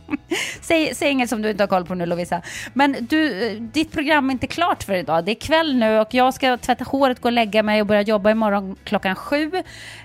säg, 0.61 0.95
säg 0.95 1.09
inget 1.09 1.29
som 1.29 1.41
du 1.41 1.49
inte 1.49 1.63
har 1.63 1.67
koll 1.67 1.85
på 1.85 1.95
nu 1.95 2.05
Lovisa. 2.05 2.41
Men 2.73 2.95
du, 2.99 3.49
ditt 3.59 3.91
program 3.91 4.29
är 4.29 4.33
inte 4.33 4.47
klart 4.47 4.83
för 4.83 4.93
idag. 4.93 5.25
Det 5.25 5.31
är 5.31 5.35
kväll 5.35 5.75
nu 5.75 5.99
och 5.99 6.13
jag 6.13 6.33
ska 6.33 6.57
tvätta 6.57 6.83
håret, 6.83 7.21
gå 7.21 7.27
och 7.27 7.33
lägga 7.33 7.63
mig 7.63 7.81
och 7.81 7.87
börja 7.87 8.01
jobba 8.01 8.31
imorgon 8.31 8.75
klockan 8.83 9.15
sju. 9.15 9.51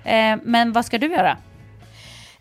Eh, 0.04 0.36
men 0.42 0.72
vad 0.72 0.86
ska 0.86 0.98
du 0.98 1.06
göra? 1.06 1.36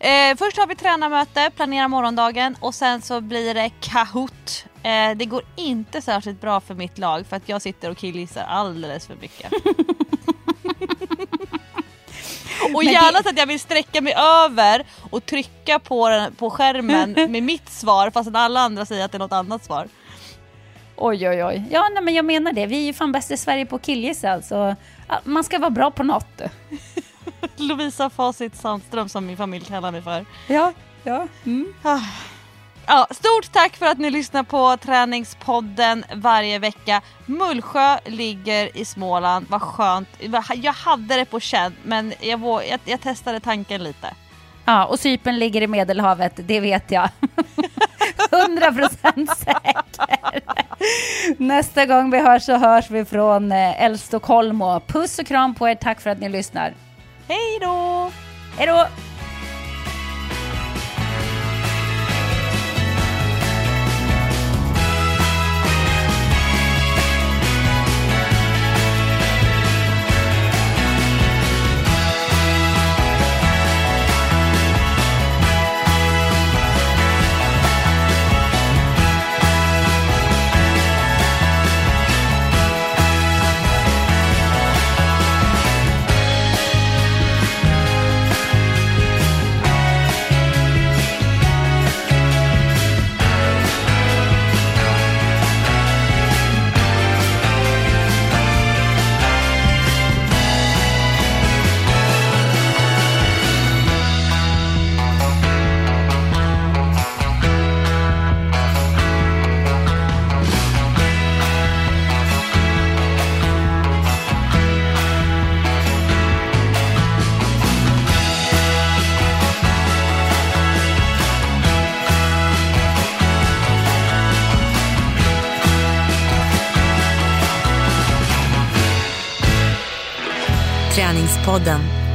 Eh, 0.00 0.36
först 0.36 0.56
har 0.58 0.66
vi 0.66 0.74
tränarmöte, 0.74 1.50
planera 1.56 1.88
morgondagen 1.88 2.56
och 2.60 2.74
sen 2.74 3.02
så 3.02 3.20
blir 3.20 3.54
det 3.54 3.70
Kahoot. 3.80 4.64
Eh, 4.82 5.10
det 5.16 5.24
går 5.24 5.42
inte 5.56 6.02
särskilt 6.02 6.40
bra 6.40 6.60
för 6.60 6.74
mitt 6.74 6.98
lag 6.98 7.26
för 7.26 7.36
att 7.36 7.48
jag 7.48 7.62
sitter 7.62 7.90
och 7.90 7.96
killgissar 7.96 8.44
alldeles 8.48 9.06
för 9.06 9.14
mycket. 9.14 9.52
och 12.74 12.84
gärna 12.84 13.22
så 13.22 13.28
att 13.28 13.38
jag 13.38 13.46
vill 13.46 13.60
sträcka 13.60 14.00
mig 14.00 14.14
över 14.14 14.86
och 15.10 15.26
trycka 15.26 15.78
på, 15.78 16.08
den, 16.08 16.34
på 16.34 16.50
skärmen 16.50 17.12
med 17.28 17.42
mitt 17.42 17.68
svar 17.68 18.10
fast 18.10 18.30
alla 18.34 18.60
andra 18.60 18.86
säger 18.86 19.04
att 19.04 19.12
det 19.12 19.16
är 19.16 19.20
något 19.20 19.32
annat 19.32 19.64
svar. 19.64 19.88
Oj, 20.96 21.28
oj, 21.28 21.44
oj. 21.44 21.64
Ja, 21.70 21.88
nej, 21.94 22.02
men 22.02 22.14
jag 22.14 22.24
menar 22.24 22.52
det. 22.52 22.66
Vi 22.66 22.76
är 22.78 22.82
ju 22.86 22.92
fan 22.92 23.12
bäst 23.12 23.30
i 23.30 23.36
Sverige 23.36 23.66
på 23.66 23.78
killgissa. 23.78 24.30
Alltså, 24.30 24.76
man 25.24 25.44
ska 25.44 25.58
vara 25.58 25.70
bra 25.70 25.90
på 25.90 26.02
något. 26.02 26.40
Lovisa 27.56 28.10
Facit 28.10 28.56
Sandström 28.56 29.08
som 29.08 29.26
min 29.26 29.36
familj 29.36 29.64
kallar 29.64 29.92
mig 29.92 30.02
för. 30.02 30.26
Ja, 30.46 30.72
ja. 31.04 31.26
Mm. 31.46 31.74
Ah. 31.82 32.00
Ja, 32.86 33.06
stort 33.10 33.52
tack 33.52 33.76
för 33.76 33.86
att 33.86 33.98
ni 33.98 34.10
lyssnar 34.10 34.42
på 34.42 34.76
Träningspodden 34.76 36.04
varje 36.14 36.58
vecka. 36.58 37.02
Mullsjö 37.26 37.98
ligger 38.04 38.76
i 38.76 38.84
Småland, 38.84 39.46
vad 39.48 39.62
skönt. 39.62 40.08
Jag 40.54 40.72
hade 40.72 41.16
det 41.16 41.24
på 41.24 41.40
känn 41.40 41.72
men 41.82 42.12
jag, 42.20 42.40
jag, 42.68 42.80
jag 42.84 43.00
testade 43.00 43.40
tanken 43.40 43.84
lite. 43.84 44.14
Ja, 44.64 44.84
och 44.84 45.00
Cypern 45.00 45.38
ligger 45.38 45.62
i 45.62 45.66
Medelhavet, 45.66 46.32
det 46.36 46.60
vet 46.60 46.90
jag. 46.90 47.08
100% 48.30 49.34
säker. 49.34 50.42
Nästa 51.36 51.86
gång 51.86 52.10
vi 52.10 52.18
hörs 52.18 52.42
så 52.42 52.56
hörs 52.56 52.90
vi 52.90 53.04
från 53.04 53.52
eh, 53.52 53.82
Älvstockholm. 53.82 54.62
Puss 54.86 55.18
och 55.18 55.26
kram 55.26 55.54
på 55.54 55.68
er, 55.68 55.74
tack 55.74 56.00
för 56.00 56.10
att 56.10 56.20
ni 56.20 56.28
lyssnar. 56.28 56.74
Hej 57.28 57.58
då! 57.60 58.10
Hej 58.56 58.66
då! 58.66 58.86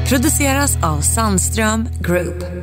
Produceras 0.09 0.77
av 0.83 1.01
Sandström 1.01 1.89
Group. 2.01 2.62